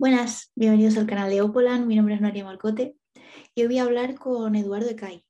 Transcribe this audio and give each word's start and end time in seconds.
Buenas, 0.00 0.50
bienvenidos 0.54 0.96
al 0.96 1.06
canal 1.06 1.28
de 1.28 1.42
Opolan. 1.42 1.86
Mi 1.86 1.94
nombre 1.94 2.14
es 2.14 2.22
Noria 2.22 2.42
Malcote 2.42 2.96
y 3.54 3.60
hoy 3.60 3.66
voy 3.66 3.78
a 3.80 3.82
hablar 3.82 4.14
con 4.14 4.56
Eduardo 4.56 4.88
Ecay. 4.88 5.26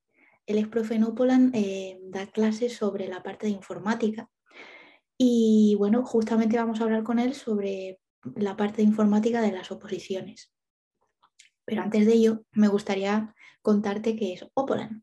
Él 0.46 0.58
es 0.58 0.68
profe 0.68 0.94
en 0.94 1.02
Opolan, 1.02 1.50
eh, 1.54 1.98
da 2.04 2.28
clases 2.28 2.76
sobre 2.76 3.08
la 3.08 3.20
parte 3.20 3.46
de 3.46 3.52
informática 3.52 4.30
y 5.18 5.74
bueno, 5.76 6.04
justamente 6.04 6.56
vamos 6.56 6.80
a 6.80 6.84
hablar 6.84 7.02
con 7.02 7.18
él 7.18 7.34
sobre 7.34 7.98
la 8.36 8.56
parte 8.56 8.76
de 8.76 8.84
informática 8.84 9.40
de 9.40 9.50
las 9.50 9.72
oposiciones. 9.72 10.52
Pero 11.64 11.82
antes 11.82 12.06
de 12.06 12.12
ello, 12.12 12.44
me 12.52 12.68
gustaría 12.68 13.34
contarte 13.62 14.14
qué 14.14 14.34
es 14.34 14.46
Opolan. 14.54 15.02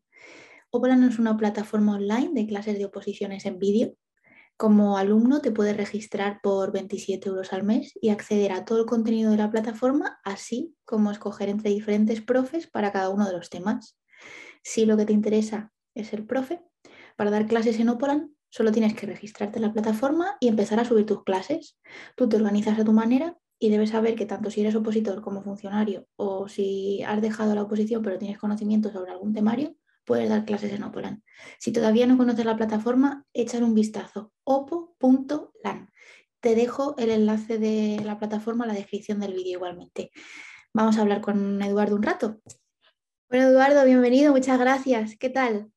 Opolan 0.70 1.04
es 1.04 1.18
una 1.18 1.36
plataforma 1.36 1.96
online 1.96 2.30
de 2.32 2.46
clases 2.46 2.78
de 2.78 2.86
oposiciones 2.86 3.44
en 3.44 3.58
vídeo 3.58 3.92
como 4.58 4.98
alumno 4.98 5.40
te 5.40 5.52
puedes 5.52 5.76
registrar 5.76 6.40
por 6.42 6.72
27 6.72 7.28
euros 7.28 7.52
al 7.52 7.62
mes 7.62 7.92
y 8.02 8.08
acceder 8.08 8.50
a 8.50 8.64
todo 8.64 8.80
el 8.80 8.86
contenido 8.86 9.30
de 9.30 9.36
la 9.36 9.50
plataforma, 9.50 10.18
así 10.24 10.74
como 10.84 11.12
escoger 11.12 11.48
entre 11.48 11.70
diferentes 11.70 12.20
profes 12.20 12.66
para 12.66 12.90
cada 12.90 13.08
uno 13.08 13.24
de 13.24 13.34
los 13.34 13.50
temas. 13.50 13.96
Si 14.64 14.84
lo 14.84 14.96
que 14.96 15.06
te 15.06 15.12
interesa 15.12 15.72
es 15.94 16.08
ser 16.08 16.26
profe, 16.26 16.60
para 17.16 17.30
dar 17.30 17.46
clases 17.46 17.78
en 17.78 17.88
Opolan 17.88 18.34
solo 18.50 18.72
tienes 18.72 18.94
que 18.94 19.06
registrarte 19.06 19.58
en 19.58 19.62
la 19.62 19.72
plataforma 19.72 20.36
y 20.40 20.48
empezar 20.48 20.80
a 20.80 20.84
subir 20.84 21.06
tus 21.06 21.22
clases. 21.22 21.78
Tú 22.16 22.28
te 22.28 22.36
organizas 22.36 22.80
a 22.80 22.84
tu 22.84 22.92
manera 22.92 23.38
y 23.60 23.70
debes 23.70 23.90
saber 23.90 24.16
que 24.16 24.26
tanto 24.26 24.50
si 24.50 24.62
eres 24.62 24.74
opositor 24.74 25.22
como 25.22 25.42
funcionario 25.42 26.08
o 26.16 26.48
si 26.48 27.02
has 27.04 27.22
dejado 27.22 27.54
la 27.54 27.62
oposición 27.62 28.02
pero 28.02 28.18
tienes 28.18 28.38
conocimiento 28.38 28.90
sobre 28.90 29.12
algún 29.12 29.34
temario, 29.34 29.76
puedes 30.08 30.30
dar 30.30 30.46
clases 30.46 30.72
en 30.72 30.82
Opolan. 30.82 31.22
Si 31.58 31.70
todavía 31.70 32.06
no 32.06 32.16
conoces 32.16 32.46
la 32.46 32.56
plataforma, 32.56 33.26
échale 33.34 33.64
un 33.64 33.74
vistazo, 33.74 34.32
opo.lan. 34.42 35.90
Te 36.40 36.54
dejo 36.54 36.96
el 36.96 37.10
enlace 37.10 37.58
de 37.58 38.00
la 38.02 38.18
plataforma 38.18 38.64
en 38.64 38.68
la 38.68 38.74
descripción 38.74 39.20
del 39.20 39.34
vídeo 39.34 39.58
igualmente. 39.58 40.10
Vamos 40.72 40.96
a 40.96 41.02
hablar 41.02 41.20
con 41.20 41.60
Eduardo 41.60 41.94
un 41.94 42.02
rato. 42.02 42.40
Bueno, 43.28 43.48
Eduardo, 43.48 43.84
bienvenido, 43.84 44.32
muchas 44.32 44.58
gracias. 44.58 45.14
¿Qué 45.18 45.28
tal? 45.28 45.70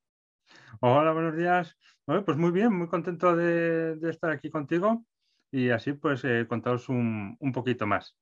Hola, 0.80 1.12
buenos 1.12 1.36
días. 1.36 1.76
pues 2.06 2.38
muy 2.38 2.52
bien, 2.52 2.74
muy 2.74 2.88
contento 2.88 3.36
de, 3.36 4.00
estar 4.09 4.32
aquí 4.32 4.50
contigo 4.50 5.04
y 5.52 5.72
así 5.72 5.92
pues 5.92 6.24
eh, 6.24 6.46
contaros 6.48 6.88
un, 6.88 7.36
un 7.38 7.52
poquito 7.52 7.86
más. 7.86 8.16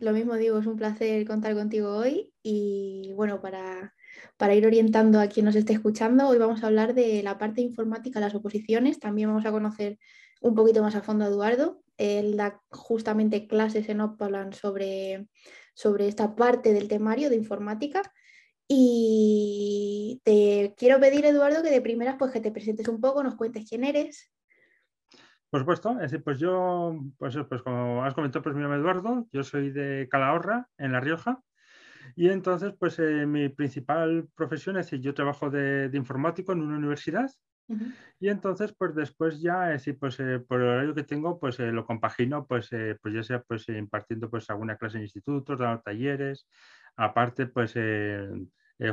Lo 0.00 0.12
mismo 0.12 0.34
digo, 0.34 0.58
es 0.58 0.66
un 0.66 0.76
placer 0.76 1.26
contar 1.26 1.54
contigo 1.54 1.96
hoy 1.96 2.34
y 2.42 3.14
bueno, 3.14 3.40
para 3.40 3.94
para 4.38 4.54
ir 4.54 4.64
orientando 4.64 5.20
a 5.20 5.26
quien 5.26 5.44
nos 5.44 5.56
esté 5.56 5.72
escuchando, 5.72 6.28
hoy 6.28 6.38
vamos 6.38 6.62
a 6.62 6.68
hablar 6.68 6.94
de 6.94 7.22
la 7.24 7.38
parte 7.38 7.60
informática 7.60 8.20
las 8.20 8.36
oposiciones. 8.36 9.00
También 9.00 9.28
vamos 9.28 9.44
a 9.44 9.50
conocer 9.50 9.98
un 10.40 10.54
poquito 10.54 10.80
más 10.80 10.94
a 10.94 11.02
fondo 11.02 11.24
a 11.24 11.28
Eduardo. 11.28 11.82
Él 11.96 12.36
da 12.36 12.62
justamente 12.70 13.48
clases 13.48 13.88
en 13.88 14.00
Opolan 14.00 14.52
sobre, 14.52 15.26
sobre 15.74 16.06
esta 16.06 16.36
parte 16.36 16.72
del 16.72 16.86
temario 16.86 17.30
de 17.30 17.36
informática. 17.36 18.00
Y 18.68 20.20
te 20.22 20.72
quiero 20.78 21.00
pedir, 21.00 21.24
Eduardo, 21.24 21.64
que 21.64 21.70
de 21.70 21.82
primeras 21.82 22.14
pues, 22.16 22.30
que 22.30 22.40
te 22.40 22.52
presentes 22.52 22.86
un 22.86 23.00
poco, 23.00 23.24
nos 23.24 23.34
cuentes 23.34 23.68
quién 23.68 23.82
eres. 23.82 24.30
Por 25.50 25.60
supuesto, 25.60 25.96
pues 26.22 26.38
yo, 26.38 26.96
pues, 27.16 27.36
pues 27.48 27.62
como 27.62 28.04
has 28.04 28.14
comentado, 28.14 28.44
pues 28.44 28.54
mi 28.54 28.60
nombre 28.60 28.78
es 28.78 28.82
Eduardo, 28.82 29.26
yo 29.32 29.42
soy 29.42 29.70
de 29.70 30.06
Calahorra, 30.08 30.68
en 30.76 30.92
La 30.92 31.00
Rioja, 31.00 31.42
y 32.18 32.30
entonces, 32.30 32.74
pues 32.76 32.98
eh, 32.98 33.26
mi 33.26 33.48
principal 33.48 34.28
profesión 34.34 34.76
es 34.76 34.86
decir, 34.86 35.00
yo 35.00 35.14
trabajo 35.14 35.50
de, 35.50 35.88
informático 35.92 36.50
en 36.50 36.62
una 36.62 36.76
universidad. 36.76 37.30
Y 38.18 38.28
entonces, 38.28 38.74
pues 38.76 38.92
después 38.96 39.40
ya, 39.40 39.72
es 39.72 39.84
decir, 39.84 40.00
pues 40.00 40.18
eh, 40.18 40.40
por 40.40 40.60
el 40.60 40.66
horario 40.66 40.94
que 40.96 41.04
tengo, 41.04 41.38
pues 41.38 41.60
eh, 41.60 41.70
lo 41.70 41.86
compagino, 41.86 42.44
pues, 42.44 42.70
pues 43.00 43.14
ya 43.14 43.22
sea 43.22 43.42
pues 43.42 43.68
impartiendo 43.68 44.28
pues 44.28 44.50
alguna 44.50 44.76
clase 44.76 44.96
en 44.96 45.04
institutos, 45.04 45.60
dando 45.60 45.80
talleres. 45.80 46.48
Aparte, 46.96 47.46
pues 47.46 47.74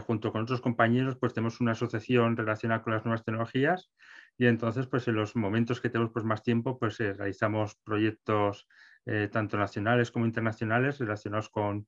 junto 0.06 0.32
con 0.32 0.44
otros 0.44 0.62
compañeros, 0.62 1.18
pues 1.20 1.34
tenemos 1.34 1.60
una 1.62 1.72
asociación 1.72 2.38
relacionada 2.38 2.84
con 2.84 2.94
las 2.94 3.06
nuevas 3.06 3.24
tecnologías 3.24 3.92
y 4.38 4.46
entonces, 4.46 4.86
pues 4.86 5.08
en 5.08 5.16
los 5.16 5.36
momentos 5.36 5.82
que 5.82 5.90
tenemos 5.90 6.14
pues 6.14 6.26
más 6.26 6.44
tiempo, 6.44 6.78
pues 6.78 7.00
realizamos 7.00 7.76
proyectos 7.84 8.68
eh, 9.06 9.30
tanto 9.32 9.58
nacionales 9.58 10.12
como 10.12 10.26
internacionales 10.26 11.00
relacionados 11.00 11.50
con, 11.50 11.88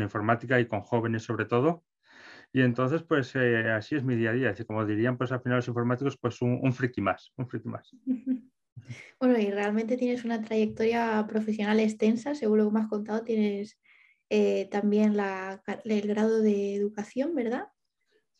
informática 0.00 0.60
y 0.60 0.66
con 0.66 0.80
jóvenes 0.82 1.22
sobre 1.22 1.46
todo. 1.46 1.84
Y 2.52 2.62
entonces, 2.62 3.02
pues 3.02 3.34
eh, 3.36 3.70
así 3.70 3.96
es 3.96 4.04
mi 4.04 4.16
día 4.16 4.30
a 4.30 4.32
día. 4.34 4.54
como 4.66 4.84
dirían, 4.84 5.16
pues 5.16 5.32
al 5.32 5.40
final 5.40 5.56
los 5.58 5.68
informáticos, 5.68 6.18
pues 6.18 6.40
un, 6.42 6.58
un 6.62 6.72
friki 6.72 7.00
más, 7.00 7.32
un 7.36 7.48
friki 7.48 7.68
más. 7.68 7.94
Bueno, 9.18 9.38
y 9.38 9.50
realmente 9.50 9.96
tienes 9.96 10.24
una 10.24 10.40
trayectoria 10.40 11.26
profesional 11.28 11.80
extensa, 11.80 12.36
según 12.36 12.58
lo 12.58 12.68
que 12.68 12.74
me 12.74 12.80
has 12.80 12.88
contado, 12.88 13.24
tienes 13.24 13.78
eh, 14.30 14.68
también 14.70 15.16
la, 15.16 15.62
el 15.84 16.06
grado 16.06 16.40
de 16.40 16.74
educación, 16.74 17.34
¿verdad? 17.34 17.64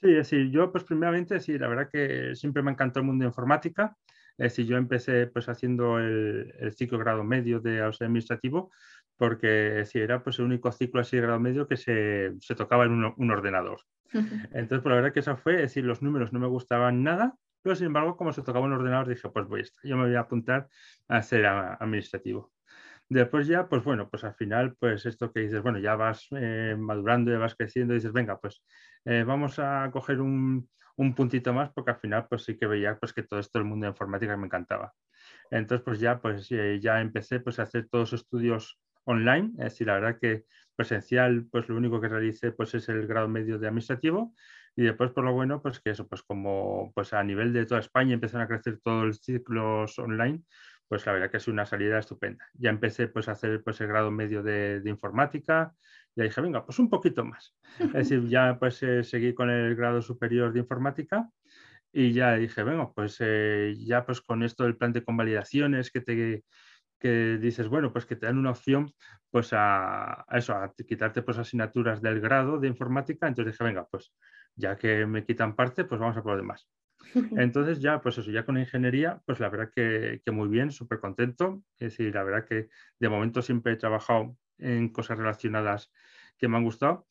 Sí, 0.00 0.12
decir, 0.12 0.50
yo 0.50 0.70
pues 0.70 0.84
primeramente, 0.84 1.40
sí, 1.40 1.58
la 1.58 1.68
verdad 1.68 1.88
que 1.90 2.34
siempre 2.36 2.62
me 2.62 2.70
encantó 2.70 3.00
el 3.00 3.06
mundo 3.06 3.24
de 3.24 3.28
informática. 3.28 3.96
Es 4.38 4.52
decir, 4.52 4.66
yo 4.66 4.76
empecé 4.76 5.26
pues 5.26 5.48
haciendo 5.48 5.98
el, 5.98 6.54
el 6.58 6.72
ciclo 6.72 6.98
grado 6.98 7.24
medio 7.24 7.60
de 7.60 7.82
administrativo 7.82 8.70
porque 9.18 9.84
si 9.84 9.98
era 9.98 10.22
pues 10.22 10.38
el 10.38 10.46
único 10.46 10.72
ciclo 10.72 11.00
así 11.00 11.16
de 11.16 11.22
grado 11.22 11.40
medio 11.40 11.66
que 11.66 11.76
se, 11.76 12.32
se 12.40 12.54
tocaba 12.54 12.84
en 12.84 13.04
un, 13.04 13.30
ordenador. 13.30 13.80
Entonces, 14.12 14.80
por 14.80 14.92
la 14.92 14.96
verdad 14.96 15.12
que 15.12 15.20
eso 15.20 15.36
fue, 15.36 15.56
es 15.56 15.62
decir, 15.62 15.84
los 15.84 16.00
números 16.00 16.32
no 16.32 16.38
me 16.38 16.46
gustaban 16.46 17.02
nada, 17.02 17.34
pero 17.60 17.74
sin 17.74 17.88
embargo, 17.88 18.16
como 18.16 18.32
se 18.32 18.42
tocaba 18.42 18.66
en 18.66 18.72
un 18.72 18.78
ordenador, 18.78 19.08
dije, 19.08 19.28
pues 19.28 19.46
voy, 19.46 19.64
yo 19.82 19.96
me 19.96 20.04
voy 20.04 20.14
a 20.14 20.20
apuntar 20.20 20.68
a 21.08 21.20
ser 21.22 21.44
administrativo. 21.46 22.52
Después 23.10 23.46
ya, 23.48 23.68
pues 23.68 23.82
bueno, 23.82 24.08
pues 24.08 24.22
al 24.22 24.34
final, 24.34 24.76
pues 24.78 25.04
esto 25.04 25.32
que 25.32 25.40
dices, 25.40 25.62
bueno, 25.62 25.78
ya 25.78 25.96
vas 25.96 26.28
eh, 26.30 26.76
madurando, 26.78 27.32
ya 27.32 27.38
vas 27.38 27.56
creciendo 27.56 27.94
y 27.94 27.96
dices, 27.96 28.12
venga, 28.12 28.38
pues 28.38 28.62
eh, 29.04 29.24
vamos 29.26 29.58
a 29.58 29.90
coger 29.90 30.20
un, 30.20 30.70
un 30.98 31.14
puntito 31.14 31.52
más 31.54 31.70
porque 31.72 31.92
al 31.92 31.98
final 31.98 32.26
pues 32.28 32.42
sí 32.44 32.58
que 32.58 32.66
veía 32.66 32.98
pues 32.98 33.12
que 33.12 33.22
todo 33.22 33.40
esto 33.40 33.58
el 33.58 33.64
mundo 33.64 33.86
de 33.86 33.90
informática 33.90 34.36
me 34.36 34.46
encantaba. 34.46 34.92
Entonces 35.50 35.84
pues 35.84 36.00
ya 36.00 36.20
pues 36.20 36.50
eh, 36.50 36.78
ya 36.80 37.00
empecé 37.00 37.40
pues 37.40 37.58
a 37.58 37.62
hacer 37.62 37.88
todos 37.88 38.12
estudios 38.12 38.78
online, 39.04 39.52
es 39.58 39.64
decir, 39.72 39.86
la 39.86 39.94
verdad 39.94 40.18
que 40.20 40.44
presencial 40.76 41.46
pues 41.50 41.68
lo 41.68 41.76
único 41.76 42.00
que 42.00 42.08
realicé 42.08 42.52
pues 42.52 42.74
es 42.74 42.88
el 42.88 43.06
grado 43.06 43.28
medio 43.28 43.58
de 43.58 43.68
administrativo 43.68 44.34
y 44.76 44.82
después 44.82 45.10
por 45.12 45.24
lo 45.24 45.32
bueno 45.32 45.62
pues 45.62 45.80
que 45.80 45.90
eso 45.90 46.08
pues 46.08 46.22
como 46.22 46.92
pues 46.94 47.12
a 47.12 47.22
nivel 47.22 47.52
de 47.52 47.64
toda 47.64 47.80
España 47.80 48.14
empezaron 48.14 48.44
a 48.44 48.48
crecer 48.48 48.80
todos 48.82 49.06
los 49.06 49.18
ciclos 49.20 49.98
online 49.98 50.42
pues 50.88 51.04
la 51.06 51.12
verdad 51.12 51.30
que 51.30 51.36
es 51.36 51.48
una 51.48 51.66
salida 51.66 51.98
estupenda. 51.98 52.48
Ya 52.54 52.70
empecé 52.70 53.08
pues 53.08 53.28
a 53.28 53.32
hacer 53.32 53.62
pues 53.62 53.80
el 53.80 53.88
grado 53.88 54.10
medio 54.10 54.42
de, 54.42 54.80
de 54.80 54.90
informática, 54.90 55.74
y 56.24 56.28
dije, 56.28 56.40
venga, 56.40 56.64
pues 56.64 56.78
un 56.78 56.88
poquito 56.88 57.24
más. 57.24 57.56
Es 57.78 57.92
decir, 58.10 58.28
ya 58.28 58.58
pues 58.58 58.82
eh, 58.82 59.04
seguí 59.04 59.34
con 59.34 59.50
el 59.50 59.74
grado 59.74 60.02
superior 60.02 60.52
de 60.52 60.60
informática 60.60 61.28
y 61.92 62.12
ya 62.12 62.34
dije, 62.34 62.62
venga, 62.62 62.92
pues 62.92 63.16
eh, 63.20 63.74
ya 63.78 64.04
pues 64.04 64.20
con 64.20 64.42
esto 64.42 64.64
del 64.64 64.76
plan 64.76 64.92
de 64.92 65.04
convalidaciones 65.04 65.90
que 65.90 66.00
te 66.00 66.44
que 67.00 67.38
dices, 67.38 67.68
bueno, 67.68 67.92
pues 67.92 68.06
que 68.06 68.16
te 68.16 68.26
dan 68.26 68.38
una 68.38 68.50
opción 68.50 68.92
pues 69.30 69.50
a, 69.52 70.24
eso, 70.32 70.52
a 70.54 70.74
quitarte 70.74 71.22
pues 71.22 71.38
asignaturas 71.38 72.02
del 72.02 72.20
grado 72.20 72.58
de 72.58 72.66
informática, 72.66 73.28
entonces 73.28 73.54
dije, 73.54 73.62
venga, 73.62 73.86
pues 73.86 74.12
ya 74.56 74.76
que 74.76 75.06
me 75.06 75.24
quitan 75.24 75.54
parte, 75.54 75.84
pues 75.84 76.00
vamos 76.00 76.16
a 76.16 76.22
por 76.22 76.32
lo 76.32 76.38
demás. 76.38 76.68
Entonces 77.38 77.78
ya, 77.78 78.00
pues 78.00 78.18
eso, 78.18 78.32
ya 78.32 78.44
con 78.44 78.58
ingeniería, 78.58 79.22
pues 79.24 79.38
la 79.38 79.48
verdad 79.48 79.70
que, 79.74 80.20
que 80.24 80.32
muy 80.32 80.48
bien, 80.48 80.72
súper 80.72 80.98
contento. 80.98 81.62
Es 81.78 81.92
decir, 81.92 82.12
la 82.12 82.24
verdad 82.24 82.44
que 82.44 82.68
de 82.98 83.08
momento 83.08 83.40
siempre 83.40 83.74
he 83.74 83.76
trabajado 83.76 84.36
en 84.58 84.90
cosas 84.90 85.18
relacionadas 85.18 85.92
que 86.38 86.48
me 86.48 86.56
han 86.56 86.64
gustado. 86.64 87.06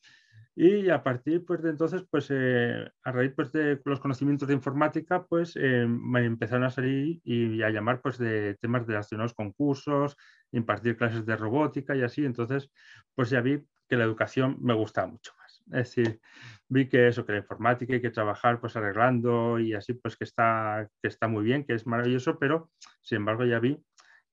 Y 0.60 0.90
a 0.90 1.04
partir 1.04 1.44
pues, 1.44 1.62
de 1.62 1.70
entonces, 1.70 2.02
pues, 2.10 2.26
eh, 2.30 2.90
a 3.04 3.12
raíz 3.12 3.32
pues, 3.36 3.52
de 3.52 3.80
los 3.84 4.00
conocimientos 4.00 4.48
de 4.48 4.54
informática, 4.54 5.24
pues 5.24 5.54
eh, 5.54 5.86
me 5.86 6.24
empezaron 6.24 6.64
a 6.64 6.70
salir 6.70 7.20
y 7.22 7.62
a 7.62 7.70
llamar 7.70 8.00
pues, 8.00 8.18
de 8.18 8.56
temas 8.60 8.84
relacionados 8.84 9.34
con 9.34 9.52
cursos, 9.52 10.16
impartir 10.50 10.96
clases 10.96 11.24
de 11.24 11.36
robótica 11.36 11.94
y 11.94 12.02
así. 12.02 12.24
Entonces, 12.24 12.72
pues 13.14 13.30
ya 13.30 13.40
vi 13.40 13.62
que 13.88 13.96
la 13.96 14.02
educación 14.02 14.56
me 14.60 14.74
gustaba 14.74 15.06
mucho 15.06 15.32
más. 15.38 15.62
Es 15.66 15.94
decir, 15.94 16.20
vi 16.68 16.88
que 16.88 17.06
eso, 17.06 17.24
que 17.24 17.32
la 17.32 17.38
informática 17.38 17.94
hay 17.94 18.02
que 18.02 18.10
trabajar 18.10 18.60
pues 18.60 18.74
arreglando 18.76 19.60
y 19.60 19.74
así 19.74 19.92
pues 19.92 20.16
que 20.16 20.24
está, 20.24 20.88
que 21.00 21.08
está 21.08 21.28
muy 21.28 21.44
bien, 21.44 21.64
que 21.64 21.74
es 21.74 21.86
maravilloso, 21.86 22.36
pero 22.38 22.70
sin 23.00 23.18
embargo 23.18 23.44
ya 23.44 23.60
vi 23.60 23.80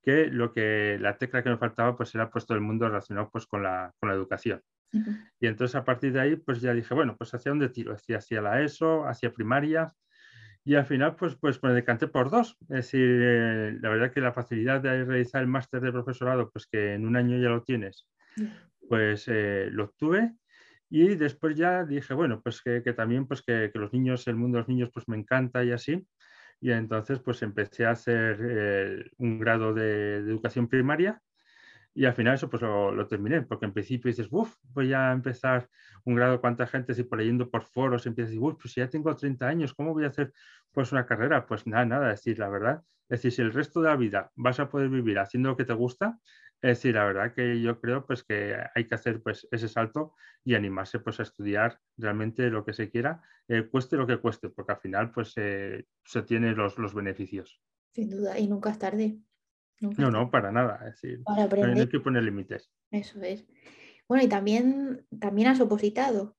que 0.05 0.27
lo 0.27 0.53
que 0.53 0.97
la 1.01 1.17
tecla 1.17 1.43
que 1.43 1.49
me 1.49 1.57
faltaba 1.57 1.97
pues 1.97 2.13
era 2.13 2.29
puesto 2.29 2.53
el 2.53 2.61
mundo 2.61 2.87
relacionado 2.87 3.29
pues 3.31 3.47
con 3.47 3.63
la, 3.63 3.91
con 3.99 4.09
la 4.09 4.15
educación. 4.15 4.61
Y 5.41 5.47
entonces 5.47 5.75
a 5.75 5.83
partir 5.83 6.13
de 6.13 6.21
ahí 6.21 6.35
pues 6.37 6.61
ya 6.61 6.73
dije, 6.73 6.93
bueno, 6.93 7.17
pues 7.17 7.33
hacia 7.33 7.49
dónde 7.49 7.69
tiro, 7.69 7.93
hacia, 7.93 8.19
hacia 8.19 8.41
la 8.41 8.61
ESO, 8.61 9.05
hacia 9.05 9.33
primaria 9.33 9.93
y 10.63 10.75
al 10.75 10.85
final 10.85 11.15
pues, 11.15 11.35
pues 11.35 11.61
me 11.63 11.73
decanté 11.73 12.07
por 12.07 12.29
dos. 12.29 12.55
Es 12.61 12.67
decir, 12.67 13.19
eh, 13.21 13.77
la 13.81 13.89
verdad 13.89 14.13
que 14.13 14.21
la 14.21 14.31
facilidad 14.31 14.79
de 14.79 15.03
realizar 15.03 15.41
el 15.41 15.47
máster 15.47 15.81
de 15.81 15.91
profesorado 15.91 16.49
pues 16.51 16.67
que 16.67 16.93
en 16.93 17.05
un 17.05 17.15
año 17.15 17.37
ya 17.39 17.49
lo 17.49 17.63
tienes, 17.63 18.07
pues 18.87 19.27
eh, 19.27 19.69
lo 19.71 19.85
obtuve. 19.85 20.35
Y 20.87 21.15
después 21.15 21.57
ya 21.57 21.83
dije, 21.83 22.13
bueno, 22.13 22.41
pues 22.41 22.61
que, 22.61 22.83
que 22.83 22.93
también 22.93 23.27
pues 23.27 23.41
que, 23.41 23.71
que, 23.73 23.79
los 23.79 23.91
niños, 23.91 24.27
el 24.27 24.35
mundo 24.35 24.57
de 24.57 24.61
los 24.61 24.69
niños 24.69 24.91
pues 24.93 25.07
me 25.09 25.17
encanta 25.17 25.63
y 25.63 25.71
así 25.71 26.07
y 26.59 26.71
entonces 26.71 27.19
pues 27.19 27.41
empecé 27.43 27.85
a 27.85 27.91
hacer 27.91 28.39
eh, 28.41 29.11
un 29.17 29.39
grado 29.39 29.73
de, 29.73 30.17
educación 30.17 30.67
primaria 30.67 31.21
Y 31.93 32.05
al 32.05 32.13
final 32.13 32.35
eso 32.35 32.49
pues 32.49 32.61
lo, 32.63 33.07
terminé, 33.07 33.41
porque 33.43 33.65
en 33.65 33.73
principio 33.73 34.09
dices, 34.09 34.27
uff, 34.31 34.55
voy 34.73 34.93
a 34.93 35.11
empezar 35.11 35.69
un 36.05 36.15
grado, 36.15 36.41
cuánta 36.41 36.67
gente, 36.67 36.93
si 36.93 37.03
por 37.03 37.19
leyendo 37.19 37.49
por 37.49 37.63
foros 37.63 38.05
empiezas 38.05 38.29
a 38.29 38.31
decir, 38.31 38.43
uff, 38.43 38.55
pues 38.61 38.73
si 38.73 38.81
ya 38.81 38.89
tengo 38.89 39.15
30 39.15 39.47
años, 39.47 39.73
¿cómo 39.73 39.93
voy 39.93 40.05
a 40.05 40.09
hacer 40.09 40.33
pues 40.71 40.91
una 40.91 41.05
carrera? 41.05 41.45
Pues 41.45 41.67
nada, 41.67 41.85
nada, 41.85 42.11
es 42.11 42.19
decir, 42.21 42.39
la 42.39 42.49
verdad, 42.49 42.83
es 43.09 43.21
decir, 43.21 43.31
si 43.31 43.41
el 43.43 43.53
resto 43.53 43.81
de 43.81 43.89
la 43.89 43.95
vida 43.95 44.31
vas 44.35 44.59
a 44.59 44.69
poder 44.69 44.89
vivir 44.89 45.19
haciendo 45.19 45.49
lo 45.49 45.57
que 45.57 45.65
te 45.65 45.73
gusta, 45.73 46.19
es 46.61 46.77
decir, 46.77 46.95
la 46.95 47.05
verdad 47.05 47.33
que 47.33 47.61
yo 47.61 47.79
creo 47.79 48.05
pues 48.05 48.23
que 48.23 48.55
hay 48.73 48.87
que 48.87 48.95
hacer 48.95 49.21
pues 49.21 49.47
ese 49.51 49.67
salto 49.67 50.15
y 50.43 50.55
animarse 50.55 50.99
pues 50.99 51.19
a 51.19 51.23
estudiar 51.23 51.79
realmente 51.97 52.49
lo 52.49 52.65
que 52.65 52.73
se 52.73 52.89
quiera, 52.89 53.21
eh, 53.47 53.67
cueste 53.69 53.97
lo 53.97 54.07
que 54.07 54.17
cueste, 54.17 54.49
porque 54.49 54.71
al 54.71 54.79
final 54.79 55.11
pues 55.11 55.33
se 55.33 56.21
tiene 56.25 56.53
los, 56.53 56.77
los 56.77 56.93
beneficios. 56.93 57.61
Sin 57.95 58.09
duda, 58.09 58.37
y 58.37 58.47
nunca 58.47 58.71
es 58.71 58.79
tarde. 58.79 59.19
no, 59.79 60.11
no, 60.11 60.29
para 60.29 60.51
nada. 60.51 60.79
Es 60.87 61.01
decir, 61.01 61.21
no 61.25 61.79
hay 61.81 61.87
que 61.87 61.99
poner 62.01 62.23
límites. 62.23 62.69
Eso 62.91 63.21
es. 63.21 63.45
Bueno, 64.07 64.23
y 64.23 64.27
también, 64.27 65.05
también 65.19 65.47
has 65.47 65.61
opositado. 65.61 66.35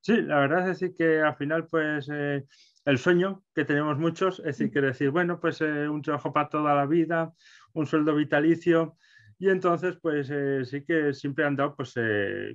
Sí, 0.00 0.20
la 0.20 0.38
verdad 0.40 0.60
es 0.68 0.78
decir 0.78 0.94
que 0.94 1.20
al 1.20 1.34
final, 1.36 1.66
pues, 1.66 2.08
eh, 2.12 2.44
el 2.84 2.98
sueño 2.98 3.42
que 3.54 3.64
tenemos 3.64 3.98
muchos, 3.98 4.38
es 4.40 4.44
decir, 4.44 4.70
que 4.70 4.80
decir, 4.80 5.10
bueno, 5.10 5.40
pues 5.40 5.60
eh, 5.62 5.88
un 5.88 6.02
trabajo 6.02 6.32
para 6.32 6.48
toda 6.48 6.74
la 6.74 6.86
vida, 6.86 7.32
un 7.72 7.86
sueldo 7.86 8.14
vitalicio, 8.14 8.96
y 9.38 9.50
entonces, 9.50 9.98
pues 10.00 10.28
eh, 10.30 10.64
sí 10.64 10.84
que 10.84 11.12
siempre 11.12 11.44
he 11.44 11.46
andado 11.46 11.74
pues, 11.76 11.94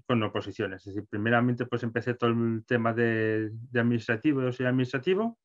con 0.06 0.24
oposiciones. 0.24 0.88
Es 0.88 0.96
decir, 0.96 1.08
primeramente, 1.10 1.66
pues 1.66 1.84
empecé 1.84 2.16
todo 2.16 2.32
el 2.32 2.64
tema 2.66 2.94
de, 2.94 3.52
administrativo, 3.74 4.42
de 4.42 4.68
administrativo, 4.68 5.38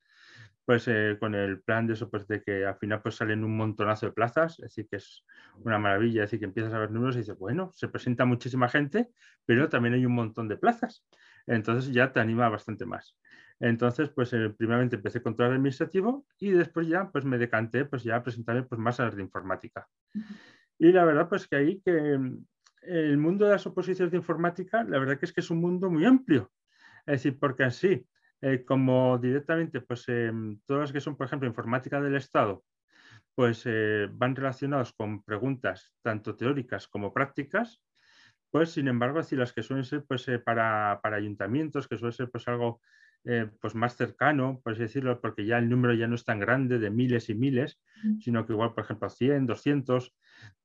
pues 0.67 0.85
eh, 0.89 1.15
con 1.17 1.33
el 1.33 1.61
plan 1.61 1.87
de 1.87 1.93
eso, 1.93 2.09
pues 2.09 2.27
de 2.27 2.43
que 2.43 2.65
al 2.65 2.75
final 2.75 3.01
pues 3.01 3.15
salen 3.15 3.45
un 3.45 3.55
montonazo 3.55 4.07
de 4.07 4.11
plazas, 4.11 4.59
es 4.59 4.63
decir, 4.65 4.85
que 4.89 4.97
es 4.97 5.23
una 5.63 5.79
maravilla, 5.79 6.23
es 6.23 6.27
decir, 6.27 6.39
que 6.39 6.45
empiezas 6.45 6.73
a 6.73 6.79
ver 6.79 6.91
números 6.91 7.15
y 7.15 7.19
dices, 7.19 7.37
bueno, 7.37 7.71
se 7.73 7.87
presenta 7.87 8.25
muchísima 8.25 8.67
gente, 8.67 9.07
pero 9.45 9.69
también 9.69 9.93
hay 9.93 10.05
un 10.05 10.13
montón 10.13 10.49
de 10.49 10.57
plazas. 10.57 11.05
Entonces 11.45 11.93
ya 11.93 12.11
te 12.11 12.19
anima 12.19 12.49
bastante 12.49 12.85
más. 12.85 13.17
Entonces, 13.61 14.09
pues 14.09 14.33
eh, 14.33 14.53
primeramente 14.57 14.97
empecé 14.97 15.21
con 15.21 15.37
todo 15.37 15.47
el 15.47 15.53
administrativo 15.53 16.25
y 16.37 16.51
después 16.51 16.85
ya 16.85 17.09
pues 17.13 17.23
me 17.23 17.37
decanté 17.37 17.85
pues 17.85 18.03
ya 18.03 18.17
a 18.17 18.23
presentarme 18.23 18.63
pues 18.63 18.77
más 18.77 18.99
a 18.99 19.05
las 19.05 19.15
de 19.15 19.21
informática. 19.21 19.87
Y 20.79 20.91
la 20.91 21.05
verdad 21.05 21.27
pues 21.29 21.47
que 21.47 21.55
ahí 21.55 21.81
que 21.83 22.17
mm, 22.17 22.45
el 22.83 23.17
mundo 23.17 23.45
de 23.45 23.51
las 23.51 23.65
oposiciones 23.67 24.11
de 24.11 24.17
informática, 24.17 24.83
la 24.83 24.99
verdad 24.99 25.19
que 25.19 25.25
es 25.25 25.33
que 25.33 25.41
es 25.41 25.49
un 25.49 25.59
mundo 25.59 25.89
muy 25.89 26.05
amplio. 26.05 26.51
Es 27.05 27.23
decir, 27.23 27.39
porque 27.39 27.63
así, 27.63 28.07
eh, 28.41 28.63
como 28.65 29.17
directamente, 29.17 29.81
pues 29.81 30.07
em, 30.09 30.59
todas 30.65 30.81
las 30.81 30.91
que 30.91 31.01
son, 31.01 31.15
por 31.15 31.27
ejemplo, 31.27 31.47
informática 31.47 32.01
del 32.01 32.15
Estado, 32.15 32.63
pues 33.35 33.63
eh, 33.65 34.07
van 34.11 34.35
relacionados 34.35 34.93
con 34.93 35.23
preguntas 35.23 35.93
tanto 36.01 36.35
teóricas 36.35 36.87
como 36.87 37.13
prácticas, 37.13 37.81
pues 38.51 38.71
sin 38.71 38.87
embargo, 38.87 39.19
así 39.19 39.35
las 39.35 39.53
que 39.53 39.63
suelen 39.63 39.85
ser 39.85 40.05
pues, 40.07 40.27
eh, 40.27 40.39
para, 40.39 40.99
para, 41.03 41.17
ayuntamientos, 41.17 41.87
que 41.87 41.97
suele 41.97 42.13
ser 42.13 42.29
pues 42.31 42.47
algo 42.47 42.81
pues 43.59 43.75
más 43.75 43.95
cercano, 43.95 44.61
por 44.63 44.73
así 44.73 44.83
decirlo, 44.83 45.19
porque 45.19 45.45
ya 45.45 45.57
el 45.57 45.69
número 45.69 45.93
ya 45.93 46.07
no 46.07 46.15
es 46.15 46.23
tan 46.23 46.39
grande 46.39 46.79
de 46.79 46.89
miles 46.89 47.29
y 47.29 47.35
miles, 47.35 47.81
sino 48.19 48.45
que 48.45 48.53
igual, 48.53 48.73
por 48.73 48.85
ejemplo, 48.85 49.09
100, 49.09 49.47
200, 49.47 50.15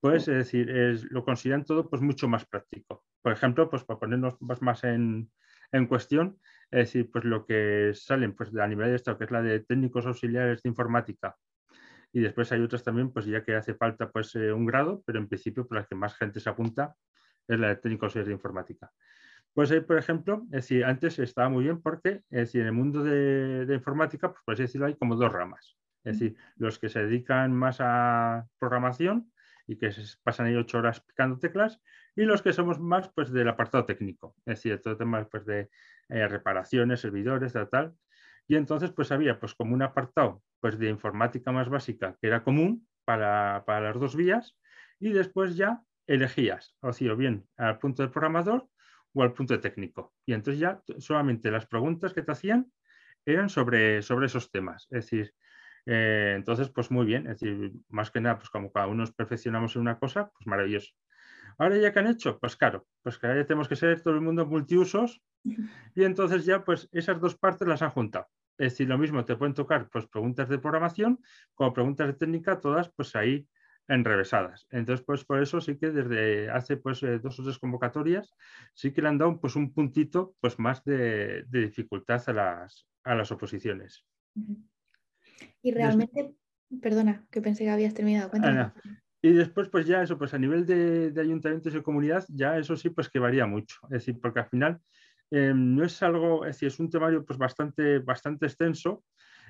pues 0.01 0.29
es 0.29 0.37
decir, 0.37 0.71
es, 0.71 1.05
lo 1.11 1.25
consideran 1.25 1.65
todo 1.65 1.91
pues 1.91 2.03
mucho 2.03 2.29
más 2.29 2.47
práctico. 2.47 3.05
Por 3.21 3.33
ejemplo, 3.33 3.69
pues 3.69 3.85
para 3.85 3.99
ponernos 3.99 4.37
más 4.41 4.85
en, 4.85 5.31
en 5.73 5.87
cuestión, 5.87 6.39
es 6.71 6.87
decir, 6.87 7.11
pues 7.11 7.25
lo 7.25 7.45
que 7.47 7.93
salen 7.95 8.35
pues, 8.35 8.55
a 8.55 8.67
nivel 8.69 8.91
de 8.91 8.97
esto, 8.97 9.19
que 9.19 9.25
es 9.25 9.31
la 9.31 9.43
de 9.43 9.61
técnicos 9.61 10.07
auxiliares 10.07 10.63
de 10.63 10.69
informática, 10.69 11.37
y 12.13 12.21
después 12.21 12.53
hay 12.53 12.61
otras 12.61 12.85
también, 12.85 13.11
pues 13.11 13.27
ya 13.27 13.43
que 13.43 13.55
hace 13.55 13.75
falta 13.75 14.11
pues 14.11 14.35
eh, 14.35 14.53
un 14.53 14.67
grado, 14.67 15.03
pero 15.07 15.19
en 15.19 15.29
principio 15.29 15.65
por 15.65 15.71
pues, 15.71 15.81
la 15.83 15.87
que 15.87 15.95
más 15.95 16.15
gente 16.15 16.41
se 16.41 16.51
apunta 16.51 16.95
es 17.49 17.59
la 17.59 17.69
de 17.69 17.77
técnicos 17.77 18.07
auxiliares 18.07 18.29
de 18.29 18.35
informática. 18.35 18.93
Pues 19.55 19.71
ahí, 19.71 19.81
por 19.81 19.99
ejemplo, 19.99 20.43
es 20.47 20.51
decir, 20.51 20.85
antes 20.85 21.19
estaba 21.19 21.49
muy 21.51 21.65
bien 21.65 21.83
porque, 21.83 22.23
es 22.31 22.39
decir, 22.39 22.63
en 22.63 22.69
el 22.69 22.73
mundo 22.73 23.05
de, 23.05 23.75
informática, 23.75 24.31
pues 24.31 24.43
por 24.45 24.55
así 24.55 24.63
decirlo, 24.63 24.87
hay 24.87 24.97
como 24.97 25.15
dos 25.17 25.31
ramas. 25.31 25.77
Es 26.05 26.19
decir, 26.19 26.37
los 26.57 26.79
que 26.79 26.89
se 26.89 27.05
dedican 27.05 27.53
más 27.53 27.79
a 27.81 28.47
programación 28.59 29.31
y 29.67 29.77
que 29.77 29.93
se 29.93 30.17
pasan 30.23 30.47
ahí 30.47 30.57
ocho 30.57 30.79
horas 30.79 31.01
picando 31.01 31.39
teclas, 31.39 31.81
y 32.17 32.23
los 32.23 32.43
que 32.43 32.53
somos 32.53 32.81
más 32.81 33.11
pues 33.15 33.31
del 33.31 33.49
apartado 33.49 33.85
técnico, 33.85 34.35
es 34.41 34.57
decir, 34.57 34.81
todo 34.81 34.93
el 34.93 34.99
tema 34.99 35.25
pues, 35.29 35.45
de 35.47 35.71
eh, 36.09 36.29
reparaciones, 36.29 37.01
servidores, 37.01 37.53
tal, 37.53 37.69
tal. 37.69 37.95
Y 38.49 38.57
entonces 38.57 38.91
pues 38.91 39.13
había 39.13 39.39
pues 39.39 39.55
como 39.55 39.75
un 39.75 39.83
apartado 39.83 40.43
pues 40.61 40.79
de 40.79 40.89
informática 40.89 41.53
más 41.53 41.69
básica 41.69 42.17
que 42.21 42.27
era 42.27 42.43
común 42.43 42.89
para, 43.05 43.65
para 43.67 43.81
las 43.81 44.01
dos 44.01 44.17
vías 44.17 44.57
y 44.99 45.13
después 45.13 45.57
ya 45.57 45.83
elegías, 46.07 46.77
o 46.81 46.93
sea, 46.93 47.15
bien 47.15 47.47
al 47.57 47.79
punto 47.79 48.03
de 48.03 48.09
programador 48.09 48.69
o 49.15 49.23
al 49.23 49.33
punto 49.33 49.59
técnico. 49.61 50.15
Y 50.27 50.33
entonces 50.33 50.61
ya 50.61 50.81
solamente 50.99 51.51
las 51.51 51.67
preguntas 51.67 52.13
que 52.13 52.23
te 52.23 52.33
hacían 52.33 52.73
eran 53.25 53.49
sobre, 53.49 54.03
sobre 54.03 54.27
esos 54.27 54.51
temas. 54.51 54.87
Es 54.91 55.05
decir, 55.05 55.35
eh, 55.87 56.35
entonces, 56.37 56.71
pues 56.71 56.91
muy 56.91 57.07
bien, 57.07 57.27
es 57.27 57.41
decir, 57.41 57.73
más 57.89 58.11
que 58.11 58.21
nada, 58.21 58.39
pues 58.39 58.51
como 58.51 58.73
cada 58.73 58.87
uno 58.87 58.99
nos 58.99 59.13
perfeccionamos 59.13 59.75
en 59.77 59.83
una 59.83 59.99
cosa, 59.99 60.31
pues 60.31 60.47
maravilloso. 60.47 60.93
Ahora 61.59 61.77
ya 61.79 61.93
que 61.93 61.99
han 61.99 62.07
hecho, 62.07 62.39
pues 62.39 62.57
claro, 62.57 62.87
pues 63.03 63.19
que 63.19 63.27
ya 63.27 63.47
tenemos 63.47 63.69
que 63.69 63.77
ser 63.77 64.01
todo 64.01 64.15
el 64.15 64.21
mundo 64.21 64.47
multiusos 64.47 65.23
y 65.95 66.05
entonces 66.05 66.45
ya 66.45 66.65
pues 66.65 66.89
esas 66.93 67.21
dos 67.21 67.37
partes 67.37 67.67
las 67.69 67.83
han 67.83 67.91
juntado. 67.91 68.27
Es 68.59 68.73
decir, 68.73 68.89
lo 68.89 68.99
mismo 68.99 69.25
te 69.25 69.37
pueden 69.37 69.55
tocar 69.55 69.89
pues 69.91 70.07
preguntas 70.07 70.49
de 70.49 70.59
programación 70.59 71.19
como 71.55 71.73
preguntas 71.73 72.07
de 72.07 72.15
técnica, 72.15 72.61
todas 72.61 72.91
pues 72.95 73.17
ahí 73.17 73.49
enrevesadas. 73.93 74.67
Entonces, 74.71 75.05
pues 75.05 75.25
por 75.25 75.43
eso 75.43 75.61
sí 75.61 75.77
que 75.77 75.91
desde 75.91 76.51
hace 76.51 76.77
pues 76.77 77.03
eh, 77.03 77.19
dos 77.19 77.39
o 77.39 77.45
tres 77.45 77.59
convocatorias 77.59 78.33
sí 78.75 78.93
que 78.93 79.03
le 79.03 79.09
han 79.09 79.19
dado 79.19 79.41
pues 79.41 79.57
un 79.57 79.73
puntito 79.73 80.35
pues 80.41 80.59
más 80.59 80.85
de, 80.85 81.45
dificultad 81.51 82.23
a 82.29 82.33
las, 82.33 82.87
a 83.05 83.15
las 83.15 83.31
oposiciones. 83.31 84.05
Y 85.63 85.73
realmente, 85.73 86.35
perdona, 86.81 87.27
que 87.31 87.43
pensé 87.43 87.65
que 87.65 87.71
habías 87.71 87.95
terminado. 87.95 88.31
Y 89.25 89.33
después, 89.33 89.69
pues 89.69 89.87
ya 89.87 90.03
eso, 90.03 90.19
pues 90.19 90.35
a 90.35 90.39
nivel 90.39 90.67
de, 90.67 91.13
ayuntamientos 91.21 91.73
y 91.75 91.83
comunidad, 91.83 92.25
ya 92.29 92.59
eso 92.59 92.77
sí, 92.77 92.91
pues 92.91 93.09
que 93.09 93.21
varía 93.21 93.47
mucho. 93.47 93.77
Es 93.85 93.91
decir, 93.91 94.19
porque 94.21 94.41
al 94.41 94.49
final 94.49 94.81
em, 95.31 95.77
no 95.77 95.85
es 95.85 96.03
algo, 96.03 96.45
es 96.45 96.57
decir, 96.57 96.69
es 96.69 96.81
un 96.81 96.91
temario 96.91 97.25
pues 97.25 97.39
bastante, 97.39 98.01
bastante 98.01 98.47
extenso 98.47 99.05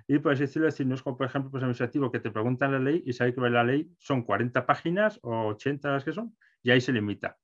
y 0.07 0.19
por 0.19 0.33
así 0.33 0.43
decirlo, 0.43 0.67
decir, 0.67 0.87
no 0.87 0.95
es 0.95 1.03
como, 1.03 1.17
por 1.17 1.27
ejemplo, 1.27 1.51
pues 1.51 1.63
administrativo 1.63 2.11
que 2.11 2.21
te 2.21 2.31
preguntan 2.31 2.73
la 2.73 2.79
ley 2.79 3.03
y 3.07 3.13
sabe 3.13 3.35
que 3.35 3.41
la 3.41 3.65
ley 3.65 3.91
son 3.99 4.23
40 4.23 4.67
páginas 4.67 5.19
o 5.23 5.49
80 5.49 5.91
las 5.91 6.05
que 6.05 6.13
son 6.13 6.37
y 6.63 6.71
ahí 6.71 6.81
se 6.81 6.93
limita. 6.93 7.39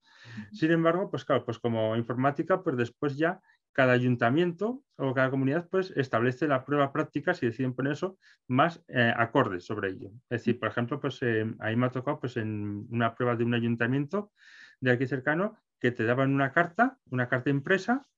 Sin 0.52 0.70
embargo, 0.70 1.10
pues 1.10 1.24
claro, 1.24 1.44
pues 1.44 1.58
como 1.58 1.96
informática, 1.96 2.62
pues 2.62 2.76
después 2.76 3.16
ya 3.16 3.40
cada 3.72 3.92
ayuntamiento 3.92 4.82
o 4.96 5.14
cada 5.14 5.30
comunidad 5.30 5.68
pues 5.70 5.92
establece 5.92 6.48
la 6.48 6.64
prueba 6.64 6.92
práctica, 6.92 7.32
si 7.34 7.46
deciden 7.46 7.74
poner 7.74 7.92
eso, 7.92 8.18
más 8.48 8.82
eh, 8.88 9.12
acordes 9.16 9.64
sobre 9.64 9.90
ello. 9.90 10.08
Es 10.28 10.40
decir, 10.40 10.58
por 10.58 10.68
ejemplo, 10.68 11.00
pues 11.00 11.22
eh, 11.22 11.46
ahí 11.60 11.76
me 11.76 11.86
ha 11.86 11.92
tocado 11.92 12.18
pues 12.18 12.36
en 12.36 12.86
una 12.90 13.14
prueba 13.14 13.36
de 13.36 13.44
un 13.44 13.54
ayuntamiento 13.54 14.32
de 14.80 14.90
aquí 14.90 15.06
cercano 15.06 15.56
que 15.78 15.92
te 15.92 16.04
daban 16.04 16.34
una 16.34 16.52
carta, 16.52 16.98
una 17.10 17.28
carta 17.28 17.50
impresa, 17.50 18.08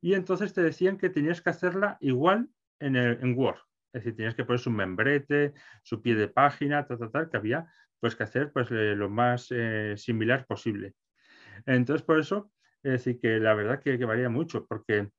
y 0.00 0.14
entonces 0.14 0.52
te 0.52 0.62
decían 0.62 0.98
que 0.98 1.10
tenías 1.10 1.40
que 1.40 1.50
hacerla 1.50 1.96
igual 2.00 2.50
en, 2.80 2.96
el, 2.96 3.18
en 3.22 3.38
Word. 3.38 3.58
Es 3.94 4.04
decir, 4.04 4.16
tenías 4.16 4.34
que 4.34 4.44
poner 4.44 4.60
su 4.60 4.70
membrete, 4.70 5.54
su 5.82 6.02
pie 6.02 6.14
de 6.16 6.28
página, 6.28 6.86
tal, 6.86 6.98
tal, 6.98 7.10
tal, 7.10 7.30
que 7.30 7.36
había 7.36 7.66
pues 8.00 8.16
que 8.16 8.24
hacer 8.24 8.52
pues 8.52 8.70
eh, 8.70 8.94
lo 8.94 9.08
más 9.08 9.48
similar 9.96 10.44
posible. 10.46 10.94
Entonces, 11.64 12.04
por 12.04 12.18
eso 12.18 12.50
es 12.84 12.92
decir, 12.92 13.18
que 13.18 13.40
la 13.40 13.54
verdad 13.54 13.80
que, 13.80 13.96
varía 14.04 14.28
mucho, 14.28 14.66
porque, 14.66 15.10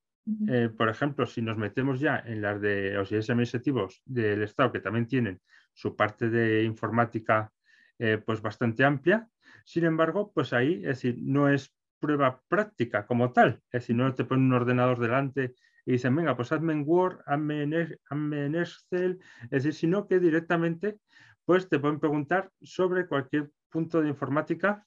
eh, 0.48 0.70
por 0.74 0.88
ejemplo, 0.88 1.26
si 1.26 1.42
nos 1.42 1.58
metemos 1.58 1.98
ya 1.98 2.22
en 2.24 2.40
las 2.40 2.60
de 2.60 2.94
auxiliares 2.96 3.28
administrativos 3.28 4.02
del 4.04 4.42
Estado, 4.42 4.70
que 4.70 4.80
también 4.80 5.08
tienen 5.08 5.40
su 5.74 5.96
parte 5.96 6.30
de 6.30 6.62
informática 6.62 7.52
eh, 7.98 8.22
pues 8.24 8.40
bastante 8.40 8.84
amplia, 8.84 9.28
sin 9.64 9.84
embargo, 9.84 10.30
pues 10.32 10.52
ahí, 10.52 10.76
es 10.76 11.02
decir, 11.02 11.18
no 11.20 11.48
es 11.48 11.74
prueba 11.98 12.40
práctica 12.46 13.04
como 13.04 13.32
tal, 13.32 13.60
es 13.72 13.82
decir, 13.82 13.96
no 13.96 14.14
te 14.14 14.24
ponen 14.24 14.46
un 14.46 14.52
ordenador 14.52 15.00
delante 15.00 15.54
y 15.86 15.92
dicen, 15.92 16.14
venga, 16.14 16.36
pues 16.36 16.52
hazme 16.52 16.72
en 16.72 16.84
Word, 16.84 17.20
hazme 17.26 17.62
en, 17.62 18.54
Excel, 18.54 19.20
es 19.44 19.50
decir, 19.50 19.72
sino 19.72 20.06
que 20.06 20.18
directamente 20.18 20.98
pues 21.44 21.68
te 21.68 21.78
pueden 21.78 22.00
preguntar 22.00 22.50
sobre 22.60 23.06
cualquier 23.06 23.50
punto 23.70 24.02
de 24.02 24.08
informática 24.08 24.84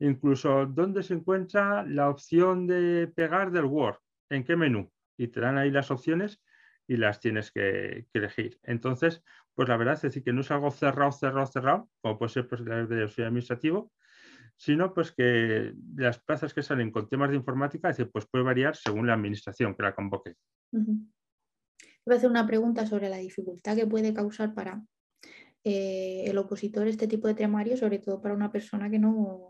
incluso 0.00 0.66
dónde 0.66 1.02
se 1.02 1.14
encuentra 1.14 1.84
la 1.84 2.08
opción 2.08 2.66
de 2.66 3.06
pegar 3.14 3.52
del 3.52 3.66
Word, 3.66 3.98
en 4.30 4.44
qué 4.44 4.56
menú. 4.56 4.90
Y 5.16 5.28
te 5.28 5.40
dan 5.40 5.58
ahí 5.58 5.70
las 5.70 5.90
opciones 5.90 6.40
y 6.88 6.96
las 6.96 7.20
tienes 7.20 7.52
que, 7.52 8.06
elegir. 8.14 8.58
Entonces, 8.62 9.22
pues 9.54 9.68
la 9.68 9.76
verdad 9.76 9.94
es 9.94 10.02
decir 10.02 10.24
que 10.24 10.32
no 10.32 10.40
es 10.40 10.50
algo 10.50 10.70
cerrado, 10.70 11.12
cerrado, 11.12 11.46
cerrado, 11.46 11.90
como 12.00 12.18
puede 12.18 12.30
ser 12.30 12.48
pues, 12.48 12.64
de 12.64 13.02
auxiliar 13.02 13.28
administrativo, 13.28 13.92
sino 14.60 14.92
pues 14.92 15.10
que 15.10 15.72
las 15.96 16.18
plazas 16.18 16.52
que 16.52 16.62
salen 16.62 16.90
con 16.90 17.08
temas 17.08 17.30
de 17.30 17.36
informática, 17.36 17.94
pues 18.12 18.26
puede 18.26 18.44
variar 18.44 18.76
según 18.76 19.06
la 19.06 19.14
administración 19.14 19.74
que 19.74 19.82
la 19.82 19.94
convoque. 19.94 20.34
Voy 20.70 22.14
a 22.14 22.14
hacer 22.14 22.28
una 22.28 22.46
pregunta 22.46 22.84
sobre 22.84 23.08
la 23.08 23.16
dificultad 23.16 23.74
que 23.74 23.86
puede 23.86 24.12
causar 24.12 24.52
para 24.52 24.82
eh, 25.64 26.24
el 26.26 26.36
opositor 26.36 26.86
este 26.88 27.08
tipo 27.08 27.26
de 27.26 27.32
temario, 27.32 27.74
sobre 27.78 28.00
todo 28.00 28.20
para 28.20 28.34
una 28.34 28.52
persona 28.52 28.90
que 28.90 28.98
no, 28.98 29.48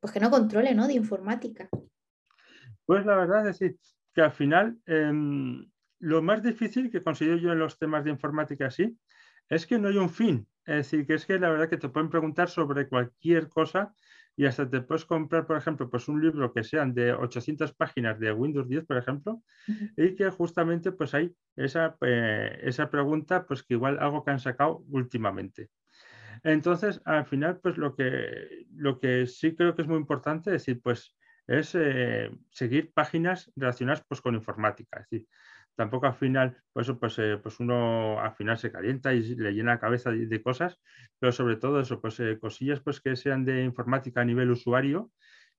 pues 0.00 0.12
que 0.12 0.18
no 0.18 0.28
controle, 0.28 0.74
¿no? 0.74 0.88
De 0.88 0.94
informática. 0.94 1.68
Pues 2.86 3.06
la 3.06 3.14
verdad 3.14 3.46
es 3.48 3.58
decir, 3.60 3.78
que 4.12 4.22
al 4.22 4.32
final 4.32 4.76
em, 4.86 5.70
lo 6.00 6.20
más 6.20 6.42
difícil 6.42 6.90
que 6.90 7.04
considero 7.04 7.36
yo 7.36 7.52
en 7.52 7.60
los 7.60 7.78
temas 7.78 8.02
de 8.02 8.10
informática 8.10 8.66
así 8.66 8.98
es 9.50 9.66
que 9.66 9.78
no 9.78 9.88
hay 9.88 9.98
un 9.98 10.08
fin. 10.08 10.46
Es 10.64 10.76
decir, 10.76 11.06
que 11.06 11.14
es 11.14 11.26
que 11.26 11.38
la 11.38 11.50
verdad 11.50 11.68
que 11.68 11.76
te 11.76 11.88
pueden 11.88 12.08
preguntar 12.08 12.48
sobre 12.48 12.88
cualquier 12.88 13.48
cosa 13.48 13.92
y 14.36 14.46
hasta 14.46 14.68
te 14.70 14.80
puedes 14.80 15.04
comprar, 15.04 15.46
por 15.46 15.56
ejemplo, 15.56 15.90
pues 15.90 16.08
un 16.08 16.22
libro 16.22 16.52
que 16.52 16.62
sean 16.62 16.94
de 16.94 17.12
800 17.12 17.74
páginas 17.74 18.18
de 18.18 18.32
Windows 18.32 18.68
10, 18.68 18.86
por 18.86 18.96
ejemplo, 18.96 19.42
y 19.96 20.14
que 20.14 20.30
justamente 20.30 20.92
pues 20.92 21.12
hay 21.14 21.34
esa, 21.56 21.96
eh, 22.00 22.58
esa 22.62 22.88
pregunta, 22.88 23.44
pues 23.46 23.62
que 23.62 23.74
igual 23.74 23.98
algo 23.98 24.24
que 24.24 24.30
han 24.30 24.40
sacado 24.40 24.84
últimamente. 24.88 25.70
Entonces, 26.42 27.02
al 27.04 27.26
final, 27.26 27.60
pues 27.60 27.76
lo 27.76 27.94
que, 27.94 28.66
lo 28.74 28.98
que 28.98 29.26
sí 29.26 29.54
creo 29.54 29.74
que 29.74 29.82
es 29.82 29.88
muy 29.88 29.98
importante 29.98 30.50
decir, 30.50 30.80
pues 30.80 31.14
es 31.46 31.74
eh, 31.74 32.30
seguir 32.50 32.92
páginas 32.92 33.50
relacionadas 33.56 34.04
pues, 34.08 34.20
con 34.20 34.34
informática. 34.34 35.00
Es 35.00 35.10
decir, 35.10 35.28
tampoco 35.80 36.06
al 36.06 36.14
final, 36.14 36.58
pues, 36.74 36.92
pues, 37.00 37.18
eh, 37.20 37.38
pues 37.42 37.58
uno 37.58 38.20
al 38.20 38.34
final 38.34 38.58
se 38.58 38.70
calienta 38.70 39.14
y 39.14 39.34
le 39.34 39.54
llena 39.54 39.72
la 39.72 39.80
cabeza 39.80 40.10
de, 40.10 40.42
cosas, 40.42 40.78
pero 41.18 41.32
sobre 41.32 41.56
todo 41.56 41.80
eso, 41.80 42.02
pues 42.02 42.20
eh, 42.20 42.38
cosillas 42.38 42.80
pues 42.80 43.00
que 43.00 43.16
sean 43.16 43.46
de 43.46 43.64
informática 43.64 44.20
a 44.20 44.26
nivel 44.26 44.50
usuario, 44.50 45.10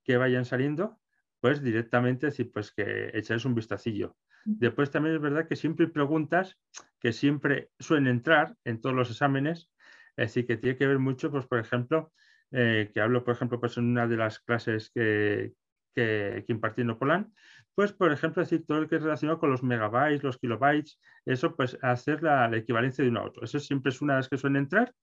que 0.03 0.17
vayan 0.17 0.45
saliendo, 0.45 0.99
pues 1.39 1.63
directamente 1.63 2.27
decir, 2.27 2.51
pues 2.53 2.71
que 2.71 3.09
echáis 3.15 3.45
un 3.45 3.55
vistacillo. 3.55 4.15
Después 4.45 4.91
también 4.91 5.15
es 5.15 5.21
verdad 5.21 5.47
que 5.47 5.55
siempre 5.55 5.87
hay 5.87 5.91
preguntas 5.91 6.59
que 6.99 7.13
siempre 7.13 7.71
suelen 7.79 8.05
entrar 8.05 8.55
en 8.63 8.79
todos 8.79 8.95
los 8.95 9.09
exámenes, 9.09 9.71
es 10.17 10.27
decir, 10.27 10.45
que 10.45 10.57
tiene 10.57 10.77
que 10.77 10.85
ver 10.85 10.99
mucho, 10.99 11.31
pues 11.31 11.47
por 11.47 11.57
ejemplo, 11.57 12.13
que 12.51 13.01
hablo, 13.01 13.23
por 13.23 13.33
ejemplo, 13.33 13.59
pues 13.59 13.75
en 13.77 13.85
una 13.85 14.07
de 14.07 14.17
las 14.17 14.37
clases 14.37 14.91
que, 14.93 15.53
que, 15.95 16.43
que 16.45 16.53
impartí 16.53 16.81
en 16.81 16.91
Opolan, 16.91 17.33
pues, 17.75 17.93
por 17.93 18.11
ejemplo, 18.11 18.43
decir 18.43 18.65
todo 18.65 18.81
lo 18.81 18.87
que 18.87 18.97
es 18.97 19.01
relacionado 19.01 19.39
con 19.39 19.49
los 19.49 19.63
megabytes, 19.63 20.23
los 20.23 20.37
kilobytes, 20.37 20.99
eso, 21.25 21.55
pues 21.55 21.77
hacer 21.81 22.21
la, 22.21 22.55
equivalencia 22.55 23.03
de 23.03 23.09
uno 23.09 23.21
a 23.21 23.25
otro. 23.25 23.43
Eso 23.43 23.59
siempre 23.59 23.91
es 23.91 24.01
una 24.01 24.13
de 24.13 24.19
las 24.19 24.29
que 24.29 24.37
suelen 24.37 24.63
entrar. 24.63 24.93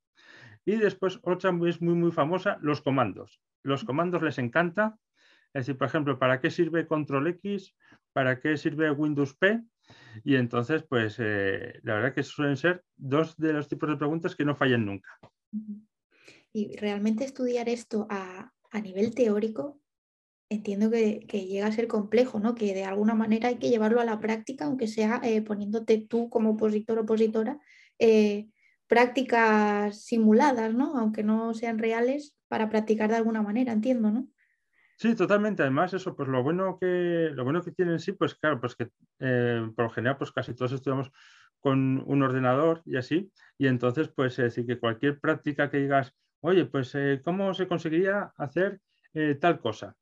Y 0.64 0.76
después, 0.76 1.18
otra 1.22 1.50
es 1.66 1.80
muy, 1.80 1.94
muy 1.94 2.12
famosa, 2.12 2.58
los 2.60 2.82
comandos. 2.82 3.40
Los 3.62 3.84
comandos 3.84 4.22
les 4.22 4.38
encanta. 4.38 4.98
Es 5.54 5.66
decir, 5.66 5.78
por 5.78 5.88
ejemplo, 5.88 6.18
¿para 6.18 6.40
qué 6.40 6.50
sirve 6.50 6.86
Control 6.86 7.26
X? 7.28 7.74
¿Para 8.12 8.38
qué 8.38 8.56
sirve 8.58 8.90
Windows 8.90 9.34
P? 9.34 9.62
Y 10.22 10.36
entonces, 10.36 10.84
pues, 10.86 11.16
eh, 11.18 11.80
la 11.82 11.94
verdad 11.94 12.12
que 12.12 12.22
suelen 12.22 12.58
ser 12.58 12.84
dos 12.96 13.34
de 13.38 13.54
los 13.54 13.68
tipos 13.68 13.88
de 13.88 13.96
preguntas 13.96 14.36
que 14.36 14.44
no 14.44 14.54
fallan 14.54 14.84
nunca. 14.84 15.08
Y 16.52 16.76
realmente 16.76 17.24
estudiar 17.24 17.70
esto 17.70 18.06
a, 18.10 18.52
a 18.70 18.80
nivel 18.80 19.14
teórico 19.14 19.80
entiendo 20.50 20.90
que, 20.90 21.20
llega 21.28 21.66
a 21.66 21.72
ser 21.72 21.88
complejo, 21.88 22.40
¿no? 22.40 22.54
Que 22.54 22.74
de 22.74 22.84
alguna 22.84 23.14
manera 23.14 23.48
hay 23.48 23.58
que 23.58 23.68
llevarlo 23.68 24.00
a 24.00 24.04
la 24.04 24.20
práctica, 24.20 24.64
aunque 24.64 24.86
sea 24.86 25.20
eh, 25.22 25.42
poniéndote 25.42 25.98
tú 25.98 26.30
como 26.30 26.50
opositor 26.50 26.98
o 26.98 27.02
opositora 27.02 27.60
eh, 27.98 28.48
prácticas 28.86 30.04
simuladas, 30.04 30.74
¿no? 30.74 30.96
Aunque 30.98 31.22
no 31.22 31.52
sean 31.54 31.78
reales, 31.78 32.34
para 32.48 32.70
practicar 32.70 33.10
de 33.10 33.16
alguna 33.16 33.42
manera, 33.42 33.72
entiendo, 33.72 34.10
¿no? 34.10 34.28
Sí, 34.96 35.14
totalmente. 35.14 35.62
Además, 35.62 35.92
eso, 35.92 36.16
pues 36.16 36.28
lo 36.28 36.42
bueno 36.42 36.78
que, 36.80 37.30
lo 37.32 37.44
bueno 37.44 37.62
que 37.62 37.72
tienen 37.72 38.00
sí, 38.00 38.12
pues 38.12 38.34
claro, 38.34 38.58
pues 38.60 38.74
que 38.74 38.88
eh, 39.20 39.70
por 39.76 39.84
lo 39.84 39.90
general, 39.90 40.16
pues 40.16 40.32
casi 40.32 40.54
todos 40.54 40.72
estudiamos 40.72 41.12
con 41.60 42.02
un 42.06 42.22
ordenador 42.22 42.82
y 42.86 42.96
así. 42.96 43.30
Y 43.58 43.66
entonces, 43.66 44.08
pues 44.08 44.40
sí 44.50 44.64
que 44.64 44.78
cualquier 44.78 45.20
práctica 45.20 45.70
que 45.70 45.78
digas, 45.78 46.14
oye, 46.40 46.64
pues 46.64 46.96
¿cómo 47.22 47.52
se 47.52 47.68
conseguiría 47.68 48.32
hacer 48.36 48.80
tal 49.40 49.60
cosa? 49.60 49.96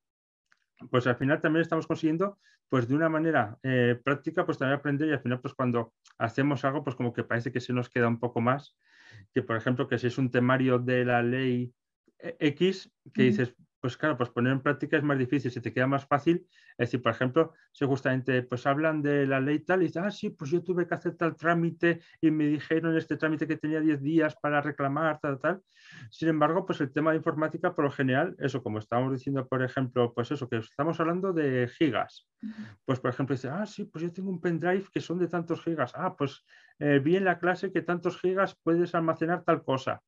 Pues 0.91 1.07
al 1.07 1.17
final 1.17 1.41
también 1.41 1.63
estamos 1.63 1.87
consiguiendo, 1.87 2.39
pues 2.69 2.89
de 2.89 2.95
una 2.95 3.09
manera 3.09 3.59
eh, 3.63 3.99
práctica, 4.03 4.45
pues 4.45 4.59
también 4.59 4.79
aprender 4.79 5.09
y 5.09 5.13
al 5.13 5.21
final, 5.21 5.41
pues 5.41 5.55
cuando 5.55 5.95
hacemos 6.19 6.65
algo, 6.65 6.85
pues 6.85 6.97
como 6.97 7.13
que 7.13 7.25
parece 7.25 7.53
que 7.53 7.61
se 7.61 7.73
nos 7.73 7.89
queda 7.89 8.09
un 8.09 8.19
poco 8.19 8.41
más, 8.41 8.77
que 9.33 9.43
por 9.43 9.57
ejemplo, 9.57 9.89
que 9.89 9.99
si 9.99 10.09
es 10.09 10.19
un 10.19 10.31
temario 10.31 10.79
de 10.79 11.05
la 11.05 11.23
ley 11.23 11.73
eh, 12.19 12.37
X, 12.41 12.93
que 13.15 13.23
dices, 13.23 13.55
pues 13.81 13.97
claro, 13.97 14.17
pues 14.17 14.31
poner 14.31 14.53
en 14.53 14.61
práctica 14.61 14.97
es 14.97 15.03
más 15.03 15.19
difícil, 15.19 15.51
se 15.51 15.61
te 15.61 15.73
queda 15.73 15.87
más 15.87 16.07
fácil. 16.07 16.47
Es 16.79 16.89
decir, 16.89 17.03
por 17.03 17.13
ejemplo, 17.13 17.53
si 17.73 17.85
justamente 17.85 18.43
pues 18.43 18.67
hablan 18.67 19.03
de 19.03 19.27
la 19.27 19.41
ley 19.41 19.61
tal 19.61 19.83
y 19.83 19.87
dicen, 19.87 20.05
ah, 20.05 20.11
sí, 20.11 20.31
pues 20.31 20.51
yo 20.51 20.63
tuve 20.63 20.87
que 20.87 20.95
hacer 20.95 21.17
tal 21.17 21.37
trámite 21.37 22.01
y 22.21 22.31
me 22.31 22.47
dijeron 22.47 22.97
este 22.97 23.17
trámite 23.17 23.47
que 23.47 23.57
tenía 23.57 23.81
10 23.81 24.03
días 24.03 24.37
para 24.37 24.61
reclamar, 24.61 25.21
tal, 25.21 25.39
tal. 25.39 25.61
Sin 26.11 26.29
embargo, 26.29 26.67
pues 26.67 26.81
el 26.81 26.93
tema 26.93 27.11
de 27.11 27.19
informática, 27.19 27.75
por 27.75 27.85
lo 27.85 27.91
general, 27.91 28.35
eso, 28.39 28.63
como 28.63 28.79
estábamos 28.79 29.13
diciendo, 29.13 29.47
por 29.47 29.63
ejemplo, 29.63 30.13
pues 30.15 30.31
eso, 30.31 30.49
que 30.49 30.57
estamos 30.57 30.99
hablando 31.01 31.33
de 31.33 31.69
gigas. 31.69 32.29
Pues, 32.85 33.01
por 33.01 33.11
ejemplo, 33.11 33.35
dice, 33.35 33.49
ah, 33.49 33.67
sí, 33.67 33.85
pues 33.85 34.03
yo 34.03 34.13
tengo 34.13 34.31
un 34.31 34.41
pendrive 34.41 34.85
que 34.93 35.01
son 35.01 35.19
de 35.19 35.29
tantos 35.29 35.63
gigas. 35.63 35.93
Ah, 35.95 36.15
pues 36.17 36.45
eh, 36.79 37.01
vi 37.03 37.17
en 37.17 37.25
la 37.25 37.39
clase 37.39 37.73
que 37.73 37.83
tantos 37.83 38.21
gigas 38.21 38.57
puedes 38.63 38.95
almacenar 38.95 39.45
tal 39.45 39.63
cosa. 39.65 40.03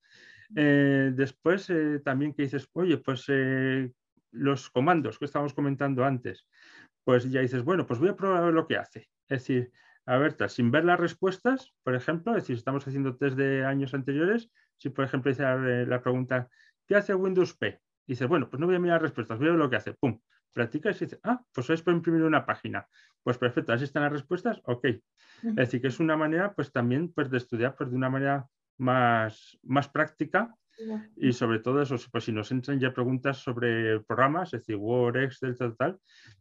Eh, 0.56 1.12
después, 1.14 1.68
eh, 1.70 2.00
también 2.04 2.32
que 2.32 2.42
dices, 2.42 2.68
oye, 2.72 2.98
pues 2.98 3.24
eh, 3.28 3.92
los 4.30 4.70
comandos 4.70 5.18
que 5.18 5.24
estábamos 5.24 5.54
comentando 5.54 6.04
antes, 6.04 6.46
pues 7.04 7.30
ya 7.30 7.40
dices, 7.40 7.62
bueno, 7.62 7.86
pues 7.86 8.00
voy 8.00 8.08
a 8.08 8.16
probar 8.16 8.52
lo 8.52 8.66
que 8.66 8.76
hace. 8.76 9.08
Es 9.28 9.40
decir, 9.40 9.72
a 10.06 10.16
ver, 10.16 10.36
sin 10.48 10.70
ver 10.70 10.84
las 10.84 10.98
respuestas, 10.98 11.74
por 11.82 11.94
ejemplo, 11.94 12.32
es 12.32 12.44
decir, 12.44 12.56
estamos 12.56 12.86
haciendo 12.86 13.16
test 13.16 13.36
de 13.36 13.64
años 13.64 13.94
anteriores, 13.94 14.50
si 14.78 14.88
por 14.90 15.04
ejemplo 15.04 15.30
dice 15.30 15.44
la 15.86 16.00
pregunta, 16.00 16.48
¿qué 16.86 16.96
hace 16.96 17.14
Windows 17.14 17.54
P? 17.56 17.80
Y 18.06 18.12
dices, 18.12 18.26
bueno, 18.26 18.48
pues 18.48 18.58
no 18.58 18.66
voy 18.66 18.76
a 18.76 18.78
mirar 18.78 19.02
las 19.02 19.10
respuestas, 19.10 19.38
voy 19.38 19.48
a 19.48 19.50
ver 19.50 19.58
lo 19.58 19.68
que 19.68 19.76
hace. 19.76 19.92
Pum, 19.92 20.18
practica 20.52 20.90
y 20.90 20.92
dices, 20.92 21.20
ah, 21.24 21.42
pues 21.52 21.68
es 21.70 21.82
para 21.82 21.96
imprimir 21.96 22.22
una 22.22 22.46
página. 22.46 22.88
Pues 23.22 23.36
perfecto, 23.36 23.72
así 23.72 23.84
están 23.84 24.02
las 24.02 24.12
respuestas, 24.12 24.60
ok. 24.64 24.84
Es 25.42 25.54
decir, 25.54 25.82
que 25.82 25.88
es 25.88 26.00
una 26.00 26.16
manera, 26.16 26.54
pues 26.54 26.72
también, 26.72 27.12
pues 27.12 27.30
de 27.30 27.36
estudiar, 27.36 27.76
pues 27.76 27.90
de 27.90 27.96
una 27.96 28.08
manera 28.08 28.46
más, 28.78 29.58
más 29.62 29.88
práctica 29.88 30.54
y 31.16 31.32
sobre 31.32 31.58
todo 31.58 31.82
eso, 31.82 31.96
pues 32.12 32.24
si 32.24 32.32
nos 32.32 32.52
entran 32.52 32.78
ya 32.78 32.94
preguntas 32.94 33.38
sobre 33.38 34.00
programas, 34.00 34.54
es 34.54 34.60
decir, 34.60 34.76
Word, 34.76 35.16
Excel, 35.16 35.56
tal, 35.56 35.76
tal, 35.76 35.98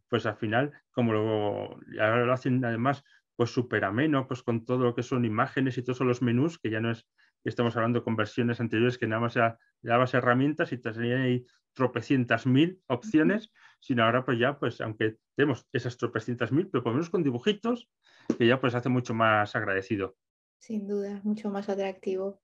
pues 0.08 0.26
al 0.26 0.36
final, 0.36 0.72
como 0.92 1.12
lo, 1.12 1.80
ahora 2.00 2.24
lo 2.24 2.32
hacen 2.32 2.64
además 2.64 3.02
pues 3.34 3.50
súper 3.50 3.84
ameno, 3.84 4.26
pues 4.26 4.42
con 4.42 4.64
todo 4.64 4.84
lo 4.84 4.94
que 4.94 5.02
son 5.02 5.24
imágenes 5.24 5.78
y 5.78 5.82
todos 5.82 6.00
los 6.00 6.22
menús, 6.22 6.58
que 6.58 6.70
ya 6.70 6.80
no 6.80 6.90
es 6.90 7.06
estamos 7.44 7.76
hablando 7.76 8.02
con 8.02 8.16
versiones 8.16 8.60
anteriores 8.60 8.98
que 8.98 9.06
nada 9.06 9.20
más 9.20 9.34
ya 9.34 9.58
dabas 9.80 10.14
herramientas 10.14 10.72
y 10.72 10.78
te 10.78 10.92
salían 10.92 11.22
ahí 11.22 11.46
tropecientas 11.72 12.46
mil 12.46 12.80
opciones, 12.88 13.52
sino 13.80 14.04
ahora 14.04 14.24
pues 14.24 14.38
ya, 14.38 14.58
pues 14.58 14.80
aunque 14.80 15.16
tenemos 15.36 15.66
esas 15.72 15.96
tropecientas 15.96 16.50
mil, 16.50 16.68
pero 16.68 16.82
por 16.82 16.92
lo 16.92 16.96
menos 16.96 17.10
con 17.10 17.22
dibujitos, 17.22 17.88
que 18.36 18.46
ya 18.46 18.60
pues 18.60 18.74
hace 18.74 18.88
mucho 18.88 19.14
más 19.14 19.54
agradecido. 19.54 20.16
Sin 20.58 20.86
duda, 20.86 21.20
mucho 21.24 21.50
más 21.50 21.68
atractivo. 21.68 22.40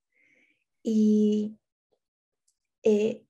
Y 0.83 1.59
eh, 2.83 3.25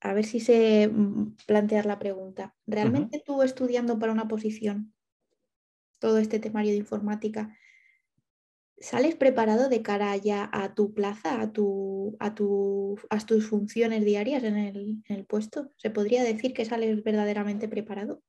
a 0.00 0.12
ver 0.14 0.24
si 0.24 0.40
sé 0.40 0.88
mm, 0.88 1.36
plantear 1.46 1.86
la 1.86 1.98
pregunta. 1.98 2.54
¿Realmente 2.66 3.22
tú 3.24 3.42
estudiando 3.42 3.98
para 3.98 4.12
una 4.12 4.28
posición, 4.28 4.94
todo 5.98 6.18
este 6.18 6.38
temario 6.38 6.72
de 6.72 6.78
informática, 6.78 7.56
¿sales 8.78 9.16
preparado 9.16 9.68
de 9.68 9.82
cara 9.82 10.16
ya 10.16 10.48
a 10.52 10.74
tu 10.74 10.94
plaza, 10.94 11.40
a, 11.40 11.52
tu, 11.52 12.16
a, 12.20 12.34
a 13.10 13.20
tus 13.26 13.46
funciones 13.48 14.04
diarias 14.04 14.44
en 14.44 14.56
el, 14.56 15.02
en 15.08 15.16
el 15.16 15.26
puesto? 15.26 15.70
¿Se 15.76 15.90
podría 15.90 16.22
decir 16.22 16.52
que 16.52 16.64
sales 16.64 17.02
verdaderamente 17.02 17.68
preparado? 17.68 18.22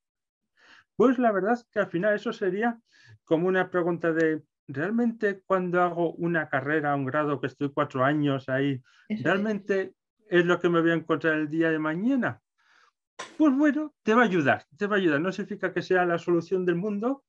Pues 0.95 1.19
la 1.19 1.31
verdad 1.31 1.53
es 1.53 1.63
que 1.65 1.79
al 1.79 1.91
final 1.91 2.15
eso 2.15 2.33
sería 2.33 2.81
como 3.23 3.47
una 3.47 3.69
pregunta 3.69 4.11
de 4.11 4.41
realmente 4.67 5.41
cuando 5.45 5.81
hago 5.81 6.13
una 6.13 6.49
carrera, 6.49 6.95
un 6.95 7.05
grado 7.05 7.39
que 7.39 7.47
estoy 7.47 7.71
cuatro 7.71 8.03
años 8.03 8.49
ahí, 8.49 8.81
¿realmente 9.09 9.93
es. 10.29 10.45
lo 10.45 10.59
que 10.59 10.69
me 10.69 10.81
voy 10.81 10.91
a 10.91 10.95
encontrar 10.95 11.35
el 11.35 11.49
día 11.49 11.71
de 11.71 11.79
mañana? 11.79 12.41
Pues 13.37 13.55
bueno, 13.55 13.93
te 14.03 14.13
va 14.13 14.23
a 14.23 14.25
ayudar, 14.25 14.65
te 14.77 14.87
va 14.87 14.95
a 14.95 14.99
ayudar. 14.99 15.21
No 15.21 15.31
significa 15.31 15.73
que 15.73 15.81
sea 15.81 16.05
la 16.05 16.19
solución 16.19 16.65
del 16.65 16.75
mundo, 16.75 17.23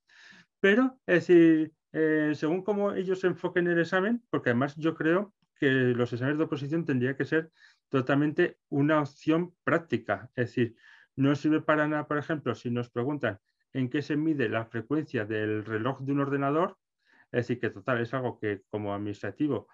pero 0.60 0.98
es 1.06 1.26
decir, 1.26 1.72
eh, 1.92 2.32
según 2.34 2.62
cómo 2.62 2.92
ellos 2.92 3.20
se 3.20 3.28
enfoquen 3.28 3.68
el 3.68 3.80
examen, 3.80 4.22
porque 4.30 4.50
además 4.50 4.74
yo 4.76 4.94
creo 4.94 5.34
que 5.58 5.66
los 5.66 6.12
exámenes 6.12 6.38
de 6.38 6.44
oposición 6.44 6.84
tendría 6.84 7.16
que 7.16 7.24
ser 7.24 7.50
totalmente 7.88 8.58
una 8.68 9.00
opción 9.00 9.54
práctica. 9.64 10.30
Es 10.34 10.48
decir, 10.48 10.76
no 11.16 11.34
sirve 11.34 11.60
para 11.60 11.88
nada, 11.88 12.06
por 12.06 12.18
ejemplo, 12.18 12.54
si 12.54 12.70
nos 12.70 12.90
preguntan 12.90 13.38
en 13.72 13.88
qué 13.88 14.02
se 14.02 14.16
mide 14.16 14.48
la 14.48 14.66
frecuencia 14.66 15.24
del 15.24 15.64
reloj 15.64 16.00
de 16.00 16.12
un 16.12 16.20
ordenador, 16.20 16.76
es 17.32 17.46
decir, 17.46 17.60
que 17.60 17.70
total, 17.70 18.00
es 18.00 18.12
algo 18.14 18.38
que 18.38 18.62
como 18.70 18.94
administrativo 18.94 19.68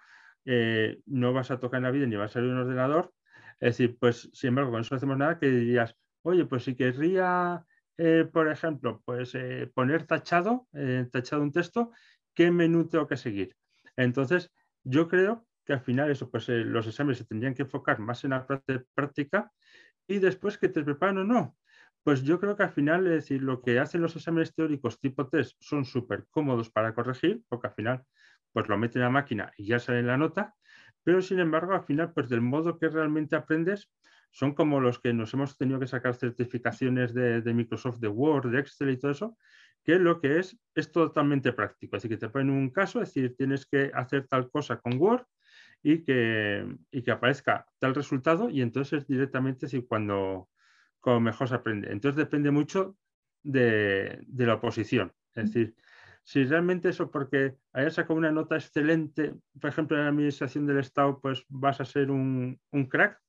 eh, 0.44 1.00
no 1.06 1.32
vas 1.32 1.50
a 1.50 1.58
tocar 1.60 1.78
en 1.78 1.84
la 1.84 1.90
vida 1.90 2.06
ni 2.06 2.16
vas 2.16 2.30
a 2.32 2.34
salir 2.34 2.50
un 2.50 2.58
ordenador. 2.58 3.12
Es 3.60 3.78
decir, 3.78 3.96
pues 3.98 4.30
sin 4.32 4.48
embargo, 4.48 4.72
con 4.72 4.80
eso 4.80 4.94
no 4.94 4.96
hacemos 4.96 5.16
nada 5.16 5.38
que 5.38 5.46
dirías, 5.48 5.96
oye, 6.22 6.44
pues 6.44 6.64
si 6.64 6.74
querría, 6.74 7.64
eh, 7.96 8.28
por 8.30 8.48
ejemplo, 8.48 9.02
pues 9.04 9.34
eh, 9.34 9.70
poner 9.74 10.06
tachado, 10.06 10.66
tachado 11.12 11.42
un 11.42 11.52
texto, 11.52 11.90
¿qué 12.34 12.50
menú 12.50 12.88
tengo 12.88 13.06
que 13.06 13.16
seguir? 13.16 13.56
Entonces, 13.96 14.52
yo 14.82 15.08
creo 15.08 15.46
que 15.64 15.72
al 15.72 15.80
final 15.80 16.10
eso, 16.10 16.30
pues 16.30 16.48
los 16.48 16.86
exámenes 16.86 17.18
se 17.18 17.24
tendrían 17.24 17.54
que 17.54 17.62
enfocar 17.62 17.98
más 18.00 18.24
en 18.24 18.30
la 18.30 18.46
práctica 18.94 19.52
y 20.06 20.18
después 20.18 20.58
que 20.58 20.68
te 20.68 20.82
preparan 20.82 21.18
o 21.18 21.24
no. 21.24 21.56
Pues 22.04 22.22
yo 22.22 22.38
creo 22.38 22.54
que 22.54 22.62
al 22.62 22.70
final, 22.70 23.06
es 23.06 23.12
decir, 23.14 23.42
lo 23.42 23.62
que 23.62 23.78
hacen 23.80 24.02
los 24.02 24.14
exámenes 24.14 24.54
teóricos 24.54 25.00
tipo 25.00 25.26
test 25.28 25.56
son 25.60 25.86
súper 25.86 26.26
cómodos 26.30 26.70
para 26.70 26.94
corregir, 26.94 27.42
porque 27.48 27.68
al 27.68 27.74
final 27.74 28.04
pues 28.52 28.68
lo 28.68 28.78
meten 28.78 29.02
a 29.02 29.06
la 29.06 29.10
máquina 29.10 29.52
y 29.56 29.66
ya 29.66 29.78
sale 29.80 30.02
la 30.02 30.18
nota, 30.18 30.54
pero 31.02 31.22
sin 31.22 31.40
embargo 31.40 31.72
al 31.72 31.84
final 31.84 32.12
pues 32.12 32.28
del 32.28 32.42
modo 32.42 32.78
que 32.78 32.88
realmente 32.88 33.36
aprendes 33.36 33.90
son 34.30 34.54
como 34.54 34.80
los 34.80 35.00
que 35.00 35.14
nos 35.14 35.32
hemos 35.32 35.56
tenido 35.56 35.80
que 35.80 35.86
sacar 35.86 36.14
certificaciones 36.14 37.14
de, 37.14 37.40
de 37.40 37.54
Microsoft, 37.54 38.00
de 38.00 38.08
Word, 38.08 38.50
de 38.50 38.60
Excel 38.60 38.90
y 38.90 38.98
todo 38.98 39.12
eso, 39.12 39.38
que 39.82 39.98
lo 39.98 40.20
que 40.20 40.40
es 40.40 40.58
es 40.74 40.92
totalmente 40.92 41.52
práctico. 41.52 41.96
Así 41.96 42.08
que 42.08 42.16
te 42.16 42.28
ponen 42.28 42.50
un 42.50 42.70
caso, 42.70 43.00
es 43.00 43.14
decir, 43.14 43.34
tienes 43.36 43.64
que 43.64 43.90
hacer 43.94 44.26
tal 44.28 44.50
cosa 44.50 44.78
con 44.78 45.00
Word 45.00 45.24
y 45.82 46.04
que, 46.04 46.66
y 46.90 47.02
que 47.02 47.10
aparezca 47.10 47.66
tal 47.78 47.94
resultado 47.94 48.50
y 48.50 48.60
entonces 48.60 49.02
es 49.02 49.06
directamente 49.06 49.68
si 49.68 49.86
cuando, 49.86 50.48
cuando 51.04 51.20
mejor 51.20 51.48
se 51.48 51.54
aprende. 51.54 51.92
Entonces 51.92 52.16
depende 52.16 52.50
mucho 52.50 52.96
de, 53.42 54.24
de 54.26 54.46
la 54.46 54.54
oposición. 54.54 55.12
Es 55.34 55.52
decir, 55.52 55.76
si 56.24 56.44
realmente 56.44 56.88
eso 56.88 57.10
porque 57.10 57.56
hayas 57.74 57.94
sacado 57.94 58.14
una 58.14 58.32
nota 58.32 58.56
excelente, 58.56 59.34
por 59.60 59.68
ejemplo, 59.68 59.96
en 59.96 60.04
la 60.04 60.08
administración 60.08 60.66
del 60.66 60.78
Estado, 60.78 61.20
pues 61.20 61.44
vas 61.48 61.80
a 61.80 61.84
ser 61.84 62.10
un, 62.10 62.58
un 62.70 62.86
crack, 62.86 63.20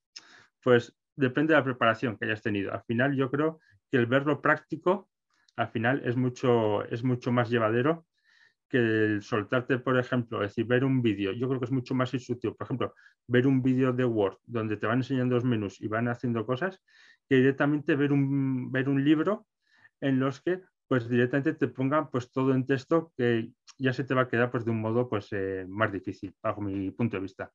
pues 0.63 0.97
depende 1.17 1.53
de 1.53 1.59
la 1.59 1.65
preparación 1.65 2.17
que 2.17 2.25
hayas 2.25 2.41
tenido. 2.41 2.73
Al 2.73 2.83
final 2.83 3.13
yo 3.13 3.29
creo 3.29 3.59
que 3.91 3.97
el 3.97 4.05
verlo 4.05 4.41
práctico, 4.41 5.09
al 5.57 5.67
final 5.67 6.01
es 6.05 6.15
mucho, 6.15 6.85
es 6.85 7.03
mucho 7.03 7.33
más 7.33 7.49
llevadero 7.49 8.05
que 8.69 8.77
el 8.77 9.21
soltarte, 9.21 9.77
por 9.77 9.99
ejemplo, 9.99 10.41
es 10.41 10.51
decir, 10.51 10.65
ver 10.65 10.83
un 10.83 11.01
vídeo, 11.01 11.33
yo 11.33 11.47
creo 11.47 11.59
que 11.59 11.65
es 11.65 11.71
mucho 11.71 11.93
más 11.93 12.13
instructivo. 12.13 12.55
Por 12.55 12.65
ejemplo, 12.65 12.93
ver 13.27 13.45
un 13.45 13.61
vídeo 13.61 13.93
de 13.93 14.05
Word 14.05 14.37
donde 14.45 14.77
te 14.77 14.87
van 14.87 14.99
enseñando 14.99 15.35
los 15.35 15.43
menús 15.43 15.81
y 15.81 15.87
van 15.87 16.07
haciendo 16.07 16.45
cosas, 16.45 16.81
que 17.29 17.35
directamente 17.35 17.95
ver 17.95 18.11
un, 18.11 18.71
ver 18.71 18.89
un 18.89 19.03
libro 19.03 19.47
en 20.01 20.19
los 20.19 20.41
que 20.41 20.61
pues 20.87 21.09
directamente 21.09 21.53
te 21.53 21.67
pongan 21.67 22.09
pues 22.09 22.31
todo 22.31 22.53
en 22.53 22.65
texto 22.65 23.11
que 23.17 23.51
ya 23.77 23.93
se 23.93 24.03
te 24.03 24.13
va 24.13 24.21
a 24.21 24.29
quedar 24.29 24.51
pues 24.51 24.65
de 24.65 24.71
un 24.71 24.81
modo 24.81 25.09
pues 25.09 25.27
eh, 25.31 25.65
más 25.67 25.91
difícil, 25.91 26.33
bajo 26.41 26.61
mi 26.61 26.91
punto 26.91 27.17
de 27.17 27.21
vista. 27.21 27.51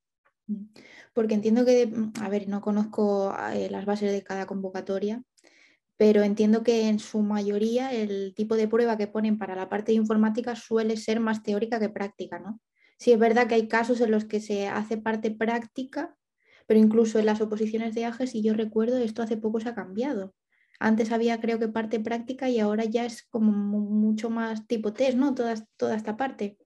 Mm. 0.47 0.65
Porque 1.13 1.35
entiendo 1.35 1.65
que, 1.65 1.93
a 2.21 2.29
ver, 2.29 2.49
no 2.49 2.61
conozco 2.61 3.35
eh, 3.53 3.69
las 3.71 3.87
bases 3.87 4.13
de 4.13 4.23
cada 4.23 4.47
convocatoria, 4.47 5.23
pero 5.97 6.23
entiendo 6.23 6.63
que 6.63 6.89
en 6.89 6.99
su 6.99 7.21
mayoría 7.21 7.93
el 7.93 8.35
tipo 8.35 8.57
de 8.57 8.69
prueba 8.69 8.97
que 8.97 9.07
ponen 9.07 9.39
para 9.39 9.55
la 9.55 9.69
parte 9.69 9.93
de 9.93 9.97
informática 9.97 10.57
suele 10.57 10.97
ser 10.97 11.21
más 11.21 11.43
teórica 11.43 11.79
que 11.79 11.91
práctica, 11.91 12.39
¿no? 12.39 12.61
Sí, 12.99 13.13
es 13.13 13.19
verdad 13.19 13.47
que 13.47 13.55
hay 13.55 13.69
casos 13.69 14.01
en 14.01 14.11
los 14.11 14.25
que 14.25 14.41
se 14.41 14.69
hace 14.69 14.99
parte 14.99 15.31
práctica, 15.31 16.17
pero 16.71 16.79
incluso 16.79 17.19
en 17.19 17.27
las 17.27 17.41
oposiciones 17.41 17.97
de 17.97 18.05
AGE, 18.05 18.29
si 18.29 18.45
yo 18.45 18.55
recuerdo, 18.55 18.97
esto 18.99 19.23
hace 19.23 19.37
poco 19.37 19.59
se 19.59 19.69
ha 19.69 19.75
cambiado. 19.75 20.37
Antes 20.79 21.11
había 21.11 21.41
creo 21.41 21.59
que 21.59 21.67
parte 21.67 21.99
práctica 21.99 22.49
y 22.49 22.61
ahora 22.61 22.85
ya 22.85 23.05
es 23.05 23.25
como 23.25 23.51
mucho 23.51 24.31
más 24.31 24.69
tipo 24.69 24.93
test, 24.93 25.19
¿no? 25.19 25.35
Toda, 25.35 25.57
toda 25.77 25.97
esta 25.97 26.17
parte. 26.17 26.59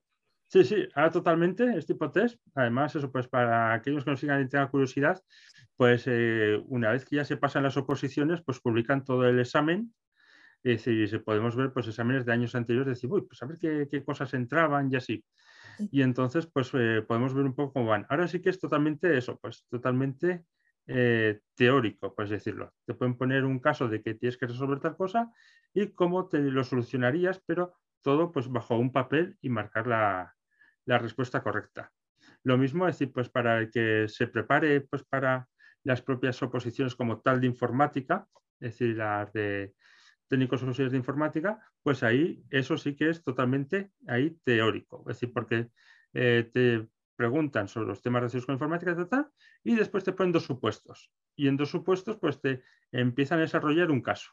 Sí, 0.47 0.63
sí, 0.63 0.75
ahora 0.93 1.09
totalmente 1.09 1.75
es 1.75 1.87
tipo 1.87 2.11
test. 2.11 2.39
Además, 2.53 2.95
eso 2.95 3.11
pues 3.11 3.27
para 3.27 3.73
aquellos 3.73 4.05
que 4.05 4.11
nos 4.11 4.19
sigan 4.19 4.43
y 4.43 4.47
tengan 4.47 4.67
curiosidad, 4.67 5.19
pues 5.75 6.03
eh, 6.05 6.61
una 6.67 6.91
vez 6.91 7.03
que 7.03 7.15
ya 7.15 7.25
se 7.25 7.37
pasan 7.37 7.63
las 7.63 7.75
oposiciones, 7.75 8.43
pues 8.43 8.59
publican 8.59 9.03
todo 9.03 9.27
el 9.27 9.39
examen. 9.39 9.91
Es 10.61 10.85
decir, 10.85 11.23
podemos 11.23 11.55
ver 11.55 11.73
pues 11.73 11.87
exámenes 11.87 12.27
de 12.27 12.31
años 12.31 12.53
anteriores, 12.53 12.93
decir, 12.93 13.11
uy, 13.11 13.23
pues 13.23 13.41
a 13.41 13.47
ver 13.47 13.57
qué, 13.89 14.03
cosas 14.03 14.31
entraban 14.35 14.87
y 14.93 14.97
así. 14.97 15.25
Y 15.91 16.01
entonces, 16.01 16.45
pues 16.47 16.71
eh, 16.73 17.03
podemos 17.07 17.33
ver 17.33 17.45
un 17.45 17.55
poco 17.55 17.73
cómo 17.73 17.87
van. 17.87 18.05
Ahora 18.09 18.27
sí 18.27 18.41
que 18.41 18.49
es 18.49 18.59
totalmente 18.59 19.17
eso, 19.17 19.37
pues 19.39 19.65
totalmente 19.69 20.45
eh, 20.87 21.39
teórico, 21.55 22.13
pues 22.13 22.29
decirlo. 22.29 22.73
Te 22.85 22.93
pueden 22.93 23.17
poner 23.17 23.45
un 23.45 23.59
caso 23.59 23.87
de 23.87 24.01
que 24.01 24.13
tienes 24.13 24.37
que 24.37 24.47
resolver 24.47 24.79
tal 24.79 24.95
cosa 24.95 25.31
y 25.73 25.87
cómo 25.87 26.27
te 26.27 26.39
lo 26.39 26.63
solucionarías, 26.63 27.41
pero 27.45 27.73
todo 28.01 28.31
pues 28.31 28.49
bajo 28.49 28.77
un 28.77 28.91
papel 28.91 29.37
y 29.41 29.49
marcar 29.49 29.87
la, 29.87 30.35
la 30.85 30.97
respuesta 30.97 31.41
correcta. 31.41 31.91
Lo 32.43 32.57
mismo 32.57 32.87
es 32.87 32.99
decir, 32.99 33.11
pues 33.11 33.29
para 33.29 33.69
que 33.69 34.07
se 34.07 34.27
prepare 34.27 34.81
pues 34.81 35.03
para 35.03 35.47
las 35.83 36.01
propias 36.01 36.41
oposiciones 36.43 36.95
como 36.95 37.21
tal 37.21 37.41
de 37.41 37.47
informática, 37.47 38.27
es 38.59 38.71
decir, 38.71 38.97
las 38.97 39.31
de 39.33 39.73
técnicos 40.27 40.63
auxiliares 40.63 40.91
de 40.91 40.97
informática, 40.97 41.59
pues 41.83 42.03
ahí 42.03 42.43
eso 42.49 42.77
sí 42.77 42.95
que 42.95 43.09
es 43.09 43.23
totalmente 43.23 43.91
ahí 44.07 44.37
teórico. 44.43 45.01
Es 45.07 45.17
decir, 45.17 45.33
porque 45.33 45.69
eh, 46.13 46.49
te 46.51 46.87
preguntan 47.15 47.67
sobre 47.67 47.87
los 47.87 48.01
temas 48.01 48.21
relacionados 48.21 48.45
con 48.45 48.55
informática 48.55 49.31
y 49.63 49.75
después 49.75 50.03
te 50.03 50.13
ponen 50.13 50.31
dos 50.31 50.45
supuestos. 50.45 51.11
Y 51.35 51.47
en 51.47 51.57
dos 51.57 51.69
supuestos, 51.69 52.17
pues 52.17 52.41
te 52.41 52.63
empiezan 52.91 53.39
a 53.39 53.41
desarrollar 53.43 53.91
un 53.91 54.01
caso. 54.01 54.31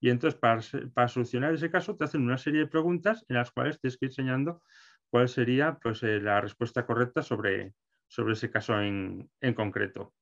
Y 0.00 0.10
entonces, 0.10 0.38
para, 0.38 0.62
para 0.94 1.08
solucionar 1.08 1.52
ese 1.52 1.70
caso, 1.70 1.96
te 1.96 2.04
hacen 2.04 2.22
una 2.22 2.38
serie 2.38 2.60
de 2.60 2.66
preguntas 2.66 3.24
en 3.28 3.36
las 3.36 3.50
cuales 3.50 3.80
tienes 3.80 3.98
que 3.98 4.06
ir 4.06 4.10
enseñando 4.10 4.62
cuál 5.10 5.28
sería 5.28 5.78
pues, 5.82 6.02
eh, 6.02 6.20
la 6.20 6.40
respuesta 6.40 6.86
correcta 6.86 7.22
sobre, 7.22 7.74
sobre 8.08 8.32
ese 8.32 8.50
caso 8.50 8.80
en, 8.80 9.30
en 9.40 9.54
concreto. 9.54 10.14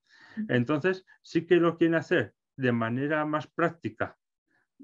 Entonces, 0.47 1.05
sí 1.21 1.45
que 1.45 1.55
lo 1.55 1.77
quieren 1.77 1.95
hacer 1.95 2.33
de 2.55 2.71
manera 2.71 3.25
más 3.25 3.47
práctica 3.47 4.17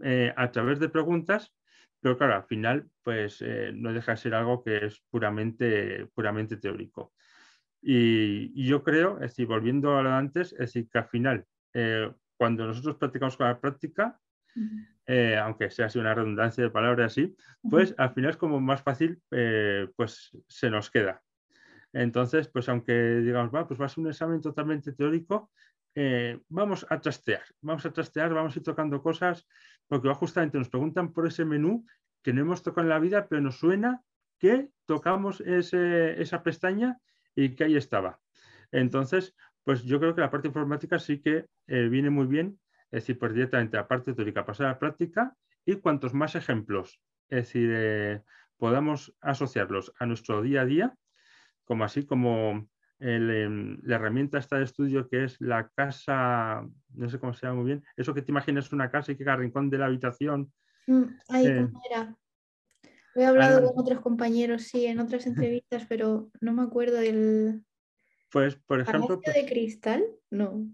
eh, 0.04 0.34
a 0.36 0.52
través 0.52 0.80
de 0.80 0.90
preguntas, 0.90 1.54
pero 2.02 2.18
claro, 2.18 2.36
al 2.36 2.44
final, 2.44 2.90
pues 3.04 3.42
eh, 3.42 3.72
no 3.74 3.94
deja 3.94 4.12
de 4.12 4.18
ser 4.18 4.36
algo 4.36 4.64
que 4.64 4.86
es 4.86 5.02
puramente, 5.10 6.08
puramente 6.14 6.58
teórico. 6.58 7.14
Y, 7.82 8.68
yo 8.68 8.84
creo, 8.84 9.16
es 9.16 9.32
decir, 9.32 9.48
volviendo 9.48 9.98
a 9.98 10.04
lo 10.04 10.10
de 10.10 10.16
antes, 10.16 10.54
es 10.54 10.60
decir, 10.60 10.90
que 10.90 10.98
al 10.98 11.08
final, 11.08 11.46
eh, 11.74 12.12
cuando 12.38 12.66
nosotros 12.66 12.98
practicamos 12.98 13.38
con 13.38 13.48
la 13.48 13.60
práctica, 13.60 14.20
aunque 15.42 15.70
sea 15.70 15.88
así 15.88 16.00
una 16.00 16.16
redundancia 16.16 16.64
de 16.64 16.70
palabras 16.70 17.12
así, 17.12 17.36
pues 17.70 17.94
al 17.98 18.14
final 18.14 18.32
es 18.32 18.38
como 18.38 18.60
más 18.60 18.82
fácil, 18.82 19.22
pues 19.96 20.32
se 20.48 20.70
nos 20.70 20.90
queda. 20.90 21.22
Entonces, 21.94 22.48
pues 22.48 22.68
aunque 22.70 22.94
digamos, 23.18 23.54
va, 23.54 23.68
pues 23.68 23.80
va 23.80 23.86
a 23.86 23.90
ser 23.90 24.04
un 24.04 24.10
examen 24.10 24.42
totalmente 24.42 24.94
teórico, 24.94 25.52
eh, 25.98 26.42
vamos 26.50 26.86
a 26.90 27.00
trastear, 27.00 27.44
vamos 27.62 27.86
a 27.86 27.94
trastear, 27.94 28.34
vamos 28.34 28.54
a 28.54 28.60
ir 28.60 28.66
tocando 28.66 29.02
cosas, 29.02 29.48
porque 29.88 30.08
va 30.08 30.16
justamente 30.16 30.58
nos 30.58 30.70
preguntan 30.70 31.14
por 31.14 31.28
ese 31.28 31.46
menú 31.46 31.86
que 32.22 32.34
no 32.34 32.42
hemos 32.42 32.64
tocado 32.64 32.86
en 32.86 32.90
la 32.90 33.00
vida, 33.00 33.28
pero 33.28 33.42
nos 33.42 33.58
suena 33.60 34.02
que 34.40 34.70
tocamos 34.86 35.42
esa 35.42 36.44
pestaña 36.44 37.00
y 37.36 37.56
que 37.56 37.66
ahí 37.66 37.76
estaba. 37.76 38.20
Entonces, 38.72 39.36
pues 39.64 39.84
yo 39.84 40.00
creo 40.00 40.16
que 40.16 40.22
la 40.22 40.32
parte 40.32 40.48
informática 40.48 41.00
sí 41.00 41.22
que 41.22 41.46
eh, 41.68 41.88
viene 41.90 42.10
muy 42.10 42.28
bien, 42.28 42.60
es 42.86 43.04
decir, 43.04 43.20
pues 43.20 43.34
directamente 43.34 43.78
la 43.78 43.88
parte 43.88 44.14
teórica 44.14 44.46
pasar 44.46 44.68
a 44.68 44.70
la 44.72 44.80
práctica 44.80 45.36
y 45.66 45.76
cuantos 45.76 46.14
más 46.14 46.36
ejemplos, 46.36 47.02
es 47.30 47.46
decir, 47.46 47.70
eh, 47.74 48.22
podamos 48.58 49.16
asociarlos 49.22 49.94
a 50.00 50.06
nuestro 50.06 50.42
día 50.42 50.62
a 50.62 50.66
día, 50.66 50.96
como 51.64 51.84
así 51.84 52.06
como 52.06 52.70
em, 53.08 53.80
la 53.84 53.96
herramienta 53.96 54.40
esta 54.40 54.58
de 54.58 54.64
estudio 54.64 55.08
que 55.08 55.26
es 55.26 55.40
la 55.40 55.70
casa, 55.70 56.68
no 56.94 57.10
sé 57.10 57.20
cómo 57.20 57.34
se 57.34 57.46
llama 57.46 57.62
muy 57.62 57.66
bien, 57.66 57.84
eso 57.98 58.14
que 58.14 58.22
te 58.22 58.32
imaginas 58.32 58.72
una 58.72 58.90
casa 58.90 59.12
y 59.12 59.16
que 59.16 59.26
cada 59.26 59.38
rincón 59.38 59.70
de 59.70 59.78
la 59.78 59.86
habitación. 59.86 60.52
Mm, 60.88 61.04
ay, 61.30 61.48
eh, 61.48 61.68
¿cómo 61.72 61.82
era? 61.90 62.16
He 63.16 63.26
hablado 63.26 63.68
con 63.68 63.80
otros 63.80 64.02
compañeros, 64.02 64.64
sí, 64.64 64.86
en 64.86 65.00
otras 65.00 65.26
entrevistas, 65.26 65.86
pero 65.88 66.30
no 66.42 66.52
me 66.52 66.64
acuerdo 66.64 66.98
del... 66.98 67.64
Pues, 68.30 68.56
por 68.56 68.82
ejemplo... 68.82 69.22
¿Palacio 69.22 69.42
de 69.42 69.48
cristal? 69.48 70.04
No. 70.30 70.68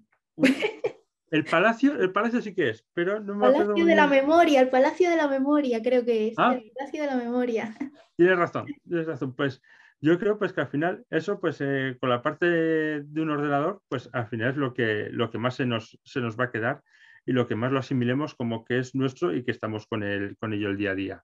El 1.32 1.46
palacio, 1.46 1.98
el 1.98 2.12
palacio 2.12 2.42
sí 2.42 2.54
que 2.54 2.72
es, 2.72 2.86
pero 2.94 3.22
no 3.22 3.36
me 3.36 3.48
acuerdo. 3.48 3.68
Palacio 3.68 3.86
de 3.86 3.96
la 3.96 4.08
memoria, 4.08 4.60
el 4.60 4.70
palacio 4.70 5.10
de 5.10 5.16
la 5.16 5.30
memoria, 5.30 5.82
creo 5.82 6.04
que 6.04 6.28
es. 6.28 6.34
Ah. 6.38 6.56
El 6.56 6.72
palacio 6.72 7.02
de 7.04 7.08
la 7.08 7.16
memoria. 7.16 7.74
Tienes 8.18 8.38
razón, 8.38 8.66
tienes 8.84 9.08
razón. 9.08 9.34
Pues 9.34 9.62
yo 10.02 10.18
creo 10.18 10.38
pues 10.38 10.52
que 10.52 10.62
al 10.62 10.68
final 10.68 11.06
eso 11.10 11.40
pues 11.40 11.62
eh, 11.62 11.96
con 12.00 12.10
la 12.10 12.22
parte 12.22 12.46
de 12.48 13.22
un 13.22 13.30
ordenador 13.30 13.82
pues 13.88 14.10
al 14.14 14.28
final 14.28 14.50
es 14.50 14.58
lo 14.58 14.74
que, 14.74 15.10
lo 15.12 15.30
que 15.30 15.38
más 15.38 15.56
se 15.56 15.66
nos, 15.66 16.00
se 16.04 16.20
nos 16.20 16.40
va 16.40 16.46
a 16.46 16.52
quedar 16.52 16.84
y 17.26 17.34
lo 17.34 17.48
que 17.48 17.56
más 17.56 17.72
lo 17.72 17.80
asimilemos 17.80 18.34
como 18.34 18.66
que 18.66 18.80
es 18.80 18.96
nuestro 18.96 19.36
y 19.36 19.44
que 19.44 19.52
estamos 19.52 19.86
con, 19.86 20.04
el, 20.04 20.38
con 20.38 20.54
ello 20.54 20.70
el 20.70 20.78
día 20.78 20.92
a 20.92 20.96
día. 20.96 21.24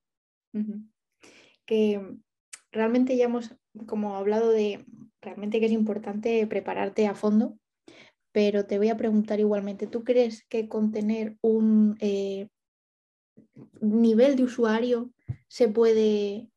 Que 1.66 2.00
realmente 2.70 3.16
ya 3.16 3.24
hemos 3.24 3.56
como 3.86 4.16
hablado 4.16 4.50
de 4.50 4.84
realmente 5.20 5.58
que 5.58 5.66
es 5.66 5.72
importante 5.72 6.46
prepararte 6.46 7.06
a 7.06 7.14
fondo, 7.14 7.58
pero 8.32 8.64
te 8.66 8.78
voy 8.78 8.88
a 8.88 8.96
preguntar 8.96 9.40
igualmente, 9.40 9.86
¿tú 9.86 10.04
crees 10.04 10.44
que 10.48 10.68
con 10.68 10.92
tener 10.92 11.36
un 11.40 11.96
eh, 12.00 12.48
nivel 13.80 14.36
de 14.36 14.44
usuario 14.44 15.10
se 15.48 15.68
puede 15.68 16.48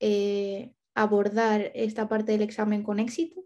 eh, 0.00 0.73
abordar 0.94 1.70
esta 1.74 2.08
parte 2.08 2.32
del 2.32 2.42
examen 2.42 2.82
con 2.82 2.98
éxito? 2.98 3.44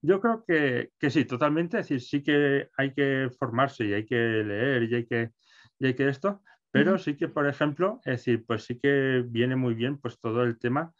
Yo 0.00 0.20
creo 0.20 0.44
que, 0.46 1.10
sí, 1.10 1.24
totalmente. 1.24 1.78
Es 1.78 1.88
decir, 1.88 2.00
sí 2.00 2.22
que 2.22 2.68
hay 2.76 2.92
que 2.94 3.30
formarse 3.38 3.84
y 3.84 3.94
hay 3.94 4.06
que 4.06 4.16
leer 4.16 4.84
y 4.84 4.94
hay 4.94 5.06
que, 5.06 5.32
hay 5.80 5.94
que 5.94 6.08
esto, 6.08 6.42
pero 6.70 6.98
sí 6.98 7.16
que, 7.16 7.28
por 7.28 7.48
ejemplo, 7.48 8.00
es 8.04 8.18
decir, 8.18 8.44
pues 8.46 8.64
sí 8.64 8.78
que 8.78 9.24
viene 9.26 9.56
muy 9.56 9.74
bien 9.74 9.98
pues 9.98 10.20
todo 10.20 10.44
el 10.44 10.58
tema 10.58 10.92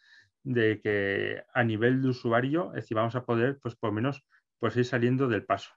de 0.43 0.81
que 0.81 1.43
a 1.53 1.63
nivel 1.63 2.03
de 2.03 2.09
usuario, 2.09 2.69
es 2.71 2.83
decir, 2.83 2.97
vamos 2.97 3.15
a 3.15 3.25
poder, 3.25 3.59
pues 3.61 3.77
por 3.77 3.91
lo 3.91 3.95
menos, 3.95 4.25
pues 4.59 4.77
ir 4.77 4.85
saliendo 4.85 5.29
del 5.29 5.45
paso. 5.45 5.71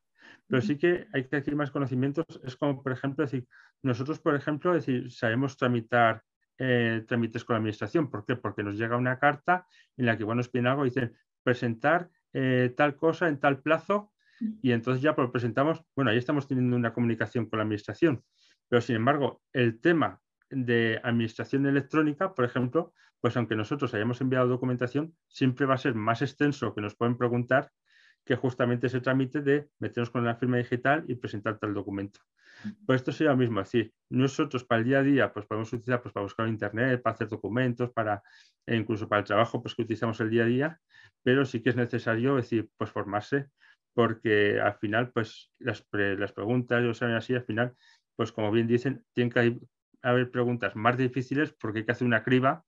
Pero 0.48 0.62
sí 0.62 0.78
que 0.78 1.08
hay 1.14 1.28
que 1.28 1.36
adquirir 1.36 1.58
más 1.58 1.72
conocimientos. 1.72 2.26
Es 2.44 2.56
como, 2.56 2.82
por 2.82 2.92
ejemplo, 2.92 3.24
decir, 3.24 3.46
nosotros, 3.84 4.20
por 4.20 4.36
ejemplo, 4.36 4.74
decir, 4.74 5.12
sabemos 5.12 5.58
tramitar 5.58 6.24
eh, 6.64 7.04
trámites 7.08 7.44
con 7.44 7.56
la 7.56 7.58
administración. 7.58 8.08
¿Por 8.08 8.24
qué? 8.24 8.36
Porque 8.36 8.62
nos 8.62 8.78
llega 8.78 8.96
una 8.96 9.18
carta 9.18 9.66
en 9.98 10.06
la 10.06 10.16
que, 10.16 10.24
bueno, 10.24 10.38
nos 10.38 10.50
piden 10.50 10.68
algo 10.68 10.86
y 10.86 10.90
dicen 10.90 11.14
presentar 11.42 12.10
eh, 12.34 12.72
tal 12.78 12.96
cosa 12.96 13.28
en 13.28 13.40
tal 13.40 13.62
plazo 13.62 14.12
y 14.62 14.72
entonces 14.72 15.02
ya 15.02 15.16
lo 15.18 15.32
presentamos, 15.32 15.84
bueno, 15.96 16.12
ahí 16.12 16.18
estamos 16.18 16.48
teniendo 16.48 16.76
una 16.76 16.94
comunicación 16.94 17.48
con 17.48 17.58
la 17.58 17.64
administración. 17.64 18.24
Pero, 18.70 18.82
sin 18.82 18.96
embargo, 18.96 19.42
el 19.54 19.82
tema 19.82 20.20
de 20.52 21.00
administración 21.04 21.66
electrónica, 21.66 22.36
por 22.36 22.46
ejemplo, 22.46 22.94
pues 23.20 23.36
aunque 23.38 23.56
nosotros 23.56 23.94
hayamos 23.94 24.22
enviado 24.22 24.48
documentación, 24.48 25.16
siempre 25.28 25.66
va 25.66 25.76
a 25.76 25.80
ser 25.80 25.96
más 25.96 26.22
extenso 26.22 26.76
que 26.76 26.82
nos 26.82 26.96
pueden 26.96 27.18
preguntar 27.18 27.72
que 28.26 28.36
justamente 28.36 28.88
ese 28.88 29.02
trámite 29.02 29.42
de 29.42 29.70
meternos 29.80 30.10
con 30.10 30.24
la 30.24 30.36
firma 30.36 30.58
digital 30.58 31.04
y 31.08 31.16
presentar 31.16 31.58
tal 31.58 31.74
documento. 31.74 32.20
Pues 32.86 32.98
esto 32.98 33.12
sería 33.12 33.32
lo 33.32 33.38
mismo, 33.38 33.62
es 33.62 33.72
decir, 33.72 33.94
nosotros 34.10 34.64
para 34.64 34.80
el 34.80 34.86
día 34.86 35.00
a 35.00 35.04
día 35.04 35.34
pues 35.34 35.48
podemos 35.48 35.74
utilizar 35.74 36.02
pues, 36.02 36.14
para 36.14 36.24
buscar 36.24 36.46
en 36.46 36.54
internet, 36.54 37.02
para 37.02 37.16
hacer 37.16 37.28
documentos, 37.28 37.92
para 37.92 38.22
e 38.68 38.76
incluso 38.76 39.10
para 39.10 39.22
el 39.22 39.26
trabajo 39.26 39.62
pues 39.62 39.74
que 39.74 39.82
utilizamos 39.82 40.20
el 40.20 40.30
día 40.30 40.44
a 40.44 40.48
día, 40.48 40.82
pero 41.24 41.44
sí 41.46 41.64
que 41.64 41.72
es 41.72 41.76
necesario 41.76 42.36
decir, 42.36 42.70
pues 42.78 42.92
formarse, 42.92 43.48
porque 43.94 44.60
al 44.60 44.76
final 44.76 45.12
pues 45.12 45.52
las, 45.58 45.88
las 45.92 46.34
preguntas, 46.34 46.84
yo 46.84 46.94
saben 46.94 47.16
así, 47.16 47.34
al 47.34 47.44
final, 47.44 47.74
pues 48.16 48.32
como 48.32 48.52
bien 48.52 48.68
dicen, 48.68 49.04
tienen 49.14 49.32
que 49.32 49.60
haber 50.04 50.30
preguntas 50.30 50.76
más 50.76 50.98
difíciles 50.98 51.54
porque 51.60 51.80
hay 51.80 51.86
que 51.86 51.92
hacer 51.94 52.06
una 52.06 52.24
criba 52.24 52.64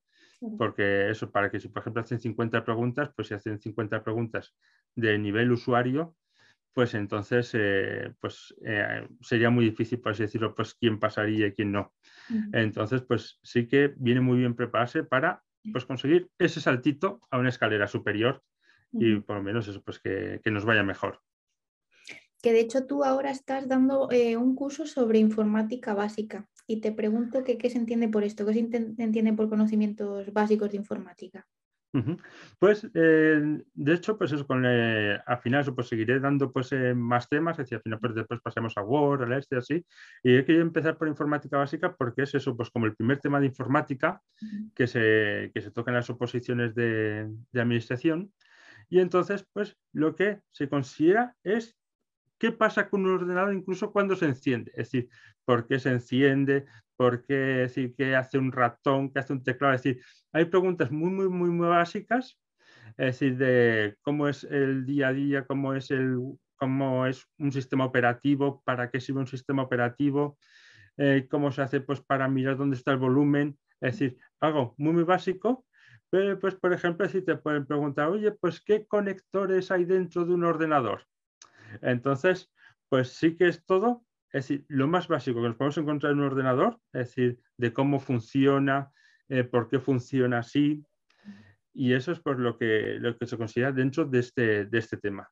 porque 0.57 1.09
eso, 1.09 1.31
para 1.31 1.49
que 1.49 1.59
si 1.59 1.69
por 1.69 1.81
ejemplo 1.81 2.01
hacen 2.01 2.19
50 2.19 2.65
preguntas, 2.65 3.11
pues 3.15 3.29
si 3.29 3.33
hacen 3.33 3.59
50 3.59 4.03
preguntas 4.03 4.53
de 4.95 5.17
nivel 5.17 5.51
usuario, 5.51 6.15
pues 6.73 6.93
entonces 6.95 7.51
eh, 7.53 8.13
pues, 8.19 8.55
eh, 8.65 9.07
sería 9.21 9.49
muy 9.49 9.65
difícil, 9.65 9.99
por 9.99 10.11
así 10.11 10.23
decirlo, 10.23 10.55
pues 10.55 10.73
quién 10.73 10.99
pasaría 10.99 11.47
y 11.47 11.53
quién 11.53 11.71
no. 11.71 11.93
Entonces, 12.51 13.01
pues 13.01 13.39
sí 13.43 13.67
que 13.67 13.93
viene 13.97 14.21
muy 14.21 14.39
bien 14.39 14.55
prepararse 14.55 15.03
para 15.03 15.43
pues, 15.71 15.85
conseguir 15.85 16.29
ese 16.39 16.61
saltito 16.61 17.19
a 17.29 17.37
una 17.37 17.49
escalera 17.49 17.87
superior 17.87 18.43
y 18.91 19.19
por 19.19 19.37
lo 19.37 19.43
menos 19.43 19.67
eso, 19.67 19.81
pues 19.83 19.99
que, 19.99 20.39
que 20.43 20.51
nos 20.51 20.65
vaya 20.65 20.83
mejor 20.83 21.21
que 22.43 22.51
de 22.51 22.59
hecho 22.59 22.85
tú 22.85 23.05
ahora 23.05 23.31
estás 23.31 23.69
dando 23.69 24.11
eh, 24.11 24.35
un 24.35 24.53
curso 24.53 24.85
sobre 24.85 25.17
informática 25.17 25.93
básica 25.93 26.49
y 26.67 26.81
te 26.81 26.91
pregunto 26.91 27.41
qué 27.45 27.69
se 27.69 27.77
entiende 27.77 28.09
por 28.09 28.25
esto, 28.25 28.45
qué 28.45 28.53
se 28.53 28.59
entiende 28.59 29.31
por 29.31 29.47
conocimientos 29.49 30.31
básicos 30.33 30.69
de 30.71 30.77
informática. 30.77 31.47
Pues 32.57 32.89
eh, 32.95 33.61
de 33.73 33.93
hecho, 33.93 34.17
pues 34.17 34.31
eso, 34.31 34.47
con, 34.47 34.63
eh, 34.65 35.19
al 35.25 35.37
final 35.39 35.63
pues 35.75 35.87
seguiré 35.87 36.19
dando 36.19 36.51
pues 36.51 36.71
más 36.95 37.29
temas, 37.29 37.59
es 37.59 37.65
decir, 37.65 37.75
al 37.75 37.83
final 37.83 37.99
pues 37.99 38.15
después 38.15 38.41
pasemos 38.41 38.75
a 38.77 38.81
Word, 38.81 39.31
a 39.31 39.37
este, 39.37 39.57
así, 39.57 39.85
y 40.23 40.35
he 40.35 40.43
querido 40.43 40.63
empezar 40.63 40.97
por 40.97 41.07
informática 41.07 41.57
básica 41.57 41.95
porque 41.95 42.23
es 42.23 42.33
eso, 42.33 42.57
pues 42.57 42.71
como 42.71 42.87
el 42.87 42.95
primer 42.95 43.19
tema 43.19 43.39
de 43.39 43.45
informática 43.45 44.21
que, 44.73 44.87
se, 44.87 45.51
que 45.53 45.61
se 45.61 45.71
toca 45.71 45.91
en 45.91 45.97
las 45.97 46.09
oposiciones 46.09 46.73
de, 46.73 47.29
de 47.51 47.61
administración, 47.61 48.33
y 48.89 48.99
entonces 48.99 49.45
pues 49.53 49.77
lo 49.91 50.15
que 50.15 50.41
se 50.51 50.67
considera 50.69 51.35
es 51.43 51.77
¿Qué 52.43 52.51
pasa 52.51 52.89
con 52.89 53.05
un 53.05 53.13
ordenador 53.13 53.53
incluso 53.53 53.93
cuando 53.93 54.17
se 54.17 54.25
enciende? 54.25 54.69
Es 54.71 54.91
decir, 54.91 55.09
¿por 55.45 55.65
qué 55.65 55.79
se 55.79 55.91
enciende? 55.91 56.65
¿Por 56.97 57.23
qué, 57.23 57.35
decir, 57.35 57.95
hace 58.17 58.37
un 58.37 58.51
ratón? 58.51 59.13
¿Qué 59.13 59.19
hace 59.19 59.31
un 59.31 59.41
teclado? 59.41 59.73
Es 59.75 59.81
decir, 59.81 60.03
hay 60.33 60.43
preguntas 60.43 60.91
muy, 60.91 61.09
muy, 61.09 61.29
muy, 61.29 61.49
muy 61.49 61.69
básicas, 61.69 62.37
es 62.97 63.05
decir, 63.05 63.37
de 63.37 63.95
cómo 64.01 64.27
es 64.27 64.43
el 64.43 64.85
día 64.85 65.07
a 65.07 65.13
día, 65.13 65.45
cómo 65.45 65.73
es, 65.73 65.89
el, 65.89 66.19
cómo 66.57 67.07
es 67.07 67.25
un 67.37 67.53
sistema 67.53 67.85
operativo, 67.85 68.61
para 68.65 68.91
qué 68.91 68.99
sirve 68.99 69.21
un 69.21 69.27
sistema 69.27 69.63
operativo, 69.63 70.37
eh, 70.97 71.29
cómo 71.31 71.49
se 71.49 71.61
hace 71.61 71.79
pues, 71.79 72.01
para 72.01 72.27
mirar 72.27 72.57
dónde 72.57 72.75
está 72.75 72.91
el 72.91 72.97
volumen. 72.97 73.57
Es 73.79 73.93
decir, 73.93 74.17
algo 74.41 74.75
muy, 74.77 74.91
muy 74.91 75.03
básico, 75.03 75.65
pero 76.09 76.37
pues, 76.37 76.55
por 76.55 76.73
ejemplo, 76.73 77.07
si 77.07 77.21
te 77.21 77.37
pueden 77.37 77.65
preguntar, 77.65 78.09
oye, 78.09 78.33
pues, 78.33 78.59
¿qué 78.59 78.85
conectores 78.85 79.71
hay 79.71 79.85
dentro 79.85 80.25
de 80.25 80.33
un 80.33 80.43
ordenador? 80.43 81.05
Entonces, 81.81 82.51
pues 82.89 83.09
sí 83.09 83.35
que 83.35 83.47
es 83.47 83.65
todo, 83.65 84.05
es 84.31 84.47
decir, 84.47 84.65
lo 84.67 84.87
más 84.87 85.07
básico 85.07 85.41
que 85.41 85.47
nos 85.47 85.57
podemos 85.57 85.77
encontrar 85.77 86.13
en 86.13 86.19
un 86.19 86.25
ordenador, 86.25 86.79
es 86.93 87.07
decir, 87.07 87.39
de 87.57 87.73
cómo 87.73 87.99
funciona, 87.99 88.91
eh, 89.29 89.43
por 89.43 89.69
qué 89.69 89.79
funciona 89.79 90.39
así, 90.39 90.85
y 91.73 91.93
eso 91.93 92.11
es 92.11 92.19
por 92.19 92.39
lo 92.39 92.57
que, 92.57 92.97
lo 92.99 93.17
que 93.17 93.25
se 93.25 93.37
considera 93.37 93.71
dentro 93.71 94.05
de 94.05 94.19
este, 94.19 94.65
de 94.65 94.77
este 94.77 94.97
tema. 94.97 95.29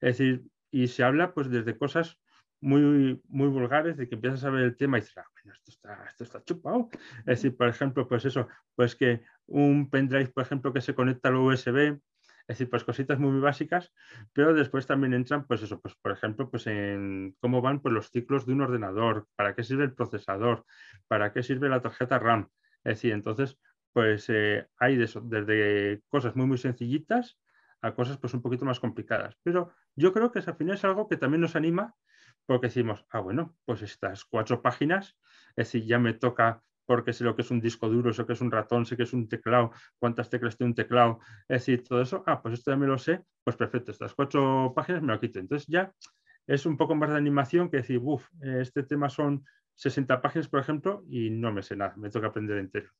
Es 0.00 0.18
decir, 0.18 0.44
y 0.70 0.88
se 0.88 1.02
habla 1.04 1.34
pues 1.34 1.50
desde 1.50 1.76
cosas 1.76 2.18
muy, 2.60 3.20
muy 3.28 3.48
vulgares, 3.48 3.96
de 3.96 4.08
que 4.08 4.14
empiezas 4.14 4.44
a 4.44 4.50
ver 4.50 4.62
el 4.62 4.76
tema 4.76 4.96
y 4.96 5.00
dices, 5.00 5.18
ah, 5.18 5.26
bueno, 5.34 5.52
esto 5.52 5.70
está, 5.72 6.04
esto 6.06 6.24
está 6.24 6.44
chupado. 6.44 6.88
Es 7.18 7.24
decir, 7.24 7.56
por 7.56 7.68
ejemplo, 7.68 8.08
pues 8.08 8.24
eso, 8.24 8.48
pues 8.76 8.94
que 8.94 9.22
un 9.46 9.90
pendrive, 9.90 10.28
por 10.28 10.44
ejemplo, 10.44 10.72
que 10.72 10.80
se 10.80 10.94
conecta 10.94 11.28
al 11.28 11.36
USB, 11.36 11.98
es 12.42 12.58
decir, 12.58 12.70
pues 12.70 12.84
cositas 12.84 13.18
muy, 13.18 13.40
básicas, 13.40 13.92
pero 14.32 14.54
después 14.54 14.86
también 14.86 15.14
entran, 15.14 15.46
pues 15.46 15.62
eso, 15.62 15.80
pues 15.80 15.94
por 15.96 16.12
ejemplo, 16.12 16.50
pues 16.50 16.66
en 16.66 17.36
cómo 17.40 17.60
van 17.62 17.80
pues, 17.80 17.94
los 17.94 18.10
ciclos 18.10 18.46
de 18.46 18.52
un 18.52 18.62
ordenador, 18.62 19.28
para 19.36 19.54
qué 19.54 19.64
sirve 19.64 19.84
el 19.84 19.94
procesador, 19.94 20.64
para 21.08 21.32
qué 21.32 21.42
sirve 21.42 21.68
la 21.68 21.80
tarjeta 21.80 22.18
RAM. 22.18 22.48
Es 22.84 22.96
decir, 22.96 23.12
entonces, 23.12 23.58
pues 23.92 24.28
eh, 24.28 24.66
hay 24.78 24.96
desde 24.96 26.02
cosas 26.08 26.36
muy, 26.36 26.46
muy 26.46 26.58
sencillitas 26.58 27.38
a 27.82 27.94
cosas 27.94 28.16
pues 28.16 28.32
un 28.32 28.42
poquito 28.42 28.64
más 28.64 28.80
complicadas. 28.80 29.36
Pero 29.42 29.72
yo 29.96 30.12
creo 30.12 30.30
que 30.30 30.38
al 30.38 30.54
final 30.56 30.76
es 30.76 30.84
algo 30.84 31.08
que 31.08 31.16
también 31.16 31.40
nos 31.40 31.56
anima 31.56 31.94
porque 32.46 32.68
decimos, 32.68 33.04
ah, 33.10 33.20
bueno, 33.20 33.56
pues 33.64 33.82
estas 33.82 34.24
cuatro 34.24 34.62
páginas, 34.62 35.16
es 35.50 35.66
decir, 35.66 35.84
ya 35.84 35.98
me 35.98 36.14
toca 36.14 36.62
porque 36.86 37.12
sé 37.12 37.24
lo 37.24 37.34
que 37.34 37.42
es 37.42 37.50
un 37.50 37.60
disco 37.60 37.88
duro, 37.88 38.12
sé 38.12 38.24
que 38.26 38.32
es 38.32 38.40
un 38.40 38.50
ratón, 38.50 38.86
sé 38.86 38.96
que 38.96 39.04
es 39.04 39.12
un 39.12 39.28
teclado, 39.28 39.72
cuántas 39.98 40.28
teclas 40.30 40.56
tiene 40.56 40.70
un 40.70 40.74
teclado, 40.74 41.20
es 41.48 41.60
decir, 41.64 41.84
todo 41.84 42.02
eso, 42.02 42.22
ah, 42.26 42.42
pues 42.42 42.54
esto 42.54 42.70
ya 42.70 42.76
me 42.76 42.86
lo 42.86 42.98
sé, 42.98 43.22
pues 43.44 43.56
perfecto, 43.56 43.92
estas 43.92 44.14
cuatro 44.14 44.72
páginas 44.74 45.02
me 45.02 45.12
lo 45.12 45.20
quito. 45.20 45.38
Entonces 45.38 45.66
ya 45.68 45.92
es 46.46 46.66
un 46.66 46.76
poco 46.76 46.94
más 46.94 47.10
de 47.10 47.16
animación 47.16 47.70
que 47.70 47.78
decir, 47.78 47.98
uff, 48.02 48.26
este 48.40 48.82
tema 48.82 49.08
son 49.08 49.44
60 49.74 50.20
páginas, 50.20 50.48
por 50.48 50.60
ejemplo, 50.60 51.04
y 51.08 51.30
no 51.30 51.52
me 51.52 51.62
sé 51.62 51.76
nada, 51.76 51.94
me 51.96 52.10
toca 52.10 52.28
aprender 52.28 52.58
entero. 52.58 52.90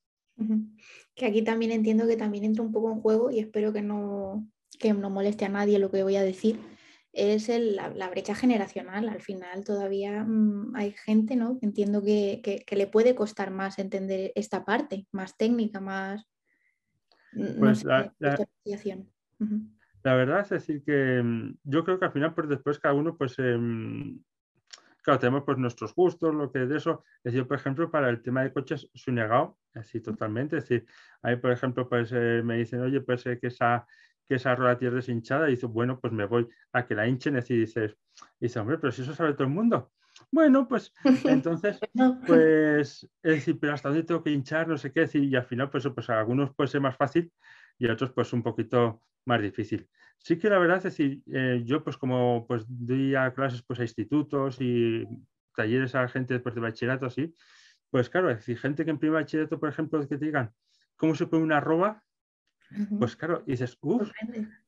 Que 1.15 1.27
aquí 1.27 1.43
también 1.43 1.73
entiendo 1.73 2.07
que 2.07 2.17
también 2.17 2.45
entra 2.45 2.63
un 2.63 2.73
poco 2.73 2.91
en 2.91 3.01
juego 3.01 3.31
y 3.31 3.39
espero 3.39 3.73
que 3.73 3.83
no, 3.83 4.49
que 4.79 4.93
no 4.93 5.11
moleste 5.11 5.45
a 5.45 5.49
nadie 5.49 5.79
lo 5.79 5.91
que 5.91 6.03
voy 6.03 6.17
a 6.17 6.23
decir, 6.23 6.59
es 7.13 7.49
la, 7.49 8.09
brecha 8.09 8.35
generacional. 8.35 9.09
Al 9.09 9.21
final 9.21 9.65
todavía 9.65 10.25
mm, 10.25 10.75
hay 10.75 10.93
gente, 10.93 11.37
¿no? 11.37 11.59
Entiendo 11.63 12.03
que, 12.03 12.65
le 12.71 12.87
puede 12.87 13.15
costar 13.15 13.51
más 13.51 13.79
entender 13.79 14.33
esta 14.35 14.65
parte, 14.65 15.07
más 15.13 15.37
técnica, 15.37 15.81
más... 15.81 16.27
Pues 17.59 17.85
la, 17.85 18.13
verdad 20.05 20.41
es 20.41 20.51
decir 20.51 20.83
que 20.85 21.23
mm, 21.23 21.59
yo 21.65 21.85
creo 21.85 21.99
que 21.99 22.05
al 22.05 22.13
final, 22.13 22.35
pues 22.35 22.49
después 22.49 22.79
cada 22.79 22.95
uno, 22.95 23.17
pues, 23.17 23.39
em, 23.39 24.21
claro, 25.03 25.19
tenemos 25.19 25.45
pues 25.45 25.57
nuestros 25.57 25.95
gustos, 25.95 26.35
lo 26.35 26.51
que 26.51 26.61
de 26.61 26.77
eso, 26.77 27.05
es 27.25 27.33
decir, 27.33 27.47
por 27.47 27.57
ejemplo, 27.57 27.91
para 27.91 28.11
el 28.11 28.21
tema 28.23 28.43
de 28.43 28.53
coches, 28.53 28.91
soy 28.95 29.15
negado, 29.15 29.59
así 29.75 30.01
totalmente, 30.01 30.59
es 30.59 30.69
decir, 30.69 30.87
ahí, 31.23 31.37
por 31.37 31.53
ejemplo, 31.53 31.89
pues 31.89 32.13
eh, 32.13 32.43
me 32.45 32.59
dicen, 32.59 32.81
oye, 32.81 33.01
pues 33.01 33.23
que 33.25 33.47
esa 33.47 33.87
que 34.29 34.37
esa 34.37 34.55
rueda 34.55 34.79
tiene 34.79 34.97
deshinchada 34.97 35.49
y 35.49 35.53
dice, 35.53 35.67
bueno, 35.67 36.01
pues 36.01 36.13
me 36.13 36.25
voy 36.27 36.49
a 36.73 36.87
que 36.87 36.95
la 36.95 37.07
hinchen 37.07 37.37
y 37.37 37.55
dices, 37.55 37.97
y 38.41 38.47
dice, 38.47 38.59
hombre, 38.61 38.79
pero 38.79 38.93
si 38.93 39.03
eso 39.03 39.15
sabe 39.15 39.35
todo 39.35 39.45
el 39.45 39.53
mundo. 39.53 39.93
Bueno, 40.31 40.69
pues 40.69 40.93
entonces, 41.25 41.79
pues 42.27 43.09
es 43.23 43.35
decir, 43.35 43.59
pero 43.59 43.75
hasta 43.75 43.89
dónde 43.89 44.05
tengo 44.05 44.23
que 44.23 44.31
hinchar, 44.31 44.69
no 44.69 44.77
sé 44.77 44.93
qué 44.93 45.01
decir, 45.01 45.25
y 45.25 45.35
al 45.35 45.45
final, 45.45 45.71
pues, 45.71 45.87
pues 45.95 46.11
algunos 46.11 46.55
puede 46.55 46.69
ser 46.69 46.81
más 46.81 46.97
fácil 46.97 47.33
y 47.79 47.89
otros 47.89 48.13
pues 48.13 48.33
un 48.33 48.43
poquito 48.43 49.01
más 49.25 49.41
difícil. 49.43 49.89
Sí 50.19 50.39
que 50.39 50.49
la 50.49 50.59
verdad 50.59 50.77
es 50.79 50.85
decir, 50.85 51.23
eh, 51.33 51.63
yo 51.65 51.83
pues 51.83 51.97
como 51.97 52.47
pues 52.47 52.65
doy 52.69 53.15
a 53.15 53.33
clases 53.33 53.63
pues 53.63 53.81
a 53.81 53.83
institutos 53.83 54.61
y 54.61 55.07
talleres 55.57 55.95
a 55.95 56.07
gente 56.07 56.35
después 56.35 56.55
de 56.55 56.61
bachillerato 56.61 57.07
así, 57.07 57.35
pues 57.91 58.09
claro, 58.09 58.31
es 58.31 58.39
decir, 58.39 58.59
gente 58.59 58.85
que 58.85 58.91
en 58.91 58.99
primer 58.99 59.23
bachillerato, 59.23 59.59
por 59.59 59.69
ejemplo, 59.69 60.01
que 60.01 60.17
te 60.17 60.25
digan 60.25 60.53
cómo 60.97 61.15
se 61.15 61.27
pone 61.27 61.43
una 61.43 61.57
arroba, 61.57 62.05
pues 62.99 63.17
claro, 63.17 63.43
y 63.47 63.53
dices, 63.53 63.77
uff, 63.81 64.11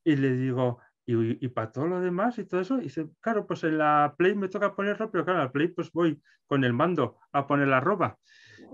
y 0.05 0.17
le 0.17 0.37
digo, 0.37 0.81
y, 1.07 1.49
para 1.49 1.73
todo 1.73 1.87
lo 1.87 2.01
demás 2.01 2.39
y 2.39 2.45
todo 2.45 2.61
eso, 2.61 2.79
y 2.79 2.85
dice, 2.85 3.09
claro, 3.21 3.47
pues 3.47 3.65
en 3.65 3.79
la 3.79 4.15
Play 4.17 4.35
me 4.35 4.49
toca 4.49 4.75
ponerlo, 4.75 5.11
pero 5.11 5.25
claro, 5.25 5.41
en 5.41 5.47
la 5.47 5.53
Play 5.53 5.69
pues 5.69 5.91
voy 5.93 6.21
con 6.47 6.65
el 6.65 6.73
mando 6.73 7.19
a 7.33 7.47
poner 7.47 7.69
la 7.69 7.81
ropa. 7.81 8.19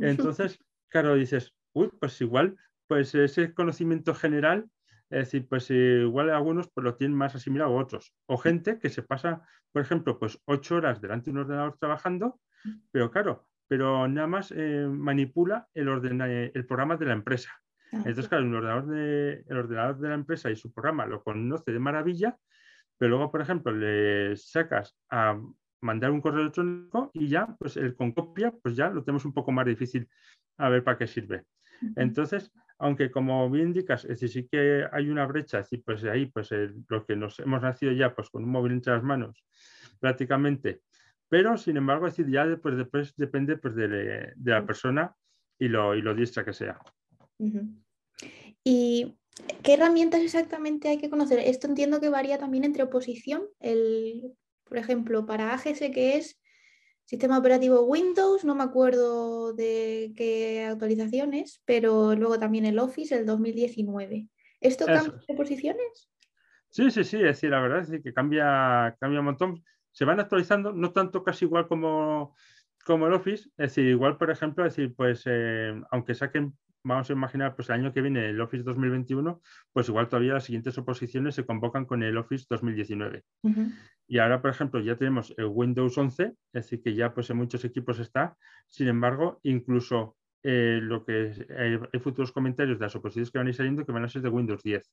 Entonces, 0.01 0.59
claro, 0.89 1.15
dices, 1.15 1.55
uy, 1.73 1.91
pues 1.99 2.21
igual, 2.21 2.57
pues 2.87 3.15
ese 3.15 3.53
conocimiento 3.55 4.15
general, 4.15 4.69
es 5.11 5.27
decir, 5.27 5.49
pues 5.49 5.71
igual 5.71 6.31
algunos 6.31 6.69
pues 6.73 6.85
lo 6.85 6.95
tienen 6.95 7.17
más 7.17 7.35
asimilado 7.35 7.77
a 7.77 7.83
otros. 7.83 8.15
O 8.27 8.37
gente 8.37 8.79
que 8.79 8.91
se 8.91 9.03
pasa, 9.03 9.43
por 9.73 9.83
ejemplo, 9.83 10.19
pues 10.19 10.41
ocho 10.45 10.77
horas 10.77 11.01
delante 11.01 11.27
de 11.27 11.33
un 11.33 11.45
ordenador 11.45 11.77
trabajando, 11.79 12.41
pero 12.93 13.11
claro, 13.11 13.49
pero 13.67 14.07
nada 14.07 14.27
más 14.27 14.53
eh, 14.57 14.87
manipula 14.89 15.69
el, 15.75 15.89
el 16.55 16.67
programa 16.67 16.97
de 16.97 17.07
la 17.07 17.13
empresa. 17.13 17.51
Entonces, 17.93 18.29
claro, 18.29 18.45
el 18.45 18.55
ordenador, 18.55 18.87
de, 18.87 19.45
el 19.49 19.57
ordenador 19.57 19.99
de 19.99 20.09
la 20.09 20.15
empresa 20.15 20.51
y 20.51 20.57
su 20.57 20.73
programa 20.73 21.07
lo 21.07 21.23
conoce 21.23 21.73
de 21.73 21.79
maravilla, 21.79 22.37
pero 22.99 23.11
luego, 23.11 23.31
por 23.31 23.41
ejemplo, 23.41 23.73
le 23.73 24.37
sacas 24.37 24.97
a 25.11 25.41
mandar 25.81 26.11
un 26.11 26.21
correo 26.21 26.43
electrónico 26.43 27.11
y 27.15 27.29
ya, 27.29 27.57
pues 27.59 27.77
el 27.77 27.97
con 27.97 28.13
copia, 28.13 28.53
pues 28.63 28.77
ya 28.77 28.91
lo 28.91 29.03
tenemos 29.03 29.25
un 29.25 29.33
poco 29.33 29.51
más 29.53 29.67
difícil 29.67 30.09
a 30.59 30.69
ver 30.69 30.85
para 30.85 30.99
qué 30.99 31.07
sirve. 31.07 31.45
Entonces, 31.97 32.53
aunque 32.79 33.11
como 33.11 33.51
bien 33.51 33.69
indicas, 33.69 34.05
es 34.05 34.21
decir, 34.21 34.29
sí 34.29 34.49
que 34.51 34.87
hay 34.93 35.09
una 35.09 35.27
brecha, 35.27 35.61
es 35.61 35.71
decir, 35.71 35.83
pues 35.85 36.05
ahí, 36.05 36.27
pues 36.27 36.51
lo 36.89 37.07
que 37.07 37.17
nos 37.17 37.39
hemos 37.41 37.63
nacido 37.63 37.93
ya, 37.93 38.15
pues 38.15 38.29
con 38.31 38.45
un 38.45 38.51
móvil 38.51 38.73
entre 38.73 38.93
las 38.93 39.03
manos, 39.03 39.45
prácticamente, 39.99 40.83
pero 41.31 41.57
sin 41.57 41.77
embargo, 41.77 42.07
es 42.07 42.17
decir, 42.17 42.31
ya 42.31 42.47
después, 42.47 42.77
después 42.77 43.15
depende 43.17 43.57
pues, 43.57 43.75
de, 43.75 44.35
la 44.45 44.67
persona 44.67 45.15
y 45.59 45.69
lo, 45.69 45.95
y 45.95 46.03
lo 46.03 46.15
diestra 46.15 46.45
que 46.45 46.53
sea. 46.53 46.79
¿Y 48.65 49.17
qué 49.63 49.75
herramientas 49.75 50.23
exactamente 50.23 50.89
hay 50.89 50.99
que 50.99 51.11
conocer? 51.11 51.39
Esto 51.39 51.67
entiendo 51.67 52.01
que 52.01 52.09
varía 52.09 52.39
también 52.39 52.65
entre 52.65 52.83
oposición. 52.83 53.45
El, 53.61 54.33
por 54.65 54.79
ejemplo, 54.79 55.27
para 55.27 55.53
AGS, 55.55 55.91
que 55.91 56.17
es 56.17 56.41
sistema 57.05 57.39
operativo 57.39 57.83
Windows, 57.83 58.45
no 58.45 58.55
me 58.55 58.63
acuerdo 58.63 59.53
de 59.53 60.13
qué 60.17 60.65
actualizaciones, 60.65 61.61
pero 61.65 62.15
luego 62.15 62.39
también 62.39 62.67
el 62.67 62.79
Office, 62.79 63.17
el 63.17 63.27
2019. 63.27 64.29
¿Esto 64.61 64.87
cambia 64.87 65.21
de 65.27 65.35
posiciones? 65.35 66.11
Sí, 66.69 66.91
sí, 66.91 67.03
sí, 67.03 67.17
es 67.17 67.23
decir, 67.23 67.51
la 67.51 67.61
verdad 67.61 67.81
es 67.81 68.03
que 68.03 68.13
cambia, 68.13 68.97
cambia 69.01 69.19
un 69.19 69.27
montón. 69.27 69.65
Se 69.91 70.05
van 70.05 70.21
actualizando, 70.21 70.73
no 70.73 70.93
tanto 70.93 71.25
casi 71.25 71.47
igual 71.47 71.67
como, 71.67 72.37
como 72.85 73.09
el 73.09 73.15
Office, 73.15 73.49
es 73.57 73.75
decir, 73.75 73.87
igual, 73.87 74.17
por 74.17 74.31
ejemplo, 74.31 74.65
es 74.65 74.77
decir, 74.77 74.95
pues 74.95 75.25
eh, 75.27 75.75
aunque 75.91 76.15
saquen 76.15 76.57
vamos 76.83 77.11
a 77.11 77.13
imaginar, 77.13 77.55
pues 77.55 77.69
el 77.69 77.77
año 77.77 77.93
que 77.93 78.01
viene 78.01 78.31
el 78.31 78.41
Office 78.41 78.63
2021, 78.63 79.41
pues 79.73 79.89
igual 79.89 80.09
todavía 80.09 80.35
las 80.35 80.45
siguientes 80.45 80.77
oposiciones 80.79 81.35
se 81.35 81.45
convocan 81.45 81.85
con 81.85 82.03
el 82.03 82.17
Office 82.17 82.47
2019. 82.49 83.25
Y 84.07 84.19
ahora, 84.19 84.41
por 84.43 84.51
ejemplo, 84.51 84.81
ya 84.81 84.97
tenemos 84.97 85.35
el 85.37 85.47
Windows 85.47 85.97
11, 85.97 86.25
es 86.25 86.35
decir, 86.53 86.83
que 86.83 86.95
ya 86.95 87.15
pues 87.15 87.31
en 87.31 87.37
muchos 87.37 87.65
equipos 87.65 87.99
está. 87.99 88.37
Sin 88.69 88.89
embargo, 88.89 89.41
incluso 89.43 90.17
eh, 90.43 90.81
lo 90.83 91.05
que 91.05 91.33
hay, 91.57 92.01
futuros 92.01 92.33
comentarios 92.33 92.79
de 92.79 92.87
las 92.87 92.97
oposiciones 92.97 93.31
que 93.31 93.39
van 93.39 93.47
a 93.47 93.51
ir 93.51 93.57
saliendo 93.57 93.85
que 93.85 93.93
van 93.93 94.05
a 94.05 94.09
ser 94.09 94.23
de 94.23 94.31
Windows 94.31 94.63
10. 94.63 94.91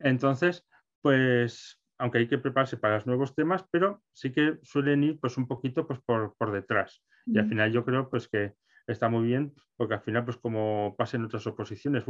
Entonces, 0.00 0.66
pues 1.00 1.80
aunque 1.98 2.18
hay 2.18 2.28
que 2.28 2.38
prepararse 2.38 2.76
para 2.76 2.96
los 2.96 3.06
nuevos 3.06 3.34
temas, 3.34 3.64
pero 3.70 4.02
sí 4.12 4.30
que 4.30 4.58
suelen 4.62 5.02
ir 5.02 5.18
pues 5.18 5.38
un 5.38 5.48
poquito 5.48 5.86
pues 5.86 5.98
por, 6.04 6.34
por 6.36 6.52
detrás. 6.52 7.02
Y 7.24 7.38
al 7.38 7.48
final 7.48 7.72
yo 7.72 7.84
creo 7.84 8.08
pues 8.10 8.28
que 8.28 8.54
está 8.86 9.08
muy 9.08 9.26
bien, 9.26 9.54
porque 9.76 9.94
al 9.94 10.00
final, 10.00 10.24
pues 10.24 10.36
como 10.36 10.94
pasa 10.96 11.16
en 11.16 11.24
otras 11.24 11.46
oposiciones, 11.46 12.04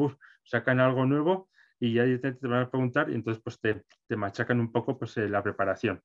sacan 0.45 0.81
algo 0.81 1.07
nuevo 1.07 1.49
y 1.79 1.95
ya 1.95 2.05
te, 2.21 2.33
van 2.47 2.63
a 2.63 2.71
preguntar 2.71 3.11
y 3.11 3.15
entonces 3.15 3.43
pues 3.43 3.61
te, 3.61 3.85
te 4.07 4.17
machacan 4.17 4.61
un 4.61 4.73
poco 4.73 4.99
pues 4.99 5.17
eh, 5.17 5.29
la 5.29 5.43
preparación. 5.43 6.03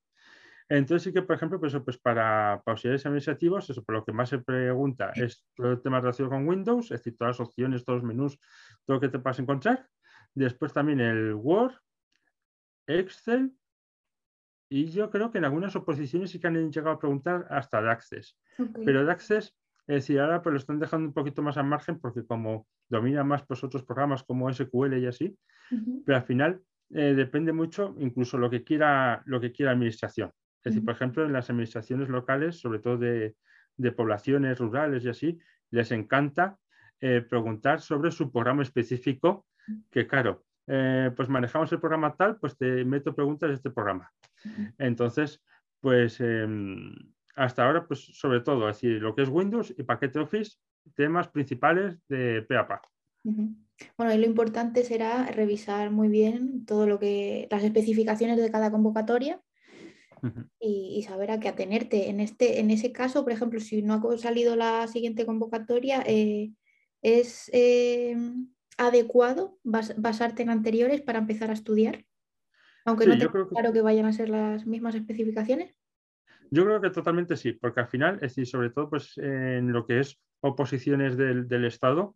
Entonces 0.68 1.02
sí 1.02 1.12
que, 1.12 1.22
por 1.22 1.36
ejemplo, 1.36 1.60
pues, 1.60 1.76
pues 1.84 1.98
para, 1.98 2.62
para 2.64 2.72
auxiliares 2.72 3.04
administrativos, 3.04 3.68
eso 3.68 3.84
por 3.84 3.96
lo 3.96 4.04
que 4.04 4.12
más 4.12 4.28
se 4.28 4.38
pregunta 4.38 5.12
es 5.14 5.44
todo 5.54 5.72
el 5.72 5.82
tema 5.82 6.00
relacionado 6.00 6.36
con 6.36 6.48
Windows, 6.48 6.86
es 6.86 7.00
decir, 7.00 7.16
todas 7.16 7.38
las 7.38 7.46
opciones, 7.46 7.84
todos 7.84 7.98
los 7.98 8.08
menús, 8.08 8.38
todo 8.86 8.96
lo 8.96 9.00
que 9.00 9.08
te 9.08 9.18
vas 9.18 9.38
a 9.38 9.42
encontrar. 9.42 9.86
Después 10.34 10.72
también 10.72 11.00
el 11.00 11.34
Word, 11.34 11.74
Excel, 12.86 13.52
y 14.70 14.90
yo 14.90 15.10
creo 15.10 15.30
que 15.30 15.36
en 15.36 15.44
algunas 15.44 15.76
oposiciones 15.76 16.30
sí 16.30 16.40
que 16.40 16.46
han 16.46 16.72
llegado 16.72 16.96
a 16.96 16.98
preguntar 16.98 17.46
hasta 17.50 17.82
de 17.82 17.90
Access. 17.90 18.38
Pero 18.86 19.04
de 19.04 19.12
Access 19.12 19.54
es 19.86 19.96
decir, 19.96 20.20
ahora 20.20 20.42
pues 20.42 20.52
lo 20.52 20.58
están 20.58 20.78
dejando 20.78 21.08
un 21.08 21.14
poquito 21.14 21.42
más 21.42 21.56
al 21.56 21.66
margen 21.66 21.98
porque 21.98 22.24
como 22.24 22.66
domina 22.88 23.24
más 23.24 23.44
pues, 23.44 23.64
otros 23.64 23.82
programas 23.82 24.22
como 24.22 24.52
SQL 24.52 24.98
y 24.98 25.06
así, 25.06 25.36
pero 26.04 26.18
al 26.18 26.24
final 26.24 26.60
eh, 26.90 27.14
depende 27.14 27.52
mucho 27.52 27.94
incluso 27.98 28.38
lo 28.38 28.50
que 28.50 28.62
quiera 28.62 29.22
lo 29.26 29.40
que 29.40 29.52
quiera 29.52 29.72
administración. 29.72 30.30
Es 30.58 30.74
decir, 30.74 30.84
por 30.84 30.94
ejemplo, 30.94 31.24
en 31.24 31.32
las 31.32 31.50
administraciones 31.50 32.08
locales, 32.08 32.60
sobre 32.60 32.78
todo 32.78 32.96
de, 32.96 33.34
poblaciones 33.96 34.58
rurales 34.58 35.04
y 35.04 35.08
así, 35.08 35.38
les 35.70 35.90
encanta 35.90 36.56
eh, 37.00 37.20
preguntar 37.28 37.80
sobre 37.80 38.12
su 38.12 38.30
programa 38.30 38.62
específico, 38.62 39.46
que 39.90 40.06
claro, 40.06 40.44
eh, 40.68 41.10
pues 41.16 41.28
manejamos 41.28 41.72
el 41.72 41.80
programa 41.80 42.14
tal, 42.14 42.36
pues 42.36 42.56
te 42.56 42.84
meto 42.84 43.12
preguntas 43.12 43.48
de 43.48 43.54
este 43.56 43.70
programa. 43.70 44.12
Entonces, 44.78 45.42
pues 45.80 46.20
em, 46.20 46.94
hasta 47.34 47.64
ahora, 47.64 47.86
pues 47.86 48.00
sobre 48.00 48.40
todo, 48.40 48.68
es 48.68 48.76
decir, 48.76 49.00
lo 49.00 49.14
que 49.14 49.22
es 49.22 49.28
Windows 49.28 49.74
y 49.76 49.82
paquete 49.82 50.18
Office, 50.18 50.56
temas 50.94 51.28
principales 51.28 51.96
de 52.08 52.42
PAPA. 52.42 52.82
Bueno, 53.24 54.12
y 54.12 54.18
lo 54.18 54.26
importante 54.26 54.84
será 54.84 55.26
revisar 55.26 55.90
muy 55.90 56.08
bien 56.08 56.64
todo 56.66 56.86
lo 56.86 56.98
que, 56.98 57.48
las 57.50 57.62
especificaciones 57.62 58.36
de 58.36 58.50
cada 58.50 58.70
convocatoria 58.70 59.40
y, 60.60 61.04
saber 61.06 61.30
a 61.30 61.40
qué 61.40 61.48
atenerte. 61.48 62.08
En, 62.08 62.20
este, 62.20 62.60
en 62.60 62.70
ese 62.70 62.92
caso, 62.92 63.24
por 63.24 63.32
ejemplo, 63.32 63.60
si 63.60 63.82
no 63.82 63.94
ha 63.94 64.18
salido 64.18 64.56
la 64.56 64.86
siguiente 64.86 65.26
convocatoria, 65.26 66.02
eh, 66.06 66.52
¿es 67.00 67.50
eh, 67.52 68.16
adecuado 68.76 69.58
basarte 69.64 70.42
en 70.42 70.50
anteriores 70.50 71.00
para 71.00 71.18
empezar 71.18 71.50
a 71.50 71.54
estudiar? 71.54 72.04
Aunque 72.84 73.06
no 73.06 73.16
tenga 73.18 73.48
claro 73.48 73.72
que 73.72 73.80
vayan 73.80 74.06
a 74.06 74.12
ser 74.12 74.28
las 74.28 74.66
mismas 74.66 74.94
especificaciones. 74.94 75.74
Yo 76.54 76.66
creo 76.66 76.82
que 76.82 76.90
totalmente 76.90 77.38
sí, 77.38 77.52
porque 77.52 77.80
al 77.80 77.88
final, 77.88 78.16
es 78.16 78.20
decir, 78.20 78.46
sobre 78.46 78.68
todo 78.68 78.90
pues, 78.90 79.16
en 79.16 79.72
lo 79.72 79.86
que 79.86 80.00
es 80.00 80.20
oposiciones 80.40 81.16
del, 81.16 81.64
Estado, 81.64 82.14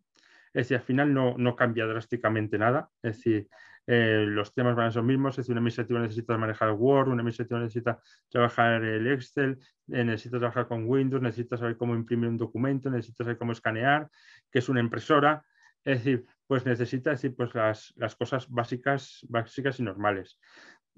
es 0.53 0.67
decir, 0.67 0.77
al 0.77 0.83
final 0.83 1.11
no, 1.11 1.33
no, 1.39 1.55
cambia 1.55 1.87
drásticamente 1.87 2.59
nada, 2.59 2.87
es 3.01 3.17
decir, 3.17 3.47
eh, 3.87 4.25
los 4.27 4.53
temas 4.53 4.75
van 4.75 4.85
a 4.85 4.91
ser 4.91 4.99
los 4.99 5.07
mismos, 5.07 5.33
es 5.33 5.37
decir, 5.37 5.53
un 5.53 5.57
administrativo 5.57 5.97
necesita 5.97 6.37
manejar 6.37 6.71
Word, 6.73 7.07
un 7.07 7.19
administrativo 7.19 7.59
necesita 7.59 7.99
trabajar 8.29 8.83
el 8.83 9.07
Excel, 9.07 9.57
eh, 9.87 10.03
necesita 10.03 10.37
trabajar 10.37 10.67
con 10.67 10.85
Windows, 10.87 11.23
necesita 11.23 11.57
saber 11.57 11.75
cómo 11.75 11.95
imprimir 11.95 12.29
un 12.29 12.37
documento, 12.37 12.91
necesita 12.91 13.23
saber 13.23 13.39
cómo 13.39 13.53
escanear, 13.53 14.07
qué 14.51 14.59
es 14.59 14.69
una 14.69 14.81
impresora, 14.81 15.43
es 15.83 16.03
decir, 16.03 16.27
pues 16.45 16.63
necesita 16.63 17.09
decir, 17.09 17.35
pues 17.35 17.55
las, 17.55 17.91
las 17.95 18.15
cosas 18.15 18.47
básicas, 18.51 19.25
básicas 19.29 19.79
y 19.79 19.83
normales. 19.83 20.37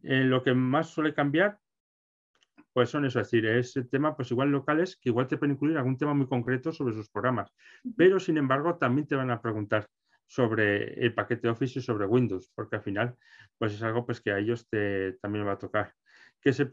Eh, 0.04 0.26
lo 0.26 0.44
que 0.44 0.54
más 0.54 0.90
suele 0.90 1.14
cambiar 1.14 1.58
pues 2.80 2.92
son 2.92 3.04
eso, 3.04 3.20
es 3.20 3.30
decir, 3.30 3.46
es 3.46 3.76
el 3.76 3.90
tema, 3.90 4.16
pues 4.16 4.32
igual 4.32 4.52
locales 4.52 4.96
que 4.96 5.10
igual 5.10 5.28
te 5.28 5.36
pueden 5.36 5.56
incluir 5.56 5.76
algún 5.76 5.98
tema 5.98 6.14
muy 6.14 6.28
concreto 6.28 6.72
sobre 6.72 6.94
sus 6.94 7.10
programas, 7.10 7.52
pero 7.98 8.22
sin 8.22 8.38
embargo 8.38 8.78
también 8.78 9.06
te 9.06 9.18
van 9.18 9.30
a 9.32 9.42
preguntar 9.42 9.86
sobre 10.26 10.94
el 10.94 11.14
paquete 11.14 11.50
Office 11.50 11.80
y 11.80 11.82
sobre 11.82 12.06
Windows, 12.06 12.50
porque 12.56 12.78
al 12.78 12.82
final 12.82 13.18
pues 13.58 13.74
es 13.74 13.84
algo 13.84 14.06
pues 14.06 14.22
que 14.22 14.32
a 14.32 14.38
ellos 14.38 14.66
te, 14.70 15.12
también 15.22 15.46
va 15.46 15.52
a 15.52 15.58
tocar. 15.58 15.94
Que 16.40 16.54
se 16.54 16.70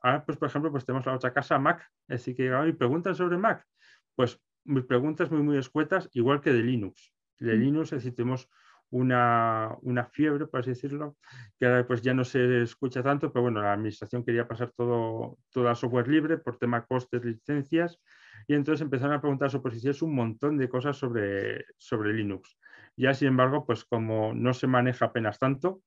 ahora, 0.00 0.24
pues 0.24 0.38
por 0.38 0.46
ejemplo, 0.46 0.70
pues 0.70 0.84
tenemos 0.84 1.04
la 1.06 1.16
otra 1.16 1.32
casa 1.32 1.58
Mac, 1.58 1.84
es 2.06 2.20
decir, 2.20 2.36
que 2.36 2.48
me 2.48 2.72
preguntan 2.74 3.16
sobre 3.16 3.36
Mac, 3.36 3.66
pues 4.14 4.40
mis 4.62 4.84
preguntas 4.84 5.28
muy, 5.28 5.42
muy 5.42 5.58
escuetas, 5.58 6.08
igual 6.12 6.40
que 6.40 6.52
de 6.52 6.62
Linux. 6.62 7.12
De 7.40 7.56
Linux, 7.56 7.92
es 7.94 8.04
decir, 8.04 8.14
tenemos 8.14 8.48
una, 8.90 9.76
fiebre, 10.10 10.46
por 10.46 10.60
así 10.60 10.70
decirlo, 10.70 11.16
que 11.58 11.66
ahora 11.66 11.86
pues 11.86 12.02
ya 12.02 12.14
no 12.14 12.24
se 12.24 12.62
escucha 12.62 13.02
tanto, 13.02 13.32
pero 13.32 13.42
bueno, 13.42 13.60
la 13.60 13.72
administración 13.72 14.24
quería 14.24 14.48
pasar 14.48 14.72
todo, 14.76 15.38
todo 15.50 15.68
a 15.68 15.74
software 15.74 16.08
libre 16.08 16.38
por 16.38 16.58
tema 16.58 16.86
costes, 16.86 17.24
licencias, 17.24 18.00
y 18.46 18.54
entonces 18.54 18.82
empezaron 18.82 19.14
a 19.14 19.20
preguntar 19.20 19.50
a 19.52 19.58
oposiciones 19.58 20.00
un 20.02 20.14
montón 20.14 20.56
de 20.56 20.68
cosas 20.68 20.96
sobre, 20.96 21.64
sobre 21.76 22.14
Linux. 22.14 22.58
Ya, 22.96 23.14
sin 23.14 23.28
embargo, 23.28 23.66
pues 23.66 23.84
como 23.84 24.32
no 24.34 24.54
se 24.54 24.66
maneja 24.66 25.06
apenas 25.06 25.38
tanto, 25.38 25.82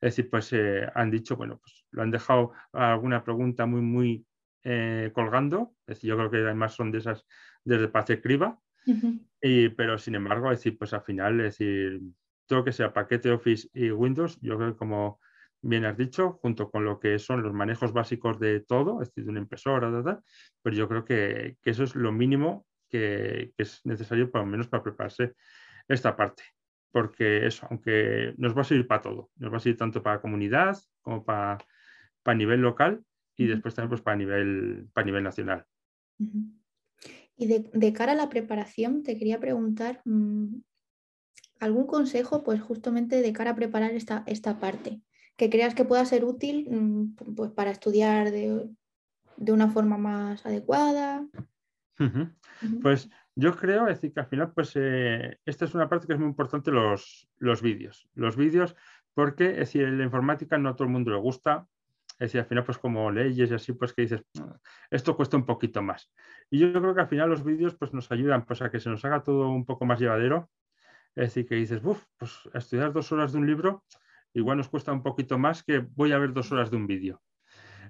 es 0.00 0.16
decir, 0.16 0.30
pues 0.30 0.52
eh, 0.52 0.88
han 0.94 1.10
dicho, 1.10 1.36
bueno, 1.36 1.58
pues 1.58 1.86
lo 1.90 2.02
han 2.02 2.10
dejado 2.10 2.52
alguna 2.72 3.24
pregunta 3.24 3.66
muy, 3.66 3.80
muy 3.80 4.26
eh, 4.64 5.10
colgando, 5.14 5.74
es 5.86 5.96
decir, 5.96 6.10
yo 6.10 6.16
creo 6.16 6.30
que 6.30 6.38
además 6.38 6.74
son 6.74 6.90
de 6.90 6.98
esas 6.98 7.26
desde 7.64 7.88
Paz 7.88 8.06
Criba, 8.22 8.58
y, 9.40 9.68
pero 9.70 9.98
sin 9.98 10.14
embargo, 10.14 10.52
es 10.52 10.58
decir, 10.58 10.78
pues 10.78 10.92
al 10.92 11.02
final, 11.02 11.40
es 11.40 11.58
decir, 11.58 12.00
todo 12.46 12.60
lo 12.60 12.64
que 12.64 12.72
sea 12.72 12.92
paquete 12.92 13.30
Office 13.30 13.68
y 13.72 13.90
Windows, 13.90 14.38
yo 14.40 14.56
creo 14.56 14.72
que 14.72 14.78
como 14.78 15.20
bien 15.62 15.84
has 15.84 15.96
dicho, 15.96 16.38
junto 16.42 16.70
con 16.70 16.84
lo 16.84 17.00
que 17.00 17.18
son 17.18 17.42
los 17.42 17.52
manejos 17.52 17.92
básicos 17.92 18.38
de 18.38 18.60
todo, 18.60 19.02
es 19.02 19.08
decir, 19.08 19.24
de 19.24 19.30
una 19.30 19.40
impresora, 19.40 19.90
pero 20.62 20.76
yo 20.76 20.88
creo 20.88 21.04
que, 21.04 21.56
eso 21.62 21.84
es 21.84 21.94
lo 21.94 22.12
mínimo 22.12 22.66
que, 22.88 23.52
es 23.56 23.80
necesario 23.84 24.30
por 24.30 24.42
lo 24.42 24.46
menos 24.46 24.68
para 24.68 24.82
prepararse 24.82 25.34
esta 25.88 26.16
parte. 26.16 26.44
Porque 26.92 27.46
eso, 27.46 27.66
aunque 27.70 28.34
nos 28.38 28.56
va 28.56 28.62
a 28.62 28.64
servir 28.64 28.86
para 28.86 29.02
todo, 29.02 29.30
nos 29.36 29.52
va 29.52 29.58
a 29.58 29.60
servir 29.60 29.76
tanto 29.76 30.02
para 30.02 30.20
comunidad 30.20 30.78
como 31.02 31.24
para, 31.24 31.58
para 32.22 32.38
nivel 32.38 32.60
local 32.60 33.04
y 33.36 33.46
después 33.46 33.74
también 33.74 33.90
pues, 33.90 34.00
para, 34.00 34.16
nivel, 34.16 34.88
para 34.94 35.04
nivel 35.04 35.22
nacional. 35.22 35.66
Y 37.36 37.46
de, 37.46 37.70
de, 37.72 37.92
cara 37.92 38.12
a 38.12 38.16
la 38.16 38.30
preparación, 38.30 39.02
te 39.02 39.18
quería 39.18 39.38
preguntar, 39.38 40.00
mm, 40.06 40.56
algún 41.60 41.86
consejo, 41.86 42.42
pues 42.42 42.60
justamente 42.60 43.22
de 43.22 43.32
cara 43.32 43.50
a 43.50 43.56
preparar 43.56 43.92
esta, 43.92 44.22
esta 44.26 44.58
parte, 44.58 45.00
que 45.36 45.50
creas 45.50 45.74
que 45.74 45.84
pueda 45.84 46.04
ser 46.04 46.24
útil 46.24 46.68
mm, 46.70 47.34
pues, 47.34 47.50
para 47.52 47.70
estudiar 47.70 48.30
de, 48.30 48.68
una 49.38 49.68
forma 49.68 49.98
más 49.98 50.44
adecuada. 50.44 51.26
Pues 52.82 53.08
yo 53.34 53.54
creo, 53.56 53.86
decir, 53.86 54.12
que 54.12 54.20
al 54.20 54.26
final, 54.26 54.52
pues 54.52 54.72
eh, 54.76 55.38
esta 55.44 55.64
es 55.64 55.74
una 55.74 55.88
parte 55.88 56.06
que 56.06 56.14
es 56.14 56.18
muy 56.18 56.28
importante, 56.28 56.70
los, 56.70 57.28
los 57.38 57.62
vídeos. 57.62 58.08
Los 58.14 58.36
vídeos, 58.36 58.76
porque 59.14 59.50
es 59.50 59.56
decir, 59.56 59.88
la 59.88 60.04
informática 60.04 60.58
no 60.58 60.70
a 60.70 60.76
todo 60.76 60.84
el 60.84 60.92
mundo 60.92 61.10
le 61.10 61.18
gusta, 61.18 61.66
es 62.18 62.32
decir, 62.32 62.40
al 62.40 62.46
final, 62.46 62.64
pues 62.64 62.78
como 62.78 63.10
leyes 63.10 63.50
y 63.50 63.54
así, 63.54 63.72
pues 63.74 63.92
que 63.92 64.02
dices, 64.02 64.22
esto 64.90 65.16
cuesta 65.16 65.36
un 65.36 65.44
poquito 65.44 65.82
más. 65.82 66.10
Y 66.50 66.58
yo 66.58 66.72
creo 66.72 66.94
que 66.94 67.02
al 67.02 67.08
final 67.08 67.28
los 67.28 67.44
vídeos 67.44 67.74
pues 67.74 67.92
nos 67.92 68.10
ayudan 68.10 68.46
pues 68.46 68.62
a 68.62 68.70
que 68.70 68.80
se 68.80 68.88
nos 68.88 69.04
haga 69.04 69.22
todo 69.22 69.50
un 69.50 69.66
poco 69.66 69.84
más 69.84 70.00
llevadero. 70.00 70.48
Es 71.16 71.34
decir, 71.34 71.46
que 71.46 71.56
dices, 71.56 71.80
uff, 71.82 72.04
pues 72.16 72.48
estudiar 72.54 72.92
dos 72.92 73.10
horas 73.10 73.32
de 73.32 73.38
un 73.38 73.46
libro 73.46 73.84
igual 74.34 74.58
nos 74.58 74.68
cuesta 74.68 74.92
un 74.92 75.02
poquito 75.02 75.38
más 75.38 75.62
que 75.64 75.78
voy 75.78 76.12
a 76.12 76.18
ver 76.18 76.32
dos 76.32 76.52
horas 76.52 76.70
de 76.70 76.76
un 76.76 76.86
vídeo. 76.86 77.22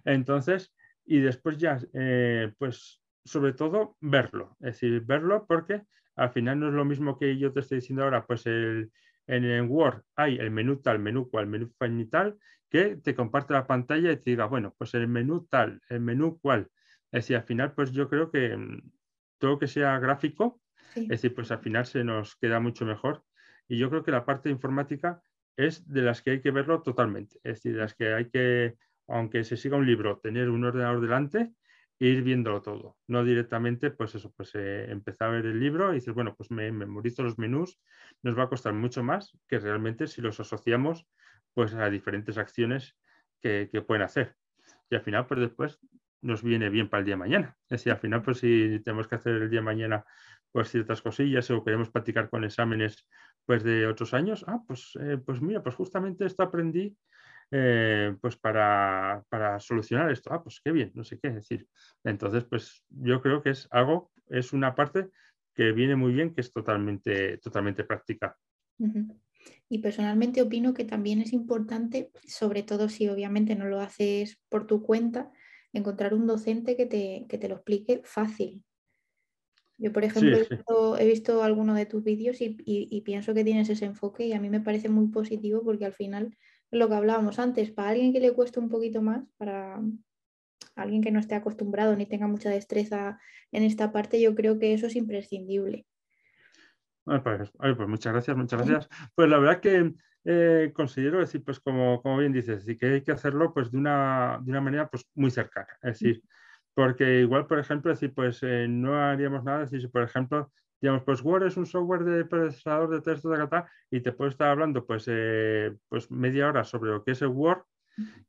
Entonces, 0.05 0.73
y 1.05 1.19
después 1.19 1.59
ya, 1.59 1.79
eh, 1.93 2.53
pues 2.59 3.03
sobre 3.25 3.53
todo 3.53 3.97
verlo, 4.01 4.57
es 4.61 4.75
decir, 4.75 5.01
verlo 5.05 5.45
porque 5.47 5.83
al 6.15 6.31
final 6.31 6.61
no 6.61 6.69
es 6.69 6.75
lo 6.75 6.85
mismo 6.85 7.19
que 7.19 7.37
yo 7.37 7.53
te 7.53 7.61
estoy 7.61 7.79
diciendo 7.79 8.05
ahora, 8.05 8.25
pues 8.27 8.47
el, 8.47 8.93
en 9.27 9.45
el 9.45 9.63
Word 9.63 10.03
hay 10.15 10.37
el 10.37 10.51
menú 10.51 10.81
tal, 10.81 11.01
menú 11.01 11.29
cual, 11.29 11.47
menú 11.49 11.73
tal, 12.09 12.39
que 12.71 12.97
te 12.97 13.15
comparte 13.15 13.53
la 13.53 13.67
pantalla 13.67 14.13
y 14.13 14.17
te 14.17 14.31
diga, 14.31 14.47
bueno, 14.47 14.75
pues 14.79 14.95
el 14.95 15.09
menú 15.09 15.47
tal, 15.51 15.81
el 15.89 16.01
menú 16.01 16.39
cual. 16.41 16.69
Es 17.11 17.25
decir, 17.25 17.37
al 17.37 17.45
final, 17.45 17.75
pues 17.75 17.93
yo 17.93 18.09
creo 18.09 18.31
que 18.31 18.57
mm, 18.57 18.91
todo 19.39 19.59
que 19.59 19.67
sea 19.67 19.99
gráfico, 19.99 20.61
es 20.95 21.09
decir, 21.09 21.35
pues 21.35 21.51
al 21.51 21.59
final 21.59 21.87
se 21.87 22.05
nos 22.05 22.37
queda 22.37 22.61
mucho 22.61 22.85
mejor. 22.85 23.25
Y 23.69 23.79
yo 23.79 23.91
creo 23.91 24.05
que 24.05 24.11
la 24.11 24.25
parte 24.25 24.51
informática 24.51 25.23
es 25.57 25.89
de 25.89 26.03
las 26.03 26.23
que 26.23 26.33
hay 26.33 26.41
que 26.41 26.51
verlo 26.51 26.83
totalmente. 26.83 27.37
Es 27.43 27.57
decir, 27.57 27.75
de 27.75 27.81
las 27.81 27.95
que 27.95 28.13
hay 28.15 28.31
que, 28.31 28.77
aunque 29.09 29.45
se 29.45 29.57
siga 29.57 29.77
un 29.77 29.87
libro, 29.87 30.19
tener 30.23 30.51
un 30.51 30.65
ordenador 30.65 31.01
delante 31.01 31.53
e 31.99 32.07
ir 32.07 32.23
viéndolo 32.23 32.61
todo. 32.61 32.97
No 33.07 33.25
directamente, 33.25 33.91
pues 33.91 34.15
eso, 34.15 34.33
pues 34.37 34.55
eh, 34.55 34.91
empezar 34.91 35.29
a 35.29 35.33
ver 35.33 35.47
el 35.47 35.59
libro 35.59 35.93
y 35.93 35.97
decir, 35.97 36.13
bueno, 36.13 36.35
pues 36.37 36.51
me 36.51 36.71
memorizo 36.71 37.23
los 37.23 37.39
menús, 37.39 37.81
nos 38.23 38.39
va 38.39 38.45
a 38.45 38.49
costar 38.49 38.75
mucho 38.75 39.03
más 39.03 39.37
que 39.49 39.59
realmente 39.59 40.07
si 40.07 40.21
los 40.21 40.39
asociamos 40.39 41.07
pues 41.55 41.73
a 41.73 41.89
diferentes 41.89 42.37
acciones 42.37 42.97
que, 43.41 43.71
que 43.73 43.81
pueden 43.81 44.03
hacer. 44.03 44.37
Y 44.91 44.95
al 44.95 45.01
final, 45.01 45.27
pues 45.27 45.41
después 45.41 45.81
nos 46.21 46.43
viene 46.43 46.69
bien 46.69 46.89
para 46.89 47.01
el 47.01 47.07
día 47.07 47.15
de 47.15 47.21
mañana. 47.21 47.57
Es 47.65 47.81
decir, 47.81 47.93
al 47.93 47.99
final, 47.99 48.23
pues 48.23 48.39
si 48.39 48.81
tenemos 48.85 49.09
que 49.09 49.15
hacer 49.15 49.35
el 49.35 49.51
día 49.51 49.61
de 49.61 49.65
mañana 49.65 50.05
ciertas 50.65 51.03
cosillas 51.03 51.51
o 51.51 51.65
queremos 51.65 51.91
practicar 51.91 52.31
con 52.31 52.45
exámenes 52.45 53.07
pues 53.45 53.63
de 53.63 53.87
otros 53.87 54.15
años, 54.15 54.45
ah, 54.49 54.63
pues, 54.67 54.93
eh, 55.01 55.19
pues 55.25 55.41
mira, 55.41 55.63
pues 55.63 55.75
justamente 55.75 56.27
esto 56.27 56.43
aprendí 56.43 56.97
eh, 57.51 58.17
pues 58.21 58.37
para, 58.37 59.25
para, 59.29 59.61
solucionar 59.61 60.11
esto. 60.11 60.33
Ah, 60.33 60.43
pues 60.43 60.61
qué 60.65 60.73
bien, 60.73 60.91
no 60.95 61.05
sé 61.05 61.19
qué 61.21 61.31
decir. 61.31 61.69
Entonces, 62.03 62.45
pues 62.45 62.85
yo 62.89 63.23
creo 63.23 63.43
que 63.43 63.51
es 63.51 63.69
algo, 63.71 64.11
es 64.29 64.53
una 64.53 64.75
parte 64.75 65.11
que 65.55 65.73
viene 65.73 65.97
muy 65.97 66.13
bien, 66.13 66.35
que 66.35 66.41
es 66.41 66.53
totalmente, 66.53 67.39
totalmente 67.39 67.85
práctica. 67.85 68.37
Y 69.69 69.79
personalmente 69.79 70.43
opino 70.43 70.75
que 70.75 70.85
también 70.85 71.21
es 71.21 71.33
importante, 71.33 72.11
sobre 72.27 72.63
todo 72.63 72.89
si 72.89 73.09
obviamente 73.09 73.55
no 73.55 73.67
lo 73.67 73.81
haces 73.81 74.39
por 74.49 74.67
tu 74.67 74.83
cuenta, 74.83 75.31
encontrar 75.73 76.15
un 76.15 76.27
docente 76.27 76.77
que 76.77 76.87
te, 76.87 77.27
que 77.29 77.39
te 77.39 77.49
lo 77.49 77.57
explique 77.57 78.03
fácil. 78.05 78.65
Yo, 79.79 79.93
por 79.93 80.05
ejemplo, 80.05 80.97
he, 80.99 81.07
visto, 81.07 81.43
alguno 81.43 81.75
de 81.75 81.87
tus 81.87 82.03
vídeos 82.03 82.39
y, 82.41 83.03
pienso 83.05 83.35
que 83.35 83.45
tienes 83.45 83.69
ese 83.69 83.85
enfoque 83.85 84.27
y 84.27 84.33
a 84.33 84.41
mí 84.41 84.49
me 84.49 84.61
parece 84.61 84.89
muy 84.89 85.09
positivo 85.09 85.63
porque 85.63 85.85
al 85.85 85.93
final, 85.93 86.37
lo 86.71 86.89
que 86.89 86.95
hablábamos 86.95 87.39
antes, 87.39 87.71
para 87.71 87.91
alguien 87.91 88.13
que 88.13 88.21
le 88.21 88.33
cueste 88.33 88.59
un 88.59 88.71
poquito 88.71 89.03
más, 89.03 89.29
para 89.37 89.81
alguien 90.75 91.03
que 91.03 91.11
no 91.11 91.21
esté 91.21 91.35
acostumbrado 91.35 91.95
ni 91.95 92.07
tenga 92.07 92.27
mucha 92.27 92.51
destreza 92.51 93.19
en 93.53 93.63
esta 93.63 93.93
parte, 93.93 94.21
yo 94.21 94.35
creo 94.35 94.59
que 94.59 94.73
eso 94.73 94.87
es 94.87 94.97
imprescindible. 94.97 95.87
Pues, 97.05 97.23
pues, 97.57 97.89
muchas 97.89 98.13
gracias, 98.13 98.37
muchas 98.37 98.67
gracias. 98.67 98.89
Pues 99.15 99.29
la 99.29 99.39
verdad 99.39 99.61
que 99.61 99.95
eh, 100.25 100.73
considero 100.75 101.21
decir, 101.21 101.45
pues 101.45 101.61
como, 101.61 102.03
como 102.03 102.19
bien 102.19 102.33
dices, 102.33 102.67
y 102.69 102.77
que 102.77 102.87
hay 102.87 103.03
que 103.03 103.13
hacerlo 103.13 103.55
pues 103.55 103.71
de 103.71 103.79
una, 103.79 104.41
de 104.43 104.51
una 104.51 104.61
manera 104.61 104.89
pues 104.89 105.07
muy 105.15 105.31
cercana. 105.31 105.69
Es 105.83 106.01
decir, 106.01 106.23
porque 106.77 107.21
igual, 107.21 107.47
por 107.47 107.59
ejemplo, 107.59 107.91
decir, 107.91 108.13
pues 108.15 108.43
eh, 108.43 108.67
no 108.69 109.01
haríamos 109.01 109.43
nada, 109.43 109.67
si 109.67 109.89
por 109.89 110.03
ejemplo, 110.03 110.53
digamos, 110.79 111.05
pues 111.05 111.23
Word 111.23 111.47
es 111.47 111.57
un 111.57 111.65
software 111.65 112.05
de 112.05 112.27
procesador 112.27 112.91
de 112.91 113.01
texto 113.01 113.31
de 113.31 113.39
data 113.39 113.67
y 113.91 114.01
te 114.03 114.13
puedo 114.13 114.29
estar 114.29 114.51
hablando 114.51 114.85
pues, 114.85 115.07
eh, 115.09 115.75
pues 115.89 116.11
media 116.11 116.49
hora 116.49 116.65
sobre 116.65 116.91
lo 116.91 117.03
que 117.03 117.13
es 117.13 117.23
el 117.23 117.29
Word, 117.29 117.63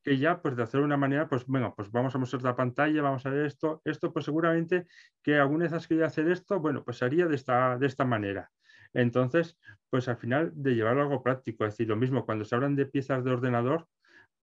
que 0.01 0.17
ya 0.17 0.41
pues 0.41 0.55
de 0.55 0.63
hacer 0.63 0.79
una 0.79 0.95
manera, 0.95 1.27
pues 1.27 1.45
bueno, 1.45 1.73
pues 1.75 1.91
vamos 1.91 2.15
a 2.15 2.19
mostrar 2.19 2.41
la 2.41 2.55
pantalla, 2.55 3.01
vamos 3.01 3.25
a 3.25 3.31
ver 3.31 3.47
esto, 3.47 3.81
esto 3.83 4.13
pues 4.13 4.23
seguramente 4.23 4.87
que 5.21 5.35
alguna 5.37 5.65
vez 5.65 5.73
has 5.73 5.85
querido 5.85 6.05
hacer 6.05 6.29
esto, 6.29 6.61
bueno, 6.61 6.85
pues 6.85 7.03
haría 7.03 7.27
de 7.27 7.35
esta, 7.35 7.77
de 7.77 7.85
esta 7.85 8.05
manera. 8.05 8.49
Entonces, 8.93 9.59
pues 9.89 10.07
al 10.07 10.15
final 10.15 10.53
de 10.55 10.73
llevarlo 10.73 11.01
a 11.01 11.03
algo 11.03 11.21
práctico, 11.21 11.65
es 11.65 11.73
decir, 11.73 11.89
lo 11.89 11.97
mismo 11.97 12.25
cuando 12.25 12.45
se 12.45 12.55
hablan 12.55 12.77
de 12.77 12.85
piezas 12.85 13.25
de 13.25 13.31
ordenador, 13.31 13.89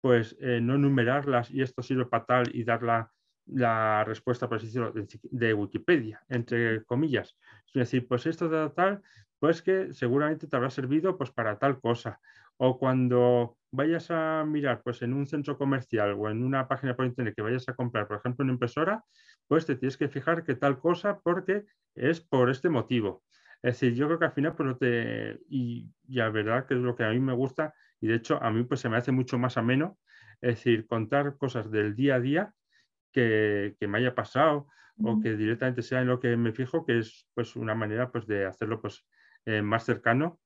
pues 0.03 0.37
eh, 0.41 0.61
no 0.61 0.77
numerarlas 0.77 1.51
y 1.51 1.63
esto 1.63 1.83
sirve 1.83 2.05
para 2.05 2.27
tal 2.27 2.55
y 2.55 2.65
darla 2.65 3.11
la 3.47 4.05
respuesta, 4.05 4.49
por 4.49 4.61
decirlo, 4.61 4.93
de, 4.93 5.55
Wikipedia, 5.55 6.23
entre 6.29 6.85
comillas. 6.85 7.37
Es 7.67 7.75
decir, 7.75 8.07
pues 8.09 8.27
esto 8.27 8.49
de 8.49 8.71
tal, 8.71 9.03
pues 9.39 9.63
que 9.63 9.93
seguramente 9.93 10.47
te 10.47 10.57
habrá 10.57 10.71
servido 10.71 11.17
pues 11.19 11.31
para 11.31 11.59
tal 11.59 11.81
cosa. 11.81 12.21
O 12.57 12.79
cuando 12.79 13.59
vayas 13.71 14.11
a 14.11 14.45
mirar 14.47 14.83
pues 14.83 15.03
en 15.03 15.13
un 15.13 15.27
centro 15.27 15.59
comercial 15.59 16.15
o 16.19 16.31
en 16.31 16.45
una 16.45 16.69
página 16.69 16.95
por 16.97 17.05
internet 17.05 17.35
que 17.37 17.43
vayas 17.43 17.69
a 17.69 17.75
comprar, 17.75 18.07
por 18.07 18.19
ejemplo, 18.19 18.45
una 18.45 18.53
impresora, 18.53 19.03
pues 19.49 19.67
te 19.67 19.77
tienes 19.77 19.97
que 19.97 20.09
fijar 20.09 20.45
que 20.45 20.55
tal 20.55 20.79
cosa 20.79 21.21
porque 21.21 21.65
es 21.95 22.21
por 22.21 22.51
este 22.51 22.71
motivo. 22.71 23.23
Es 23.63 23.81
decir, 23.81 23.95
yo 23.95 24.07
creo 24.07 24.19
que 24.19 24.27
al 24.27 24.33
final, 24.33 24.55
pues 24.55 24.67
no 24.67 24.77
te. 24.77 25.41
Y, 25.49 25.91
y 26.07 26.17
la 26.17 26.29
verdad 26.31 26.67
que 26.67 26.75
es 26.75 26.81
lo 26.81 26.95
que 26.95 27.05
a 27.05 27.11
mí 27.11 27.21
me 27.21 27.33
gusta, 27.33 27.75
y 28.01 28.07
de 28.07 28.17
hecho 28.17 28.43
a 28.43 28.51
mí 28.51 28.63
pues 28.65 28.81
se 28.81 28.89
me 28.89 28.97
hace 28.99 29.11
mucho 29.11 29.39
más 29.39 29.57
ameno, 29.57 29.99
es 30.41 30.57
decir, 30.57 30.87
contar 30.87 31.37
cosas 31.39 31.71
del 31.71 31.97
día 31.97 32.17
a 32.17 32.21
día 32.21 32.55
que, 33.15 33.77
me 33.89 33.99
haya 33.99 34.15
pasado 34.15 34.67
o 35.03 35.19
que 35.21 35.37
directamente 35.37 35.83
sea 35.83 36.03
en 36.03 36.09
lo 36.09 36.21
que 36.21 36.37
me 36.37 36.53
fijo, 36.53 36.85
que 36.85 36.99
es 36.99 37.27
pues 37.35 37.57
una 37.57 37.75
manera 37.75 38.13
pues 38.13 38.27
de 38.27 38.45
hacerlo 38.45 38.81
pues 38.81 39.07
eh, 39.47 39.63
más 39.63 39.85
cercano. 39.85 40.41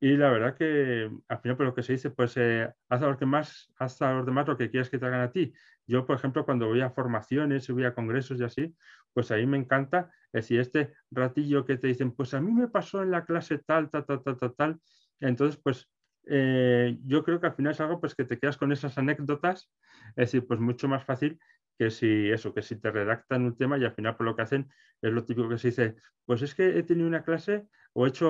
Y 0.00 0.16
la 0.16 0.30
verdad 0.30 0.56
que 0.56 1.10
al 1.28 1.38
final 1.38 1.56
por 1.56 1.66
lo 1.66 1.74
que 1.74 1.82
se 1.82 1.92
dice, 1.92 2.10
pues 2.10 2.36
eh, 2.36 2.68
haz, 2.88 3.02
a 3.02 3.06
los 3.06 3.18
demás, 3.18 3.72
haz 3.78 4.02
a 4.02 4.12
los 4.12 4.26
demás 4.26 4.46
lo 4.46 4.56
que 4.56 4.70
quieras 4.70 4.90
que 4.90 4.98
te 4.98 5.06
hagan 5.06 5.22
a 5.22 5.32
ti. 5.32 5.52
Yo, 5.86 6.06
por 6.06 6.16
ejemplo, 6.16 6.44
cuando 6.44 6.66
voy 6.66 6.80
a 6.80 6.90
formaciones 6.90 7.68
y 7.68 7.72
voy 7.72 7.84
a 7.84 7.94
congresos 7.94 8.40
y 8.40 8.44
así, 8.44 8.76
pues 9.12 9.30
ahí 9.30 9.46
me 9.46 9.56
encanta 9.56 10.10
es 10.32 10.44
decir, 10.44 10.60
este 10.60 10.94
ratillo 11.10 11.64
que 11.64 11.78
te 11.78 11.86
dicen, 11.86 12.12
pues 12.12 12.34
a 12.34 12.40
mí 12.40 12.52
me 12.52 12.68
pasó 12.68 13.02
en 13.02 13.10
la 13.10 13.24
clase 13.24 13.58
tal, 13.58 13.88
tal, 13.90 14.04
tal, 14.04 14.22
tal, 14.22 14.38
tal, 14.38 14.54
tal. 14.54 14.80
Entonces, 15.20 15.58
pues 15.62 15.90
eh, 16.26 16.98
yo 17.04 17.24
creo 17.24 17.40
que 17.40 17.46
al 17.46 17.54
final 17.54 17.72
es 17.72 17.80
algo 17.80 18.00
pues 18.00 18.14
que 18.14 18.24
te 18.24 18.38
quedas 18.38 18.58
con 18.58 18.70
esas 18.70 18.98
anécdotas, 18.98 19.70
es 20.10 20.16
decir, 20.16 20.46
pues 20.46 20.60
mucho 20.60 20.86
más 20.86 21.04
fácil 21.04 21.40
que 21.78 21.90
si 21.90 22.30
eso, 22.30 22.52
que 22.52 22.62
si 22.62 22.76
te 22.76 22.90
redactan 22.90 23.44
un 23.44 23.56
tema 23.56 23.78
y 23.78 23.84
al 23.84 23.92
final 23.92 24.16
por 24.16 24.26
lo 24.26 24.34
que 24.34 24.42
hacen 24.42 24.68
es 25.00 25.12
lo 25.12 25.24
típico 25.24 25.48
que 25.48 25.58
se 25.58 25.68
dice, 25.68 25.96
pues 26.26 26.42
es 26.42 26.54
que 26.54 26.78
he 26.78 26.82
tenido 26.82 27.06
una 27.06 27.22
clase 27.22 27.68
o 27.92 28.04
he 28.04 28.08
hecho 28.08 28.28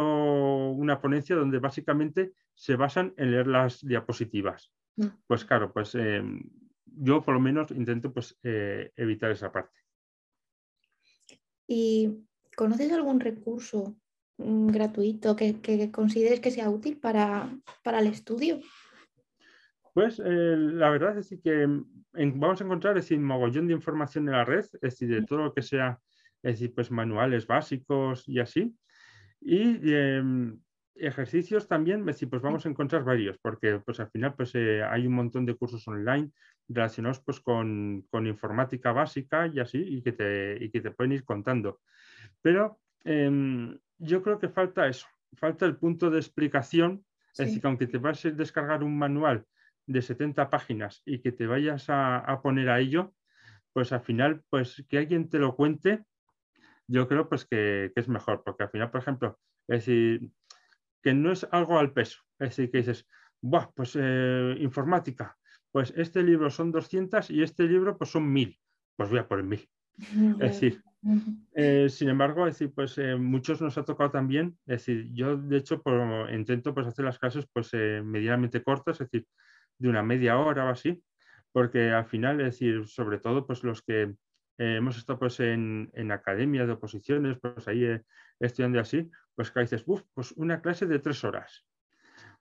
una 0.70 1.00
ponencia 1.00 1.34
donde 1.34 1.58
básicamente 1.58 2.34
se 2.54 2.76
basan 2.76 3.14
en 3.16 3.30
leer 3.30 3.46
las 3.46 3.84
diapositivas. 3.84 4.70
Mm. 4.96 5.06
Pues 5.26 5.44
claro, 5.44 5.72
pues 5.72 5.94
em, 5.94 6.42
yo 6.84 7.22
por 7.22 7.34
lo 7.34 7.40
menos 7.40 7.70
intento 7.70 8.12
pues 8.12 8.38
eh, 8.42 8.92
evitar 8.96 9.30
esa 9.30 9.50
parte. 9.50 9.78
¿Y 11.66 12.26
conoces 12.56 12.92
algún 12.92 13.20
recurso 13.20 13.96
mm, 14.37 14.68
gratuito 14.68 15.37
que, 15.37 15.90
consideres 15.90 16.40
que 16.40 16.50
sea 16.50 16.68
útil 16.68 16.98
para, 16.98 17.50
para 17.82 18.00
el 18.00 18.08
estudio? 18.08 18.61
Pues 19.98 20.22
eh, 20.24 20.56
la 20.56 20.90
verdad 20.90 21.18
es 21.18 21.37
que 21.42 21.66
vamos 22.12 22.61
a 22.61 22.64
encontrar 22.64 22.96
es 22.96 23.06
decir, 23.06 23.18
mogollón 23.18 23.66
de 23.66 23.72
información 23.72 24.28
en 24.28 24.34
la 24.34 24.44
red, 24.44 24.61
es 24.61 24.80
decir, 24.80 25.08
de 25.08 25.26
todo 25.26 25.40
lo 25.40 25.52
que 25.52 25.61
sea, 25.61 25.98
es 26.40 26.52
decir, 26.52 26.72
pues 26.72 26.92
manuales 26.92 27.48
básicos 27.48 28.22
y 28.28 28.38
así. 28.38 28.78
Y 29.40 29.92
em, 29.92 30.61
ejercicios 30.94 31.66
también, 31.66 32.06
decir, 32.06 32.30
pues 32.30 32.40
vamos 32.40 32.64
a 32.64 32.68
encontrar 32.68 33.02
varios, 33.02 33.38
porque 33.38 33.80
pues 33.80 33.98
al 33.98 34.08
final 34.08 34.37
pues 34.37 34.54
eh, 34.54 34.84
hay 34.84 35.04
un 35.04 35.14
montón 35.14 35.44
de 35.44 35.56
cursos 35.56 35.88
online 35.88 36.30
relacionados 36.68 37.18
pues 37.18 37.40
con, 37.40 38.07
informática 38.24 38.92
básica 38.92 39.49
y 39.49 39.59
así, 39.59 39.78
y 39.78 40.03
que, 40.03 40.12
te, 40.12 40.64
y 40.64 40.70
que 40.70 40.80
te 40.80 40.92
pueden 40.92 41.11
ir 41.11 41.24
contando. 41.24 41.80
Pero 42.40 42.78
em, 43.03 43.76
yo 43.99 44.22
creo 44.22 44.38
que 44.38 44.49
falta 44.49 44.86
eso, 44.86 45.09
falta 45.32 45.66
el 45.66 45.74
punto 45.74 46.09
de 46.09 46.18
explicación, 46.20 47.05
es 47.32 47.38
decir, 47.38 47.61
que 47.61 47.66
aunque 47.66 47.88
te 47.88 47.99
vas 47.99 48.24
a 48.24 48.30
descargar 48.30 48.84
un 48.84 48.96
manual 48.96 49.44
de 49.89 50.03
70 50.03 50.51
páginas 50.51 51.03
y 51.05 51.20
que 51.20 51.32
te 51.32 51.47
vayas 51.47 51.86
a, 51.89 52.41
poner 52.43 52.68
a 52.68 52.78
ello, 52.78 53.14
pues 53.72 53.93
al 53.93 54.03
final, 54.03 54.43
pues 54.51 54.84
que 54.89 54.99
alguien 54.99 55.28
te 55.28 55.39
lo 55.39 55.57
cuente, 55.57 56.05
yo 56.86 57.09
creo 57.09 57.28
pues 57.28 57.47
que, 57.47 57.91
es 57.95 58.09
mejor, 58.09 58.43
porque 58.45 58.64
al 58.64 58.70
final, 58.70 58.91
por 58.91 59.01
ejemplo, 59.01 59.39
es 59.66 59.86
decir, 59.86 60.30
que 61.03 61.14
no 61.14 61.32
es 61.32 61.47
algo 61.51 61.78
al 61.78 61.93
peso, 61.93 62.20
es 62.39 62.51
decir, 62.51 62.70
que 62.70 62.78
dices, 62.78 63.07
Buah, 63.41 63.70
pues 63.74 63.97
eh, 63.99 64.57
informática, 64.59 65.36
pues 65.70 65.93
este 65.97 66.22
libro 66.22 66.51
son 66.51 66.70
200 66.72 67.30
y 67.30 67.43
este 67.43 67.64
libro 67.64 67.97
pues 67.97 68.11
son 68.11 68.30
1000, 68.30 68.59
pues 68.97 69.11
voy 69.11 69.20
a 69.20 69.28
poner 69.28 69.45
1000. 69.45 69.70
Es 70.41 70.61
decir, 70.61 70.82
eh, 71.55 71.89
sin 71.89 72.09
embargo, 72.09 72.47
es 72.47 72.55
decir, 72.55 72.74
pues 72.74 72.99
eh, 72.99 73.16
muchos 73.16 73.62
nos 73.62 73.78
ha 73.78 73.84
tocado 73.84 74.11
también, 74.11 74.59
es 74.66 74.84
decir, 74.84 75.09
yo 75.12 75.36
de 75.36 75.57
hecho 75.57 75.82
por, 75.82 76.30
intento 76.32 76.74
pues 76.74 76.86
hacer 76.86 77.05
las 77.05 77.18
clases 77.18 77.47
pues 77.53 77.72
medianamente 77.72 78.62
cortas, 78.62 79.01
es 79.01 79.11
decir, 79.11 79.26
de 79.79 79.89
una 79.89 80.03
media 80.03 80.39
hora 80.39 80.66
o 80.66 80.68
así, 80.68 81.03
porque 81.53 81.91
al 81.91 82.07
final, 82.07 82.41
es 82.41 82.47
decir, 82.55 82.87
sobre 82.87 83.18
todo 83.18 83.47
pues 83.47 83.64
los 83.64 83.83
que 83.83 84.03
eh, 84.03 84.76
hemos 84.76 84.97
estado 84.97 85.18
pues 85.18 85.41
en, 85.41 85.91
en 85.95 86.12
academia 86.12 86.66
de 86.66 86.72
oposiciones, 86.72 87.39
pues 87.41 87.66
ahí 87.68 87.85
eh, 87.85 88.03
estudiando 88.41 88.81
así, 88.81 89.11
pues 89.35 89.51
que 89.51 89.61
dices, 89.61 89.85
uff, 89.87 90.03
pues 90.14 90.33
una 90.33 90.61
clase 90.61 90.87
de 90.87 90.99
tres 90.99 91.22
horas. 91.24 91.64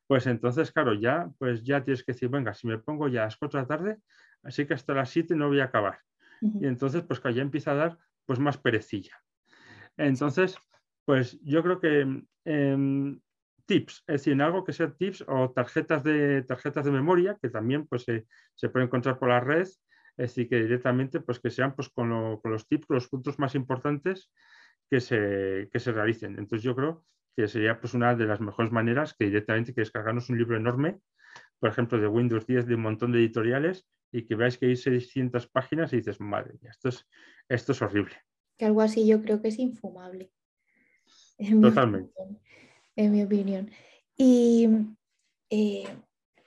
Pues 0.07 0.25
entonces, 0.25 0.71
claro, 0.71 0.93
ya, 0.93 1.29
pues 1.37 1.63
ya 1.63 1.83
tienes 1.83 2.03
que 2.03 2.13
decir, 2.13 2.29
venga, 2.29 2.53
si 2.53 2.65
me 2.65 2.77
pongo 2.77 3.07
ya 3.09 3.21
a 3.21 3.25
las 3.25 3.37
cuatro 3.37 3.59
de 3.59 3.63
la 3.63 3.67
tarde, 3.67 3.97
así 4.41 4.65
que 4.65 4.73
hasta 4.73 4.93
las 4.93 5.09
siete 5.09 5.35
no 5.35 5.49
voy 5.49 5.59
a 5.59 5.65
acabar. 5.65 5.99
Y 6.41 6.65
entonces, 6.67 7.03
pues 7.03 7.19
que 7.19 7.33
ya 7.33 7.41
empieza 7.41 7.71
a 7.71 7.75
dar 7.75 7.97
pues 8.25 8.39
más 8.39 8.57
perecilla. 8.57 9.21
Entonces, 9.97 10.57
pues 11.05 11.39
yo 11.41 11.63
creo 11.63 11.79
que 11.79 12.23
em, 12.45 13.19
tips, 13.67 14.03
es 14.07 14.13
decir, 14.13 14.33
en 14.33 14.41
algo 14.41 14.63
que 14.63 14.73
sea 14.73 14.91
tips 14.91 15.25
o 15.27 15.51
tarjetas 15.51 16.03
de, 16.03 16.41
tarjetas 16.43 16.85
de 16.85 16.91
memoria, 16.91 17.37
que 17.39 17.49
también 17.49 17.85
pues, 17.85 18.05
se 18.05 18.69
puede 18.69 18.85
encontrar 18.85 19.19
por 19.19 19.29
la 19.29 19.39
red, 19.39 19.61
es 19.61 19.77
decir, 20.17 20.49
que 20.49 20.61
directamente 20.63 21.19
pues, 21.19 21.39
que 21.39 21.51
sean 21.51 21.75
pues, 21.75 21.89
con, 21.89 22.09
los 22.43 22.67
tips, 22.67 22.87
los 22.89 23.07
puntos 23.07 23.37
más 23.37 23.53
importantes 23.53 24.31
que 24.89 24.99
se, 24.99 25.69
que 25.71 25.79
se 25.79 25.91
realicen. 25.91 26.39
Entonces 26.39 26.63
yo 26.63 26.75
creo 26.75 27.05
que 27.35 27.47
sería 27.47 27.79
pues, 27.79 27.93
una 27.93 28.15
de 28.15 28.25
las 28.25 28.41
mejores 28.41 28.71
maneras 28.71 29.13
que 29.13 29.25
directamente 29.25 29.75
que 29.75 29.81
descargarnos 29.81 30.29
un 30.29 30.39
libro 30.39 30.57
enorme, 30.57 30.99
por 31.59 31.69
ejemplo, 31.69 31.99
de 31.99 32.07
Windows 32.07 32.47
10 32.47 32.65
de 32.65 32.75
un 32.75 32.81
montón 32.81 33.11
de 33.11 33.19
editoriales 33.19 33.85
y 34.11 34.25
que 34.25 34.35
veáis 34.35 34.57
que 34.57 34.67
hay 34.67 34.75
600 34.75 35.47
páginas 35.47 35.91
y 35.93 35.97
dices, 35.97 36.19
madre 36.21 36.53
mía, 36.61 36.71
esto 36.71 36.89
es, 36.89 37.05
esto 37.49 37.73
es 37.73 37.81
horrible. 37.81 38.15
Que 38.57 38.65
algo 38.65 38.81
así 38.81 39.05
yo 39.05 39.21
creo 39.21 39.41
que 39.41 39.49
es 39.49 39.59
infumable. 39.59 40.31
Totalmente 41.61 42.13
en 42.97 43.13
mi 43.13 43.23
opinión. 43.23 43.71
Y 44.17 44.67
eh, 45.49 45.85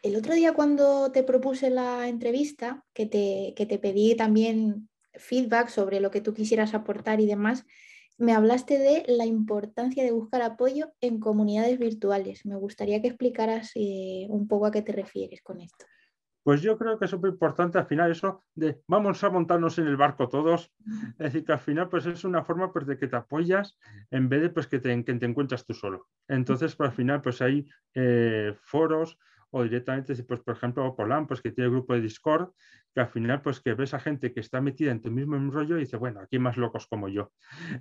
el 0.03 0.17
otro 0.17 0.35
día 0.35 0.53
cuando 0.53 1.11
te 1.11 1.23
propuse 1.23 1.71
la 1.71 2.09
entrevista, 2.09 2.85
que 2.93 3.07
te, 3.07 3.55
que 3.57 3.65
te 3.65 3.79
pedí 3.79 4.15
también 4.15 4.91
feedback 5.15 5.69
sobre 5.69 6.01
lo 6.01 6.11
que 6.11 6.21
tú 6.21 6.35
quisieras 6.35 6.75
aportar 6.75 7.21
y 7.21 7.27
demás, 7.27 7.65
me 8.19 8.35
hablaste 8.35 8.79
de 8.79 9.05
la 9.09 9.25
importancia 9.25 10.05
de 10.05 10.13
buscar 10.13 10.43
apoyo 10.43 10.93
en 11.01 11.21
comunidades 11.21 11.79
virtuales. 11.79 12.45
Me 12.45 12.57
gustaría 12.57 13.01
que 13.01 13.09
explicaras 13.09 13.71
eh, 13.77 14.27
un 14.29 14.47
poco 14.47 14.67
a 14.67 14.71
qué 14.71 14.83
te 14.83 14.93
refieres 14.93 15.41
con 15.41 15.61
esto. 15.63 15.87
Pues 16.43 16.63
yo 16.63 16.79
creo 16.79 16.99
que 16.99 17.05
es 17.05 17.11
súper 17.11 17.33
importante 17.33 17.79
al 17.79 17.87
final 17.87 18.11
eso 18.11 18.45
de 18.55 18.81
vamos 18.87 19.23
a 19.23 19.31
montarnos 19.31 19.79
en 19.79 19.87
el 19.87 19.97
barco 19.97 20.29
todos. 20.29 20.73
Es 21.13 21.19
decir, 21.19 21.45
que 21.45 21.53
al 21.53 21.59
final 21.59 21.89
pues 21.89 22.07
es 22.07 22.25
una 22.25 22.43
forma 22.45 22.73
pues, 22.73 22.87
de 22.87 22.99
que 22.99 23.09
te 23.09 23.17
apoyas 23.17 23.79
en 24.11 24.29
vez 24.29 24.43
de 24.43 24.51
pues, 24.51 24.67
que, 24.67 24.79
te, 24.79 25.05
que 25.05 25.15
te 25.15 25.27
encuentras 25.27 25.67
tú 25.67 25.75
solo. 25.75 26.09
Entonces, 26.29 26.75
pues, 26.77 26.91
al 26.91 26.97
final 26.97 27.21
pues 27.21 27.43
hay 27.43 27.69
eh, 27.95 28.55
foros 28.63 29.19
o 29.51 29.65
directamente, 29.65 30.15
pues, 30.23 30.41
por 30.41 30.55
ejemplo, 30.55 30.95
Polan, 30.95 31.27
pues 31.27 31.41
que 31.43 31.51
tiene 31.51 31.67
el 31.67 31.73
grupo 31.73 31.95
de 31.95 32.01
Discord, 32.01 32.53
que 32.95 33.01
al 33.01 33.09
final, 33.09 33.43
pues 33.43 33.61
que 33.61 33.75
ves 33.75 33.95
a 33.95 33.99
gente 33.99 34.33
que 34.33 34.41
está 34.41 34.61
metida 34.61 34.93
en 34.93 35.03
tu 35.03 35.11
mismo 35.11 35.37
rollo 35.51 35.77
y 35.77 35.81
dice, 35.81 35.97
bueno, 35.97 36.21
aquí 36.21 36.37
hay 36.37 36.41
más 36.41 36.57
locos 36.57 36.87
como 36.87 37.09
yo. 37.09 37.33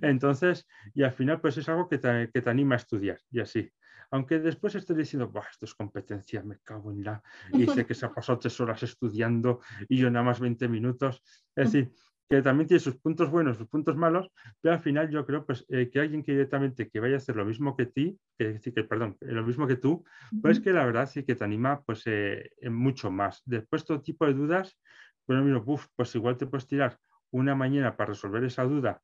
Entonces, 0.02 0.66
y 0.94 1.04
al 1.04 1.12
final, 1.12 1.40
pues 1.40 1.56
es 1.58 1.68
algo 1.68 1.88
que 1.88 1.98
te, 1.98 2.28
que 2.32 2.42
te 2.42 2.50
anima 2.50 2.74
a 2.74 2.78
estudiar 2.78 3.18
y 3.30 3.40
así 3.40 3.70
aunque 4.10 4.38
después 4.38 4.74
esté 4.74 4.94
diciendo, 4.94 5.32
esto 5.50 5.64
es 5.64 5.74
competencia, 5.74 6.42
me 6.42 6.58
cago 6.58 6.92
en 6.92 7.04
la, 7.04 7.22
y 7.52 7.66
sé 7.66 7.86
que 7.86 7.94
se 7.94 8.06
ha 8.06 8.12
pasado 8.12 8.38
tres 8.38 8.60
horas 8.60 8.82
estudiando 8.82 9.60
y 9.88 9.96
yo 9.96 10.10
nada 10.10 10.24
más 10.24 10.40
20 10.40 10.68
minutos. 10.68 11.22
Es 11.54 11.72
decir, 11.72 11.92
que 12.28 12.42
también 12.42 12.68
tiene 12.68 12.78
sus 12.78 12.96
puntos 12.96 13.28
buenos, 13.28 13.56
sus 13.56 13.66
puntos 13.66 13.96
malos, 13.96 14.30
pero 14.60 14.74
al 14.74 14.80
final 14.80 15.10
yo 15.10 15.26
creo 15.26 15.44
pues, 15.44 15.66
eh, 15.68 15.90
que 15.90 15.98
alguien 15.98 16.22
que 16.22 16.30
directamente 16.30 16.88
que 16.88 17.00
vaya 17.00 17.14
a 17.14 17.16
hacer 17.16 17.34
lo 17.34 17.44
mismo 17.44 17.76
que 17.76 17.86
ti, 17.86 18.18
que, 18.38 18.60
que 18.60 18.84
perdón, 18.84 19.16
lo 19.20 19.44
mismo 19.44 19.66
que 19.66 19.76
tú, 19.76 20.04
pues 20.40 20.60
que 20.60 20.72
la 20.72 20.86
verdad 20.86 21.08
sí 21.10 21.24
que 21.24 21.34
te 21.34 21.42
anima 21.42 21.82
pues 21.82 22.02
eh, 22.06 22.50
mucho 22.70 23.10
más. 23.10 23.42
Después 23.44 23.84
todo 23.84 24.00
tipo 24.00 24.26
de 24.26 24.34
dudas, 24.34 24.78
bueno, 25.26 25.42
mira, 25.44 25.62
pues 25.96 26.14
igual 26.14 26.36
te 26.36 26.46
puedes 26.46 26.68
tirar 26.68 26.98
una 27.32 27.56
mañana 27.56 27.96
para 27.96 28.10
resolver 28.10 28.44
esa 28.44 28.62
duda. 28.62 29.02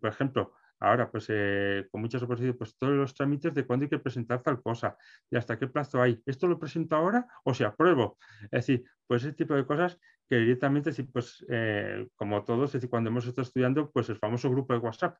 por 0.00 0.10
ejemplo, 0.10 0.54
Ahora, 0.82 1.08
pues 1.10 1.26
eh, 1.28 1.86
con 1.92 2.00
muchas 2.00 2.22
oposiciones, 2.24 2.56
pues 2.56 2.76
todos 2.76 2.94
los 2.94 3.14
trámites 3.14 3.54
de 3.54 3.64
cuándo 3.64 3.84
hay 3.84 3.90
que 3.90 4.00
presentar 4.00 4.42
tal 4.42 4.60
cosa 4.60 4.96
y 5.30 5.36
hasta 5.36 5.56
qué 5.56 5.68
plazo 5.68 6.02
hay. 6.02 6.20
¿Esto 6.26 6.48
lo 6.48 6.58
presento 6.58 6.96
ahora 6.96 7.24
o 7.44 7.54
se 7.54 7.64
apruebo? 7.64 8.18
Es 8.44 8.66
decir, 8.66 8.84
pues 9.06 9.22
ese 9.22 9.32
tipo 9.32 9.54
de 9.54 9.64
cosas 9.64 9.96
que 10.28 10.36
directamente, 10.38 10.90
pues 11.12 11.44
eh, 11.48 12.08
como 12.16 12.42
todos, 12.42 12.70
es 12.70 12.72
decir, 12.74 12.90
cuando 12.90 13.10
hemos 13.10 13.24
estado 13.26 13.42
estudiando, 13.42 13.92
pues 13.92 14.08
el 14.08 14.16
famoso 14.16 14.50
grupo 14.50 14.72
de 14.72 14.80
WhatsApp 14.80 15.16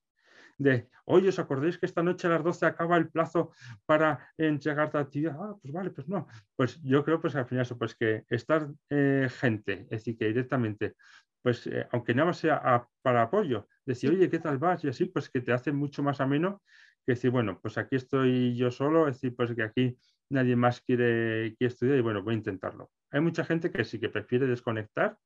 de, 0.59 0.89
oye, 1.07 1.29
¿os 1.29 1.39
acordáis 1.39 1.79
que 1.79 1.87
esta 1.87 2.03
noche 2.03 2.27
a 2.27 2.31
las 2.31 2.45
12 2.45 2.67
acaba 2.67 2.97
el 2.97 3.09
plazo 3.11 3.53
para 3.87 4.33
entregar 4.37 4.93
la 4.95 5.01
actividad? 5.01 5.37
Ah, 5.39 5.57
pues 5.61 5.73
vale, 5.73 5.91
pues 5.91 6.09
no. 6.09 6.27
Pues 6.57 6.81
yo 6.83 7.05
creo 7.05 7.21
pues 7.21 7.35
al 7.37 7.47
final 7.47 7.63
eso, 7.63 7.79
pues 7.79 7.95
que 7.95 8.25
estar 8.29 8.69
eh, 8.91 9.29
gente, 9.41 9.83
es 9.83 9.91
decir, 9.91 10.17
que 10.17 10.27
directamente 10.27 10.95
pues 11.43 11.67
eh, 11.67 11.87
aunque 11.91 12.15
nada 12.15 12.27
más 12.27 12.39
sea 12.39 12.89
para 13.03 13.23
apoyo, 13.23 13.69
decir, 13.85 14.11
oye, 14.11 14.31
¿qué 14.31 14.39
tal 14.39 14.59
vas? 14.59 14.85
Y 14.85 14.89
así, 14.89 15.07
pues 15.07 15.29
que 15.29 15.41
te 15.41 15.53
hace 15.53 15.73
mucho 15.73 16.03
más 16.03 16.21
ameno 16.21 16.63
que 17.05 17.13
decir, 17.13 17.31
bueno, 17.31 17.59
pues 17.61 17.79
aquí 17.79 17.97
estoy 17.97 18.57
yo 18.57 18.71
solo, 18.71 19.09
es 19.09 19.17
decir, 19.17 19.35
pues 19.35 19.53
que 19.55 19.63
aquí 19.65 19.99
nadie 20.31 20.55
más 20.57 20.81
quiere, 20.81 21.55
quiere 21.57 21.73
estudiar 21.73 21.99
y 21.99 22.01
bueno, 22.01 22.23
voy 22.23 22.35
a 22.35 22.39
intentarlo. 22.39 22.91
Hay 23.11 23.21
mucha 23.21 23.45
gente 23.45 23.71
que 23.71 23.85
sí 23.85 23.99
que 23.99 24.09
prefiere 24.09 24.47
desconectar. 24.47 25.19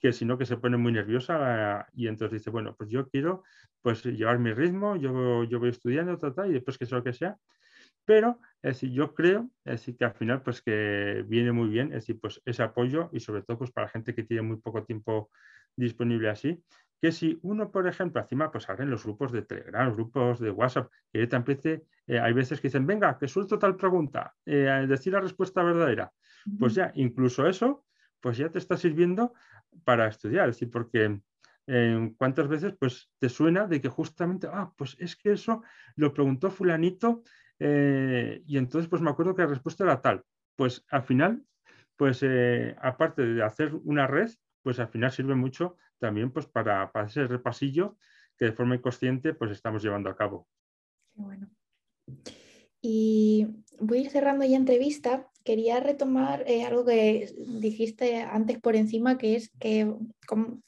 Que 0.00 0.12
si 0.12 0.24
no 0.24 0.38
que 0.38 0.46
se 0.46 0.56
pone 0.56 0.76
muy 0.76 0.92
nerviosa 0.92 1.86
y 1.94 2.08
entonces 2.08 2.40
dice, 2.40 2.50
bueno, 2.50 2.74
pues 2.76 2.90
yo 2.90 3.08
quiero 3.08 3.42
pues 3.80 4.04
llevar 4.04 4.38
mi 4.38 4.52
ritmo, 4.52 4.96
yo, 4.96 5.44
yo 5.44 5.58
voy 5.58 5.70
estudiando, 5.70 6.16
tal, 6.16 6.50
y 6.50 6.52
después 6.54 6.78
que 6.78 6.86
sea 6.86 6.98
lo 6.98 7.04
que 7.04 7.12
sea, 7.12 7.36
pero 8.04 8.40
es 8.62 8.74
decir, 8.74 8.90
yo 8.90 9.14
creo 9.14 9.50
es 9.64 9.80
decir, 9.80 9.96
que 9.96 10.04
al 10.04 10.14
final 10.14 10.42
pues 10.42 10.62
que 10.62 11.24
viene 11.28 11.52
muy 11.52 11.68
bien, 11.68 11.88
es 11.88 12.06
decir, 12.06 12.18
pues 12.20 12.40
ese 12.44 12.62
apoyo 12.62 13.10
y 13.12 13.20
sobre 13.20 13.42
todo 13.42 13.58
pues 13.58 13.70
para 13.70 13.88
gente 13.88 14.14
que 14.14 14.24
tiene 14.24 14.42
muy 14.42 14.56
poco 14.56 14.84
tiempo 14.84 15.30
disponible 15.76 16.28
así, 16.28 16.62
que 17.00 17.10
si 17.10 17.38
uno, 17.42 17.72
por 17.72 17.88
ejemplo, 17.88 18.20
encima 18.20 18.52
pues 18.52 18.68
en 18.68 18.88
los 18.88 19.04
grupos 19.04 19.32
de 19.32 19.42
Telegram, 19.42 19.86
los 19.86 19.96
grupos 19.96 20.38
de 20.38 20.50
WhatsApp, 20.52 20.90
que 21.12 21.28
empiece, 21.30 21.84
eh, 22.06 22.20
hay 22.20 22.32
veces 22.32 22.60
que 22.60 22.68
dicen, 22.68 22.86
venga, 22.86 23.18
que 23.18 23.26
suelto 23.26 23.58
tal 23.58 23.76
pregunta, 23.76 24.34
eh, 24.46 24.86
decir 24.88 25.12
la 25.12 25.20
respuesta 25.20 25.64
verdadera, 25.64 26.12
pues 26.58 26.74
ya 26.74 26.92
incluso 26.94 27.46
eso, 27.48 27.84
pues 28.20 28.36
ya 28.36 28.50
te 28.50 28.58
está 28.58 28.76
sirviendo 28.76 29.34
para 29.84 30.08
estudiar, 30.08 30.48
es 30.48 30.56
decir, 30.56 30.70
porque 30.70 31.20
eh, 31.66 32.14
cuántas 32.18 32.48
veces 32.48 32.74
pues 32.78 33.10
te 33.18 33.28
suena 33.28 33.66
de 33.66 33.80
que 33.80 33.88
justamente, 33.88 34.48
ah, 34.50 34.72
pues 34.76 34.96
es 34.98 35.16
que 35.16 35.32
eso 35.32 35.62
lo 35.96 36.12
preguntó 36.12 36.50
fulanito 36.50 37.22
eh, 37.64 38.42
y 38.46 38.58
entonces, 38.58 38.88
pues 38.88 39.00
me 39.02 39.10
acuerdo 39.10 39.36
que 39.36 39.42
la 39.42 39.48
respuesta 39.48 39.84
era 39.84 40.00
tal. 40.00 40.24
Pues 40.56 40.84
al 40.90 41.02
final, 41.04 41.44
pues 41.96 42.20
eh, 42.22 42.74
aparte 42.80 43.22
de 43.22 43.42
hacer 43.42 43.74
una 43.84 44.08
red, 44.08 44.30
pues 44.62 44.80
al 44.80 44.88
final 44.88 45.12
sirve 45.12 45.34
mucho 45.34 45.76
también 45.98 46.32
pues 46.32 46.46
para, 46.46 46.90
para 46.90 47.06
ese 47.06 47.26
repasillo 47.28 47.96
que 48.36 48.46
de 48.46 48.52
forma 48.52 48.74
inconsciente 48.74 49.34
pues 49.34 49.52
estamos 49.52 49.82
llevando 49.82 50.10
a 50.10 50.16
cabo. 50.16 50.48
Qué 51.14 51.22
bueno. 51.22 51.48
Y 52.82 53.46
voy 53.78 53.98
a 53.98 54.00
ir 54.02 54.10
cerrando 54.10 54.44
ya 54.44 54.56
entrevista. 54.56 55.28
Quería 55.44 55.80
retomar 55.80 56.44
eh, 56.46 56.64
algo 56.64 56.84
que 56.84 57.32
dijiste 57.60 58.22
antes 58.22 58.60
por 58.60 58.76
encima, 58.76 59.18
que 59.18 59.36
es 59.36 59.50
que, 59.58 59.92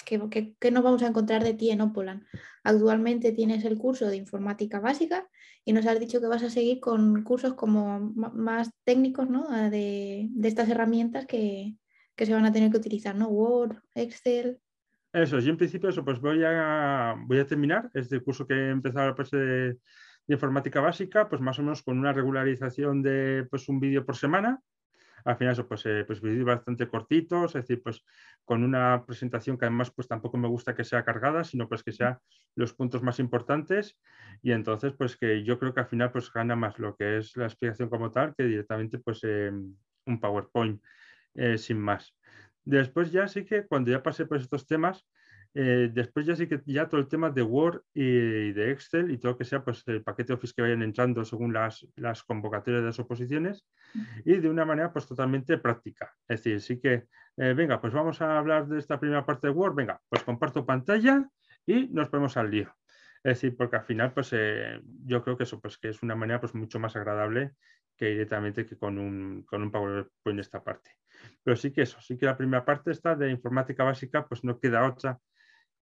que, 0.04 0.54
que, 0.58 0.70
nos 0.70 0.82
vamos 0.82 1.02
a 1.02 1.08
encontrar 1.08 1.44
de 1.44 1.54
ti 1.54 1.70
en 1.70 1.80
Opolan. 1.80 2.24
Actualmente 2.64 3.32
tienes 3.32 3.64
el 3.64 3.78
curso 3.78 4.06
de 4.06 4.16
informática 4.16 4.80
básica 4.80 5.28
y 5.64 5.72
nos 5.72 5.86
has 5.86 6.00
dicho 6.00 6.20
que 6.20 6.26
vas 6.26 6.42
a 6.42 6.50
seguir 6.50 6.80
con 6.80 7.22
cursos 7.22 7.54
como 7.54 8.00
más 8.00 8.70
técnicos 8.84 9.28
¿no? 9.30 9.46
Ah, 9.48 9.70
de, 9.70 10.28
de, 10.30 10.48
estas 10.48 10.68
herramientas 10.68 11.26
que, 11.26 11.76
que, 12.16 12.26
se 12.26 12.34
van 12.34 12.44
a 12.44 12.52
tener 12.52 12.70
que 12.70 12.78
utilizar, 12.78 13.14
¿no? 13.14 13.28
Word, 13.28 13.76
Excel. 13.94 14.58
Eso, 15.12 15.38
yo 15.38 15.50
en 15.50 15.56
principio 15.56 15.88
eso, 15.88 16.04
pues 16.04 16.20
voy 16.20 16.42
a, 16.44 17.14
voy 17.26 17.38
a 17.38 17.46
terminar 17.46 17.90
este 17.94 18.20
curso 18.20 18.46
que 18.46 18.54
he 18.54 18.70
empezado 18.70 19.14
pues, 19.14 19.30
de, 19.30 19.78
de 20.27 20.35
informática 20.35 20.81
básica, 20.81 21.29
pues 21.29 21.41
más 21.41 21.59
o 21.59 21.62
menos 21.62 21.83
con 21.83 21.99
una 21.99 22.12
regularización 22.12 23.03
de 23.03 23.47
pues, 23.51 23.68
un 23.68 23.81
vídeo 23.81 24.05
por 24.05 24.16
semana. 24.16 24.61
Al 25.25 25.37
final, 25.37 25.55
eso, 25.55 25.66
pues, 25.66 25.87
eh, 25.87 26.05
pues 26.07 26.20
vídeos 26.20 26.45
bastante 26.45 26.87
cortitos, 26.87 27.55
es 27.55 27.62
decir, 27.62 27.83
pues 27.83 28.05
con 28.45 28.62
una 28.62 29.05
presentación 29.07 29.57
que 29.57 29.64
además 29.64 29.91
pues 29.91 30.07
tampoco 30.07 30.37
me 30.37 30.49
gusta 30.49 30.75
que 30.75 30.85
sea 30.85 31.05
cargada, 31.05 31.45
sino 31.45 31.68
pues 31.68 31.83
que 31.83 31.93
sea 31.93 32.20
los 32.55 32.75
puntos 32.75 33.03
más 33.03 33.18
importantes 33.18 33.99
y 34.43 34.53
entonces 34.53 34.93
pues 34.93 35.16
que 35.16 35.43
yo 35.45 35.59
creo 35.59 35.72
que 35.72 35.81
al 35.81 35.87
final 35.87 36.12
pues 36.12 36.31
gana 36.31 36.57
más 36.57 36.79
lo 36.79 36.95
que 36.95 37.18
es 37.18 37.37
la 37.37 37.47
explicación 37.47 37.89
como 37.89 38.11
tal 38.11 38.35
que 38.37 38.45
directamente 38.45 38.99
pues 38.99 39.20
eh, 39.22 39.51
un 39.51 40.20
PowerPoint 40.20 40.83
eh, 41.35 41.59
sin 41.59 41.79
más. 41.79 42.14
Después 42.64 43.12
ya 43.12 43.29
sí 43.29 43.45
que 43.45 43.66
cuando 43.66 43.91
ya 43.91 44.03
pasé 44.03 44.27
por 44.27 44.39
estos 44.39 44.66
temas, 44.66 45.07
eh, 45.57 45.88
después 45.92 46.26
ya 46.26 46.34
sí 46.34 46.48
que 46.48 46.61
ya 46.66 46.88
todo 46.88 47.00
el 47.00 47.07
tema 47.07 47.30
de 47.30 47.42
Word 47.42 47.82
y 47.94 48.52
de 48.52 48.72
Excel 48.72 49.12
y 49.12 49.18
todo 49.18 49.32
lo 49.32 49.38
que 49.38 49.44
sea 49.44 49.62
pues 49.62 49.86
el 49.86 50.02
paquete 50.02 50.32
Office 50.32 50.52
que 50.55 50.62
vayan 50.62 50.82
entrando 50.82 51.24
según 51.24 51.52
las, 51.52 51.86
las 51.94 52.24
convocatorias 52.24 52.82
de 52.82 52.88
las 52.88 52.98
oposiciones 52.98 53.64
y 54.24 54.34
de 54.34 54.50
una 54.50 54.64
manera 54.64 54.92
pues 54.92 55.07
totalmente 55.07 55.57
práctica. 55.59 56.12
Es 56.26 56.42
decir, 56.42 56.61
sí 56.61 56.80
que, 56.80 57.07
eh, 57.36 57.55
venga, 57.55 57.80
pues 57.80 57.92
vamos 57.92 58.20
a 58.20 58.36
hablar 58.36 58.66
de 58.66 58.80
esta 58.80 58.98
primera 58.98 59.24
parte 59.24 59.46
de 59.46 59.52
Word, 59.52 59.76
venga, 59.76 60.00
pues 60.09 60.24
comparto 60.24 60.66
pantalla 60.66 61.28
y 61.64 61.86
nos 61.86 62.09
ponemos 62.09 62.36
al 62.36 62.50
lío. 62.50 62.74
Es 63.22 63.40
decir, 63.40 63.57
porque 63.57 63.76
al 63.76 63.84
final, 63.84 64.12
pues 64.12 64.30
eh, 64.32 64.80
yo 65.07 65.22
creo 65.22 65.36
que 65.36 65.44
eso 65.44 65.61
pues, 65.61 65.78
que 65.78 65.88
es 65.88 66.02
una 66.02 66.16
manera 66.16 66.40
pues, 66.40 66.55
mucho 66.55 66.80
más 66.80 66.96
agradable 66.96 67.52
que 67.96 68.07
directamente 68.07 68.66
que 68.66 68.76
con 68.76 68.98
un, 68.98 69.44
con 69.44 69.62
un 69.62 69.70
PowerPoint 69.70 70.40
esta 70.40 70.64
parte. 70.64 70.90
Pero 71.44 71.57
sí 71.57 71.72
que 71.72 71.82
eso, 71.82 72.00
sí 72.00 72.18
que 72.18 72.26
la 72.26 72.36
primera 72.36 72.64
parte 72.64 72.90
está 72.90 73.14
de 73.14 73.30
informática 73.30 73.84
básica, 73.84 74.26
pues 74.26 74.42
no 74.42 74.59
queda 74.59 74.84
otra 74.84 75.20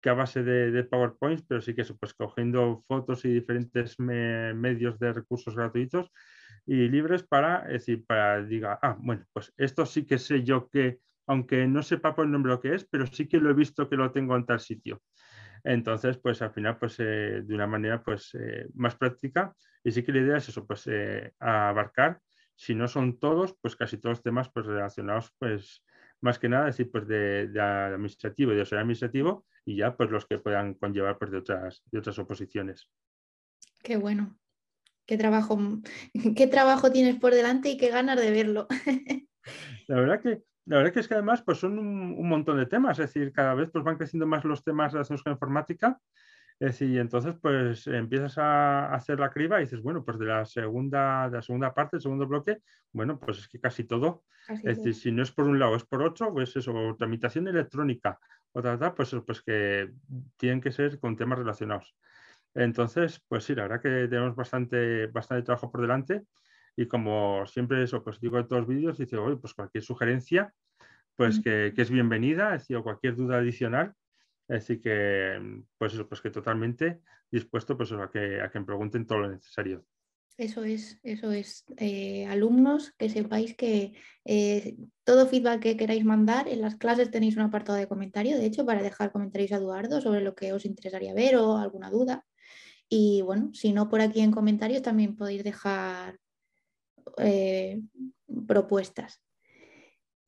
que 0.02 0.10
a 0.10 0.14
base 0.14 0.42
de, 0.42 0.84
PowerPoint, 0.84 1.44
pero 1.48 1.60
sí 1.60 1.74
que 1.74 1.82
eso, 1.82 1.96
pues 1.96 2.12
cogiendo 2.12 2.82
fotos 2.86 3.24
y 3.24 3.32
diferentes 3.32 3.98
medios 3.98 4.98
de 4.98 5.12
recursos 5.12 5.54
gratuitos 5.54 6.10
y 6.66 6.88
libres 6.88 7.22
para 7.22 7.62
decir, 7.62 8.04
para 8.04 8.42
diga, 8.42 8.78
ah, 8.82 8.96
bueno, 8.98 9.24
pues 9.32 9.52
esto 9.56 9.86
sí 9.86 10.04
que 10.04 10.18
sé 10.18 10.42
yo 10.42 10.68
que, 10.68 10.98
aunque 11.26 11.66
no 11.66 11.82
sepa 11.82 12.14
por 12.14 12.26
nombre 12.26 12.52
lo 12.52 12.60
que 12.60 12.74
es, 12.74 12.84
pero 12.84 13.06
sí 13.06 13.28
que 13.28 13.38
lo 13.38 13.50
he 13.50 13.54
visto 13.54 13.88
que 13.88 13.96
lo 13.96 14.10
tengo 14.10 14.36
en 14.36 14.44
tal 14.44 14.60
sitio. 14.60 15.00
Entonces, 15.64 16.18
pues 16.18 16.42
al 16.42 16.52
final, 16.52 16.76
pues 16.78 16.98
eh, 16.98 17.42
de 17.44 17.54
una 17.54 17.68
manera 17.68 18.02
pues 18.02 18.34
eh, 18.34 18.66
más 18.74 18.96
práctica 18.96 19.54
y 19.84 19.92
sí 19.92 20.02
que 20.02 20.12
la 20.12 20.18
idea 20.18 20.36
es 20.38 20.48
eso, 20.48 20.66
pues 20.66 20.86
eh, 20.88 21.32
abarcar, 21.38 22.20
si 22.56 22.74
no 22.74 22.88
son 22.88 23.18
todos, 23.18 23.56
pues 23.60 23.76
casi 23.76 23.98
todos 23.98 24.18
los 24.18 24.22
temas 24.22 24.50
pues 24.52 24.66
relacionados 24.66 25.32
pues 25.38 25.84
más 26.20 26.38
que 26.38 26.48
nada, 26.48 26.66
decir, 26.66 26.90
pues 26.90 27.06
de, 27.06 27.50
administrativo 27.60 28.52
y 28.52 28.56
de 28.56 28.62
administrativo 28.62 29.44
y 29.64 29.76
ya 29.76 29.96
pues 29.96 30.10
los 30.10 30.26
que 30.26 30.38
puedan 30.38 30.74
conllevar 30.74 31.18
pues 31.18 31.30
de 31.30 31.38
otras, 31.38 31.82
de 31.90 31.98
otras 31.98 32.18
oposiciones. 32.18 32.88
Qué 33.82 33.96
bueno. 33.96 34.38
Qué 35.06 35.18
trabajo, 35.18 35.58
qué 36.36 36.46
trabajo 36.46 36.92
tienes 36.92 37.18
por 37.18 37.34
delante 37.34 37.70
y 37.70 37.76
qué 37.76 37.90
ganas 37.90 38.20
de 38.20 38.30
verlo. 38.30 38.66
La 39.88 39.96
verdad 39.96 40.20
que 40.22 40.42
la 40.64 40.76
verdad 40.76 40.92
que 40.92 41.00
es 41.00 41.08
que 41.08 41.14
además 41.14 41.42
pues 41.42 41.58
son 41.58 41.78
un, 41.78 42.28
montón 42.28 42.56
de 42.56 42.66
temas, 42.66 42.98
es 42.98 43.12
decir, 43.12 43.32
cada 43.32 43.54
vez 43.54 43.68
pues 43.72 43.84
van 43.84 43.96
creciendo 43.96 44.26
más 44.26 44.44
los 44.44 44.62
temas 44.62 44.92
relacionados 44.92 45.24
con 45.24 45.32
informática. 45.32 46.00
Es 46.62 46.78
decir, 46.78 46.96
entonces 47.00 47.34
pues 47.42 47.88
empiezas 47.88 48.38
a 48.38 48.94
hacer 48.94 49.18
la 49.18 49.32
criba 49.32 49.58
y 49.58 49.64
dices, 49.64 49.82
bueno, 49.82 50.04
pues 50.04 50.16
de 50.16 50.26
la 50.26 50.44
segunda, 50.44 51.28
de 51.28 51.38
la 51.38 51.42
segunda 51.42 51.74
parte, 51.74 51.96
el 51.96 52.02
segundo 52.02 52.24
bloque, 52.28 52.58
bueno, 52.92 53.18
pues 53.18 53.38
es 53.38 53.48
que 53.48 53.58
casi 53.58 53.82
todo. 53.82 54.22
es 54.48 54.76
decir, 54.76 54.94
si 54.94 55.10
no 55.10 55.24
es 55.24 55.32
por 55.32 55.46
un 55.46 55.58
lado, 55.58 55.74
es 55.74 55.84
por 55.84 56.04
otro, 56.04 56.32
pues 56.32 56.54
eso, 56.54 56.94
tramitación 56.96 57.48
electrónica, 57.48 58.16
otra, 58.52 58.74
otra, 58.74 58.94
pues, 58.94 59.12
pues 59.26 59.42
que 59.42 59.90
tienen 60.36 60.60
que 60.60 60.70
ser 60.70 61.00
con 61.00 61.16
temas 61.16 61.40
relacionados. 61.40 61.96
Entonces, 62.54 63.20
pues 63.26 63.42
sí, 63.42 63.56
la 63.56 63.62
verdad 63.62 63.82
que 63.82 64.06
tenemos 64.06 64.36
bastante, 64.36 65.08
bastante 65.08 65.42
trabajo 65.42 65.68
por 65.68 65.80
delante 65.80 66.22
y 66.76 66.86
como 66.86 67.44
siempre 67.44 67.82
eso, 67.82 68.04
pues 68.04 68.20
digo 68.20 68.38
en 68.38 68.46
todos 68.46 68.60
los 68.60 68.68
vídeos, 68.68 68.98
dice, 68.98 69.16
oye, 69.16 69.36
pues 69.36 69.52
cualquier 69.52 69.82
sugerencia, 69.82 70.54
pues 71.16 71.40
que, 71.40 71.74
es 71.76 71.90
bienvenida, 71.90 72.54
es 72.54 72.62
decir, 72.62 72.78
cualquier 72.84 73.16
duda 73.16 73.38
adicional, 73.38 73.94
decir, 74.54 74.80
que, 74.80 75.62
pues 75.78 75.94
eso, 75.94 76.08
pues 76.08 76.20
que 76.20 76.30
totalmente 76.30 77.00
dispuesto 77.30 77.76
pues 77.76 77.92
a, 77.92 78.10
que, 78.10 78.40
a 78.40 78.50
que 78.50 78.60
me 78.60 78.66
pregunten 78.66 79.06
todo 79.06 79.20
lo 79.20 79.30
necesario. 79.30 79.84
Eso 80.38 80.64
es, 80.64 80.98
eso 81.02 81.30
es. 81.30 81.64
Eh, 81.76 82.26
alumnos, 82.26 82.92
que 82.98 83.10
sepáis 83.10 83.54
que 83.54 83.92
eh, 84.24 84.76
todo 85.04 85.26
feedback 85.26 85.60
que 85.60 85.76
queráis 85.76 86.04
mandar, 86.04 86.48
en 86.48 86.62
las 86.62 86.76
clases 86.76 87.10
tenéis 87.10 87.36
un 87.36 87.42
apartado 87.42 87.78
de 87.78 87.86
comentario, 87.86 88.38
de 88.38 88.46
hecho, 88.46 88.64
para 88.64 88.82
dejar 88.82 89.12
comentarios 89.12 89.52
a 89.52 89.56
Eduardo 89.56 90.00
sobre 90.00 90.22
lo 90.22 90.34
que 90.34 90.52
os 90.52 90.64
interesaría 90.64 91.14
ver 91.14 91.36
o 91.36 91.58
alguna 91.58 91.90
duda. 91.90 92.24
Y 92.88 93.22
bueno, 93.22 93.50
si 93.54 93.72
no 93.72 93.88
por 93.88 94.00
aquí 94.00 94.20
en 94.20 94.32
comentarios, 94.32 94.82
también 94.82 95.16
podéis 95.16 95.44
dejar 95.44 96.18
eh, 97.18 97.80
propuestas. 98.46 99.22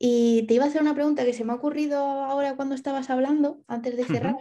Y 0.07 0.43
te 0.47 0.53
iba 0.53 0.65
a 0.65 0.69
hacer 0.69 0.83
una 0.83 0.93
pregunta 0.93 1.25
que 1.25 1.33
se 1.33 1.47
me 1.47 1.53
ha 1.53 1.57
ocurrido 1.57 1.97
ahora 1.97 2.57
cuando 2.57 2.75
estabas 2.75 3.09
hablando, 3.09 3.65
antes 3.69 3.97
de 3.97 4.05
cerrar, 4.05 4.37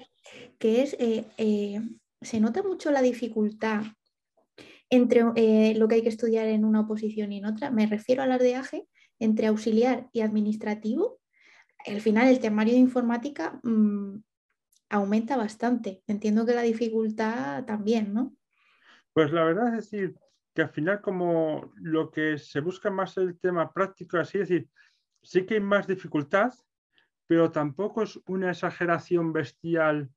que 0.60 0.82
es, 0.82 0.94
eh, 1.00 1.24
eh, 1.38 1.80
¿se 2.22 2.42
nota 2.42 2.62
mucho 2.64 2.92
la 2.92 3.02
dificultad 3.02 3.84
entre 4.90 5.74
lo 5.76 5.88
que 5.88 5.96
hay 5.96 6.02
que 6.02 6.10
estudiar 6.10 6.48
en 6.48 6.66
una 6.66 6.82
oposición 6.82 7.32
y 7.32 7.38
en 7.38 7.46
otra? 7.46 7.72
Me 7.72 7.86
refiero 7.86 8.24
al 8.24 8.34
ardeaje 8.34 8.90
entre 9.20 9.48
auxiliar 9.48 10.10
y 10.12 10.20
administrativo. 10.20 11.22
Al 11.88 12.02
final 12.02 12.28
el 12.28 12.42
temario 12.42 12.74
de 12.74 12.82
informática 12.82 13.62
mm, 13.64 14.18
aumenta 14.90 15.38
bastante. 15.38 16.04
Entiendo 16.08 16.46
que 16.46 16.56
la 16.56 16.64
dificultad 16.64 17.64
también, 17.64 18.14
¿no? 18.14 18.36
Pues 19.14 19.32
la 19.32 19.46
verdad 19.46 19.70
es 19.70 19.90
decir, 19.90 20.18
que 20.54 20.64
al 20.64 20.72
final 20.72 21.00
como 21.00 21.72
lo 21.76 22.12
que 22.12 22.38
se 22.38 22.60
busca 22.60 22.92
más 22.92 23.16
el 23.16 23.40
tema 23.40 23.72
práctico, 23.72 24.18
así 24.18 24.40
es 24.40 24.50
decir, 24.50 24.70
sí 25.24 25.46
que 25.46 25.56
hay 25.56 25.60
más 25.60 25.88
dificultad, 25.88 26.54
pero 27.28 27.52
tampoco 27.52 28.04
es 28.04 28.20
una 28.28 28.52
exageración 28.52 29.34
bestial 29.34 30.10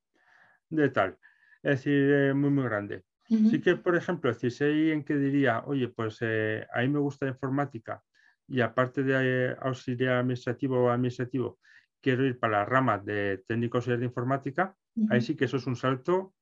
de 0.69 0.89
tal, 0.91 1.19
es 1.63 1.79
decir, 1.79 2.13
eh, 2.13 2.35
muy, 2.35 2.51
muy 2.51 2.65
grande. 2.65 3.05
Sí 3.29 3.61
que, 3.61 3.75
por 3.75 3.97
ejemplo, 3.97 4.33
si 4.35 4.47
hay 4.63 4.71
alguien 4.71 5.03
que 5.03 5.17
diría, 5.17 5.65
oye, 5.67 5.89
pues 5.89 6.19
eh, 6.21 6.65
a 6.73 6.83
mí 6.83 6.89
me 6.89 7.01
gusta 7.01 7.27
informática 7.27 8.01
y 8.47 8.61
aparte 8.61 9.03
de 9.03 9.15
eh, 9.51 9.57
auxiliar 9.61 10.19
administrativo 10.19 10.79
o 10.85 10.91
administrativo, 10.91 11.59
quiero 12.01 12.25
ir 12.25 12.39
para 12.39 12.59
la 12.59 12.65
rama 12.65 12.99
de 12.99 13.43
técnico 13.49 13.79
auxiliar 13.79 13.99
de 13.99 14.07
informática, 14.07 14.77
ahí 15.11 15.21
sí 15.21 15.35
que 15.35 15.47
eso 15.47 15.57
es 15.57 15.67
un 15.67 15.75
salto 15.75 16.35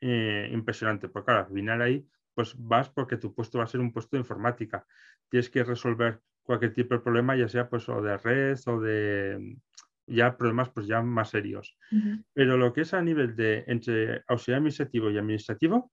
impresionante, 0.00 1.08
porque 1.08 1.26
claro, 1.26 1.46
al 1.46 1.54
final 1.54 1.80
ahí 1.80 2.06
pues 2.34 2.54
vas 2.58 2.90
porque 2.90 3.16
tu 3.16 3.32
puesto 3.32 3.58
va 3.58 3.64
a 3.64 3.68
ser 3.68 3.80
un 3.80 3.92
puesto 3.92 4.16
de 4.16 4.20
informática. 4.20 4.84
Tienes 5.30 5.48
que 5.48 5.62
resolver 5.62 6.20
cualquier 6.44 6.72
tipo 6.72 6.94
de 6.94 7.00
problema, 7.00 7.36
ya 7.36 7.48
sea 7.48 7.68
pues 7.68 7.88
o 7.88 8.00
de 8.00 8.16
red 8.18 8.58
o 8.66 8.80
de 8.80 9.56
ya 10.06 10.36
problemas 10.36 10.68
pues 10.70 10.86
ya 10.86 11.02
más 11.02 11.30
serios. 11.30 11.76
Pero 12.32 12.56
lo 12.56 12.72
que 12.72 12.82
es 12.82 12.94
a 12.94 13.02
nivel 13.02 13.34
de 13.34 13.64
entre 13.66 14.22
auxiliar 14.28 14.58
administrativo 14.58 15.10
y 15.10 15.18
administrativo, 15.18 15.90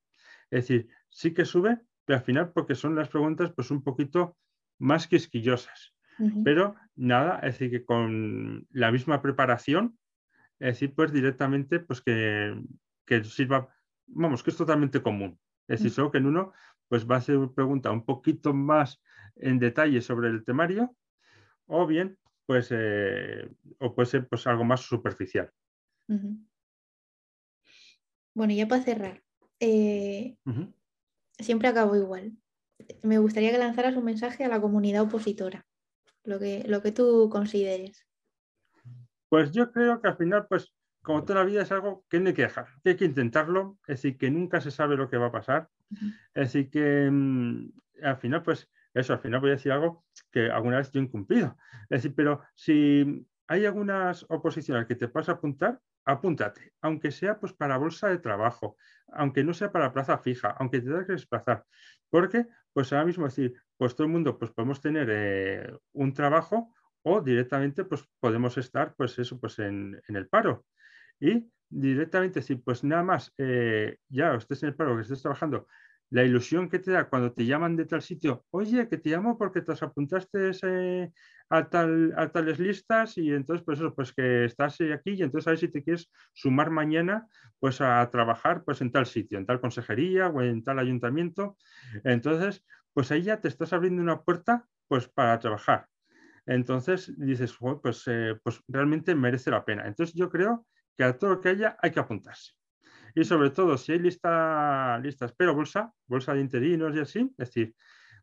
es 0.49 0.67
decir, 0.67 0.87
sí 1.09 1.33
que 1.33 1.45
sube, 1.45 1.79
pero 2.05 2.19
al 2.19 2.25
final 2.25 2.51
porque 2.51 2.75
son 2.75 2.95
las 2.95 3.09
preguntas 3.09 3.51
pues 3.55 3.71
un 3.71 3.83
poquito 3.83 4.37
más 4.79 5.07
quisquillosas. 5.07 5.95
Pero 6.43 6.75
nada, 6.95 7.39
es 7.39 7.57
decir, 7.57 7.71
que 7.71 7.85
con 7.85 8.67
la 8.69 8.91
misma 8.91 9.23
preparación, 9.23 9.97
es 10.59 10.75
decir, 10.75 10.93
pues 10.93 11.11
directamente 11.11 11.79
pues 11.79 12.01
que, 12.01 12.61
que 13.05 13.23
sirva, 13.23 13.69
vamos, 14.05 14.43
que 14.43 14.51
es 14.51 14.57
totalmente 14.57 15.01
común. 15.01 15.39
Es 15.67 15.79
decir, 15.79 15.91
solo 15.91 16.11
que 16.11 16.19
en 16.19 16.27
uno 16.27 16.53
pues 16.91 17.09
va 17.09 17.15
a 17.15 17.21
ser 17.21 17.37
una 17.37 17.53
pregunta 17.53 17.89
un 17.89 18.03
poquito 18.03 18.53
más 18.53 19.01
en 19.37 19.59
detalle 19.59 20.01
sobre 20.01 20.27
el 20.27 20.43
temario 20.43 20.93
o 21.65 21.87
bien 21.87 22.19
pues 22.45 22.67
eh, 22.71 23.49
o 23.79 23.95
puede 23.95 24.07
ser 24.07 24.27
pues 24.27 24.45
algo 24.45 24.65
más 24.65 24.81
superficial. 24.81 25.49
Bueno, 28.33 28.53
ya 28.53 28.67
para 28.67 28.83
cerrar, 28.83 29.23
eh, 29.61 30.35
siempre 31.39 31.69
acabo 31.69 31.95
igual. 31.95 32.33
Me 33.03 33.19
gustaría 33.19 33.51
que 33.51 33.57
lanzaras 33.57 33.95
un 33.95 34.03
mensaje 34.03 34.43
a 34.43 34.49
la 34.49 34.59
comunidad 34.59 35.03
opositora, 35.03 35.65
lo 36.25 36.39
que, 36.39 36.65
lo 36.67 36.81
que 36.81 36.91
tú 36.91 37.29
consideres. 37.31 38.05
Pues 39.29 39.53
yo 39.53 39.71
creo 39.71 40.01
que 40.01 40.09
al 40.09 40.17
final, 40.17 40.45
pues 40.49 40.73
como 41.01 41.23
toda 41.23 41.39
la 41.39 41.45
vida 41.45 41.63
es 41.63 41.71
algo 41.71 42.05
que 42.09 42.19
no 42.19 42.29
hay 42.29 42.33
que 42.33 42.43
dejar, 42.43 42.67
que 42.83 42.91
hay 42.91 42.95
que 42.95 43.05
intentarlo, 43.05 43.79
es 43.87 44.01
decir, 44.01 44.17
que 44.17 44.29
nunca 44.29 44.61
se 44.61 44.71
sabe 44.71 44.97
lo 44.97 45.09
que 45.09 45.17
va 45.17 45.27
a 45.27 45.31
pasar, 45.31 45.69
es 46.33 46.53
decir, 46.53 46.69
que 46.69 47.09
mm, 47.11 47.71
al 48.03 48.17
final, 48.17 48.43
pues 48.43 48.69
eso, 48.93 49.13
al 49.13 49.19
final 49.19 49.39
voy 49.39 49.51
a 49.51 49.53
decir 49.53 49.71
algo 49.71 50.05
que 50.31 50.49
alguna 50.51 50.77
vez 50.77 50.91
yo 50.91 50.99
he 50.99 51.03
incumplido, 51.03 51.57
es 51.83 52.01
decir, 52.01 52.13
pero 52.15 52.41
si 52.55 53.27
hay 53.47 53.65
algunas 53.65 54.25
oposiciones 54.29 54.85
que 54.85 54.95
te 54.95 55.07
puedas 55.07 55.29
apuntar, 55.29 55.79
apúntate, 56.05 56.73
aunque 56.81 57.11
sea 57.11 57.39
pues 57.39 57.53
para 57.53 57.77
bolsa 57.77 58.07
de 58.09 58.17
trabajo, 58.17 58.77
aunque 59.07 59.43
no 59.43 59.53
sea 59.53 59.71
para 59.71 59.93
plaza 59.93 60.17
fija, 60.17 60.55
aunque 60.59 60.79
te 60.79 60.87
tengas 60.87 61.05
que 61.05 61.13
desplazar, 61.13 61.65
porque 62.09 62.47
pues 62.73 62.91
ahora 62.93 63.05
mismo 63.05 63.25
decir, 63.25 63.53
pues 63.77 63.95
todo 63.95 64.05
el 64.05 64.13
mundo 64.13 64.37
pues 64.37 64.51
podemos 64.51 64.81
tener 64.81 65.07
eh, 65.11 65.73
un 65.93 66.13
trabajo 66.13 66.73
o 67.03 67.21
directamente 67.21 67.83
pues 67.83 68.07
podemos 68.19 68.57
estar 68.57 68.93
pues 68.95 69.17
eso 69.19 69.39
pues 69.39 69.59
en, 69.59 69.99
en 70.07 70.15
el 70.15 70.27
paro 70.27 70.65
y 71.21 71.49
directamente, 71.69 72.41
si 72.41 72.55
pues 72.55 72.83
nada 72.83 73.03
más 73.03 73.33
eh, 73.37 73.97
ya 74.09 74.35
estés 74.35 74.63
en 74.63 74.69
el 74.69 74.75
paro, 74.75 74.95
que 74.97 75.03
estés 75.03 75.21
trabajando, 75.21 75.67
la 76.09 76.25
ilusión 76.25 76.69
que 76.69 76.79
te 76.79 76.91
da 76.91 77.07
cuando 77.09 77.31
te 77.31 77.45
llaman 77.45 77.77
de 77.77 77.85
tal 77.85 78.01
sitio, 78.01 78.45
oye, 78.49 78.89
que 78.89 78.97
te 78.97 79.09
llamo 79.09 79.37
porque 79.37 79.61
te 79.61 79.71
apuntaste 79.79 80.51
a, 81.49 81.69
tal, 81.69 82.13
a 82.17 82.29
tales 82.29 82.59
listas 82.59 83.17
y 83.17 83.31
entonces 83.31 83.63
pues 83.65 83.79
eso, 83.79 83.95
pues 83.95 84.11
que 84.13 84.43
estás 84.43 84.77
aquí 84.93 85.11
y 85.11 85.21
entonces 85.21 85.47
a 85.47 85.51
ver 85.51 85.59
si 85.59 85.69
te 85.69 85.83
quieres 85.83 86.11
sumar 86.33 86.69
mañana 86.69 87.27
pues 87.59 87.79
a 87.79 88.09
trabajar 88.11 88.63
pues 88.65 88.81
en 88.81 88.91
tal 88.91 89.05
sitio, 89.05 89.37
en 89.37 89.45
tal 89.45 89.61
consejería 89.61 90.27
o 90.27 90.41
en 90.41 90.63
tal 90.65 90.79
ayuntamiento. 90.79 91.55
Entonces, 92.03 92.65
pues 92.93 93.09
ahí 93.11 93.21
ya 93.23 93.39
te 93.39 93.47
estás 93.47 93.71
abriendo 93.71 94.01
una 94.01 94.21
puerta 94.23 94.67
pues 94.89 95.07
para 95.07 95.39
trabajar. 95.39 95.87
Entonces 96.45 97.13
dices, 97.17 97.55
pues, 97.81 98.03
eh, 98.07 98.35
pues 98.43 98.61
realmente 98.67 99.15
merece 99.15 99.51
la 99.51 99.63
pena. 99.63 99.87
Entonces 99.87 100.13
yo 100.15 100.29
creo 100.29 100.65
que 100.97 101.03
a 101.03 101.17
todo 101.17 101.31
lo 101.31 101.41
que 101.41 101.49
haya 101.49 101.77
hay 101.81 101.91
que 101.91 101.99
apuntarse. 101.99 102.53
Y 103.15 103.23
sobre 103.25 103.49
todo, 103.49 103.77
si 103.77 103.91
hay 103.91 103.99
lista, 103.99 104.97
listas, 104.99 105.33
pero 105.33 105.53
bolsa, 105.53 105.93
bolsa 106.07 106.33
de 106.33 106.41
interinos 106.41 106.95
y 106.95 106.99
así, 106.99 107.19
es 107.19 107.49
decir, 107.49 107.75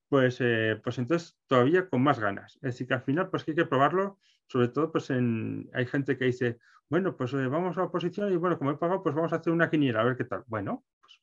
pues, 0.08 0.38
eh, 0.40 0.80
pues 0.82 0.98
entonces 0.98 1.38
todavía 1.46 1.88
con 1.88 2.02
más 2.02 2.18
ganas. 2.18 2.54
Es 2.56 2.72
decir, 2.72 2.86
que 2.86 2.94
al 2.94 3.02
final 3.02 3.28
pues 3.28 3.46
hay 3.46 3.54
que 3.54 3.66
probarlo, 3.66 4.18
sobre 4.46 4.68
todo 4.68 4.90
pues 4.90 5.10
en, 5.10 5.68
hay 5.74 5.86
gente 5.86 6.16
que 6.16 6.24
dice, 6.24 6.58
bueno, 6.88 7.16
pues 7.16 7.34
eh, 7.34 7.46
vamos 7.46 7.76
a 7.76 7.80
la 7.80 7.86
oposición 7.86 8.32
y 8.32 8.36
bueno, 8.36 8.58
como 8.58 8.70
he 8.70 8.76
pagado, 8.76 9.02
pues 9.02 9.14
vamos 9.14 9.32
a 9.32 9.36
hacer 9.36 9.52
una 9.52 9.68
quiniela, 9.68 10.00
a 10.00 10.04
ver 10.04 10.16
qué 10.16 10.24
tal. 10.24 10.44
Bueno, 10.46 10.84
pues 11.00 11.20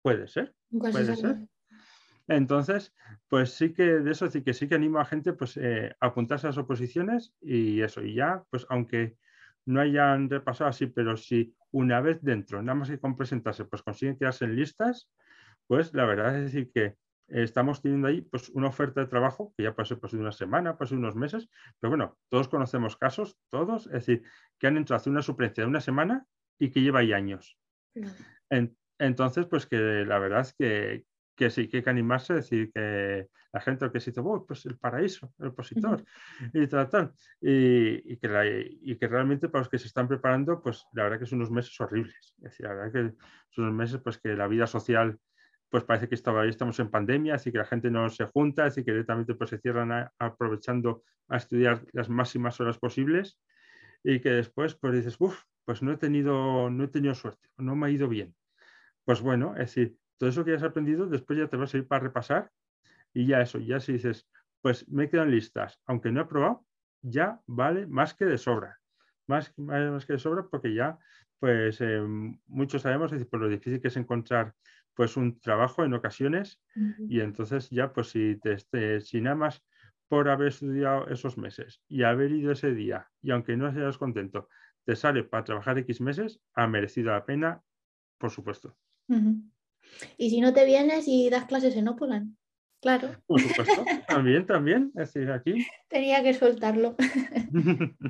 puede 0.00 0.28
ser, 0.28 0.54
puede 0.70 1.16
ser. 1.16 1.38
Entonces, 2.28 2.94
pues 3.28 3.52
sí 3.52 3.72
que 3.72 3.82
de 3.82 4.12
eso 4.12 4.30
sí 4.30 4.42
que 4.42 4.54
sí 4.54 4.68
que 4.68 4.76
animo 4.76 5.00
a 5.00 5.04
gente 5.04 5.32
pues, 5.32 5.56
eh, 5.56 5.94
a 5.98 6.06
apuntarse 6.06 6.46
a 6.46 6.50
las 6.50 6.58
oposiciones 6.58 7.34
y 7.40 7.80
eso. 7.80 8.02
Y 8.02 8.14
ya, 8.14 8.44
pues 8.50 8.64
aunque 8.68 9.16
no 9.66 9.80
hayan 9.80 10.28
repasado 10.28 10.70
así, 10.70 10.86
pero 10.86 11.16
si 11.16 11.54
una 11.70 12.00
vez 12.00 12.22
dentro, 12.22 12.62
nada 12.62 12.78
más 12.78 12.90
que 12.90 12.98
con 12.98 13.16
presentarse, 13.16 13.64
pues 13.64 13.82
consiguen 13.82 14.18
quedarse 14.18 14.44
en 14.44 14.56
listas, 14.56 15.10
pues 15.66 15.94
la 15.94 16.04
verdad 16.04 16.36
es 16.36 16.52
decir 16.52 16.70
que 16.72 16.96
estamos 17.28 17.80
teniendo 17.80 18.08
ahí 18.08 18.20
pues, 18.20 18.50
una 18.50 18.68
oferta 18.68 19.00
de 19.00 19.06
trabajo 19.06 19.54
que 19.56 19.64
ya 19.64 19.74
puede 19.74 19.86
ser 19.88 19.98
pues, 19.98 20.12
una 20.12 20.32
semana, 20.32 20.76
ser 20.78 20.98
unos 20.98 21.16
meses, 21.16 21.48
pero 21.80 21.90
bueno, 21.90 22.18
todos 22.28 22.48
conocemos 22.48 22.96
casos, 22.96 23.38
todos, 23.50 23.86
es 23.86 23.92
decir, 23.92 24.22
que 24.58 24.66
han 24.66 24.76
entrado 24.76 24.98
a 24.98 25.00
hacer 25.00 25.10
una 25.10 25.22
suplencia 25.22 25.64
de 25.64 25.68
una 25.68 25.80
semana 25.80 26.26
y 26.58 26.70
que 26.70 26.80
lleva 26.80 27.00
ahí 27.00 27.12
años. 27.12 27.58
entonces, 28.98 29.46
pues 29.46 29.66
que 29.66 29.76
la 29.76 30.18
verdad 30.18 30.40
es 30.40 30.54
que, 30.54 31.04
que 31.42 31.50
sí 31.50 31.68
que 31.68 31.78
hay 31.78 31.82
que 31.82 31.90
animarse, 31.90 32.34
decir 32.34 32.70
que 32.72 33.28
la 33.52 33.60
gente 33.60 33.90
que 33.90 34.00
se 34.00 34.10
dice, 34.10 34.22
pues 34.46 34.64
el 34.66 34.78
paraíso, 34.78 35.34
el 35.38 35.48
opositor, 35.48 36.04
y 36.54 36.66
tal, 36.66 37.12
Y, 37.40 38.16
que 38.16 38.78
y, 38.80 38.96
que 38.96 39.08
realmente 39.08 39.48
para 39.48 39.60
los 39.60 39.68
que 39.68 39.78
se 39.78 39.88
están 39.88 40.08
preparando, 40.08 40.62
pues 40.62 40.86
la 40.94 41.04
verdad 41.04 41.18
que 41.18 41.26
son 41.26 41.40
unos 41.40 41.50
meses 41.50 41.78
horribles. 41.80 42.34
Es 42.38 42.44
decir, 42.44 42.66
la 42.66 42.74
verdad 42.74 42.92
que 42.92 43.16
son 43.50 43.64
unos 43.64 43.76
meses 43.76 44.00
pues 44.02 44.18
que 44.18 44.34
la 44.34 44.46
vida 44.46 44.66
social 44.66 45.18
pues 45.68 45.84
parece 45.84 46.08
que 46.08 46.14
estaba, 46.14 46.44
estamos 46.46 46.78
en 46.80 46.90
pandemia, 46.90 47.34
así 47.34 47.50
que 47.50 47.58
la 47.58 47.64
gente 47.64 47.90
no 47.90 48.08
se 48.10 48.26
junta, 48.26 48.66
así 48.66 48.84
que 48.84 48.92
directamente 48.92 49.34
pues 49.34 49.50
se 49.50 49.58
cierran 49.58 50.06
aprovechando 50.18 51.02
a 51.28 51.38
estudiar 51.38 51.82
las 51.92 52.10
máximas 52.10 52.60
horas 52.60 52.78
posibles 52.78 53.40
y 54.04 54.20
que 54.20 54.30
después 54.30 54.74
pues 54.74 54.94
dices, 54.94 55.16
uff, 55.18 55.42
pues 55.64 55.82
no 55.82 55.92
he 55.92 55.96
tenido, 55.96 56.68
no 56.68 56.84
he 56.84 56.88
tenido 56.88 57.14
suerte, 57.14 57.48
no 57.56 57.74
me 57.74 57.86
ha 57.86 57.90
ido 57.90 58.08
bien. 58.08 58.34
Pues 59.04 59.20
bueno, 59.20 59.52
es 59.52 59.74
decir, 59.74 59.96
todo 60.22 60.30
eso 60.30 60.44
que 60.44 60.54
has 60.54 60.62
aprendido, 60.62 61.06
después 61.06 61.36
ya 61.36 61.48
te 61.48 61.56
vas 61.56 61.74
a 61.74 61.78
ir 61.78 61.88
para 61.88 62.04
repasar 62.04 62.52
y 63.12 63.26
ya 63.26 63.40
eso, 63.40 63.58
ya 63.58 63.80
si 63.80 63.94
dices, 63.94 64.28
pues 64.60 64.88
me 64.88 65.08
quedan 65.08 65.32
listas, 65.32 65.80
aunque 65.84 66.12
no 66.12 66.20
he 66.20 66.26
probado, 66.26 66.64
ya 67.00 67.40
vale 67.48 67.88
más 67.88 68.14
que 68.14 68.24
de 68.24 68.38
sobra. 68.38 68.78
Más, 69.26 69.52
más 69.58 70.06
que 70.06 70.12
de 70.12 70.18
sobra 70.20 70.46
porque 70.48 70.74
ya, 70.74 70.96
pues 71.40 71.80
eh, 71.80 72.00
muchos 72.46 72.82
sabemos, 72.82 73.06
es 73.06 73.18
decir, 73.18 73.30
por 73.30 73.40
lo 73.40 73.48
difícil 73.48 73.80
que 73.80 73.88
es 73.88 73.96
encontrar 73.96 74.54
pues 74.94 75.16
un 75.16 75.40
trabajo 75.40 75.82
en 75.82 75.92
ocasiones 75.92 76.60
y 77.08 77.18
entonces 77.18 77.68
ya 77.70 77.92
pues 77.92 78.10
si, 78.10 78.36
te, 78.36 78.52
este, 78.52 79.00
si 79.00 79.20
nada 79.20 79.34
más 79.34 79.64
por 80.06 80.28
haber 80.28 80.48
estudiado 80.48 81.08
esos 81.08 81.36
meses 81.36 81.82
y 81.88 82.04
haber 82.04 82.30
ido 82.30 82.52
ese 82.52 82.72
día 82.72 83.10
y 83.22 83.32
aunque 83.32 83.56
no 83.56 83.72
seas 83.72 83.98
contento, 83.98 84.48
te 84.84 84.94
sale 84.94 85.24
para 85.24 85.42
trabajar 85.42 85.78
X 85.78 86.00
meses, 86.00 86.40
ha 86.54 86.68
merecido 86.68 87.10
la 87.10 87.24
pena, 87.26 87.64
por 88.18 88.30
supuesto. 88.30 88.76
Y 90.16 90.30
si 90.30 90.40
no 90.40 90.52
te 90.52 90.64
vienes 90.64 91.06
y 91.06 91.30
das 91.30 91.44
clases 91.46 91.76
en 91.76 91.88
Opolan, 91.88 92.36
claro. 92.80 93.10
Por 93.26 93.40
supuesto, 93.40 93.84
también, 94.08 94.46
también, 94.46 94.92
es 94.94 95.12
decir, 95.12 95.30
aquí. 95.30 95.66
Tenía 95.88 96.22
que 96.22 96.34
soltarlo. 96.34 96.96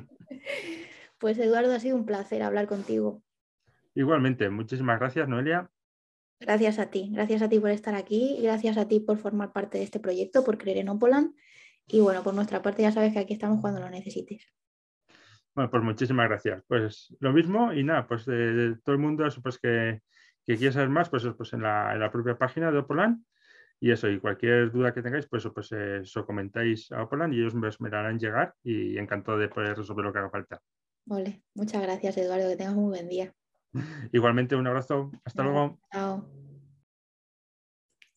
pues 1.19 1.37
Eduardo, 1.39 1.73
ha 1.73 1.79
sido 1.79 1.95
un 1.95 2.05
placer 2.05 2.43
hablar 2.43 2.67
contigo. 2.67 3.23
Igualmente, 3.95 4.49
muchísimas 4.49 4.99
gracias, 4.99 5.27
Noelia. 5.27 5.69
Gracias 6.39 6.79
a 6.79 6.89
ti, 6.89 7.09
gracias 7.13 7.41
a 7.41 7.49
ti 7.49 7.59
por 7.59 7.69
estar 7.69 7.95
aquí, 7.95 8.39
gracias 8.41 8.77
a 8.77 8.87
ti 8.87 8.99
por 8.99 9.17
formar 9.17 9.53
parte 9.53 9.77
de 9.77 9.85
este 9.85 9.99
proyecto, 9.99 10.43
por 10.43 10.57
creer 10.57 10.77
en 10.77 10.89
Opolan. 10.89 11.35
Y 11.87 11.99
bueno, 11.99 12.23
por 12.23 12.33
nuestra 12.33 12.61
parte 12.61 12.81
ya 12.81 12.91
sabes 12.91 13.13
que 13.13 13.19
aquí 13.19 13.33
estamos 13.33 13.61
cuando 13.61 13.79
lo 13.79 13.89
necesites. 13.89 14.53
Bueno, 15.55 15.69
pues 15.69 15.83
muchísimas 15.83 16.27
gracias. 16.27 16.63
Pues 16.67 17.15
lo 17.19 17.31
mismo 17.31 17.73
y 17.73 17.83
nada, 17.83 18.07
pues 18.07 18.25
de, 18.25 18.75
todo 18.83 18.95
el 18.95 19.01
mundo, 19.01 19.25
pues 19.41 19.59
que, 19.59 20.01
que 20.45 20.57
quiera 20.57 20.73
saber 20.73 20.89
más, 20.89 21.09
pues, 21.09 21.25
pues 21.37 21.53
en, 21.53 21.61
la, 21.61 21.93
en 21.93 21.99
la 21.99 22.11
propia 22.11 22.37
página 22.37 22.71
de 22.71 22.79
Opolan. 22.79 23.25
Y 23.79 23.91
eso, 23.91 24.07
y 24.09 24.19
cualquier 24.19 24.71
duda 24.71 24.93
que 24.93 25.01
tengáis, 25.01 25.27
pues, 25.27 25.47
pues 25.53 25.71
eso 25.71 26.25
comentáis 26.25 26.91
a 26.91 27.03
Opolan 27.03 27.33
y 27.33 27.37
ellos 27.39 27.53
me, 27.53 27.69
me 27.79 27.87
harán 27.89 28.19
llegar 28.19 28.55
y 28.63 28.97
encantado 28.97 29.37
de 29.37 29.49
poder 29.49 29.77
resolver 29.77 30.05
lo 30.05 30.13
que 30.13 30.19
haga 30.19 30.29
falta. 30.29 30.61
Vale, 31.05 31.43
muchas 31.53 31.81
gracias 31.81 32.15
Eduardo, 32.17 32.49
que 32.49 32.55
tengas 32.55 32.75
un 32.75 32.89
buen 32.89 33.09
día. 33.09 33.33
Igualmente, 34.13 34.55
un 34.55 34.67
abrazo. 34.67 35.11
Hasta 35.25 35.43
luego. 35.43 35.79
Chao. 35.91 36.29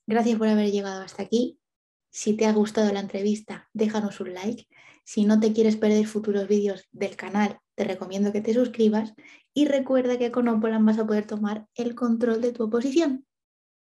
Gracias 0.06 0.38
por 0.38 0.46
haber 0.46 0.70
llegado 0.70 1.02
hasta 1.02 1.24
aquí. 1.24 1.58
Si 2.10 2.36
te 2.36 2.46
ha 2.46 2.52
gustado 2.52 2.92
la 2.92 3.00
entrevista, 3.00 3.68
déjanos 3.72 4.20
un 4.20 4.34
like. 4.34 4.68
Si 5.04 5.24
no 5.24 5.40
te 5.40 5.52
quieres 5.52 5.76
perder 5.76 6.06
futuros 6.06 6.46
vídeos 6.48 6.88
del 6.92 7.16
canal, 7.16 7.58
te 7.76 7.84
recomiendo 7.84 8.32
que 8.32 8.40
te 8.40 8.54
suscribas 8.54 9.14
y 9.54 9.66
recuerda 9.66 10.18
que 10.18 10.32
con 10.32 10.48
Opolan 10.48 10.84
vas 10.84 10.98
a 10.98 11.06
poder 11.06 11.26
tomar 11.26 11.68
el 11.74 11.94
control 11.94 12.40
de 12.40 12.52
tu 12.52 12.64
oposición. 12.64 13.26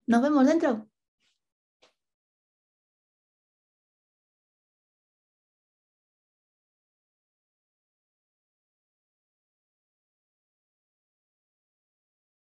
Nos 0.06 0.22
vemos 0.22 0.46
dentro. 0.46 0.88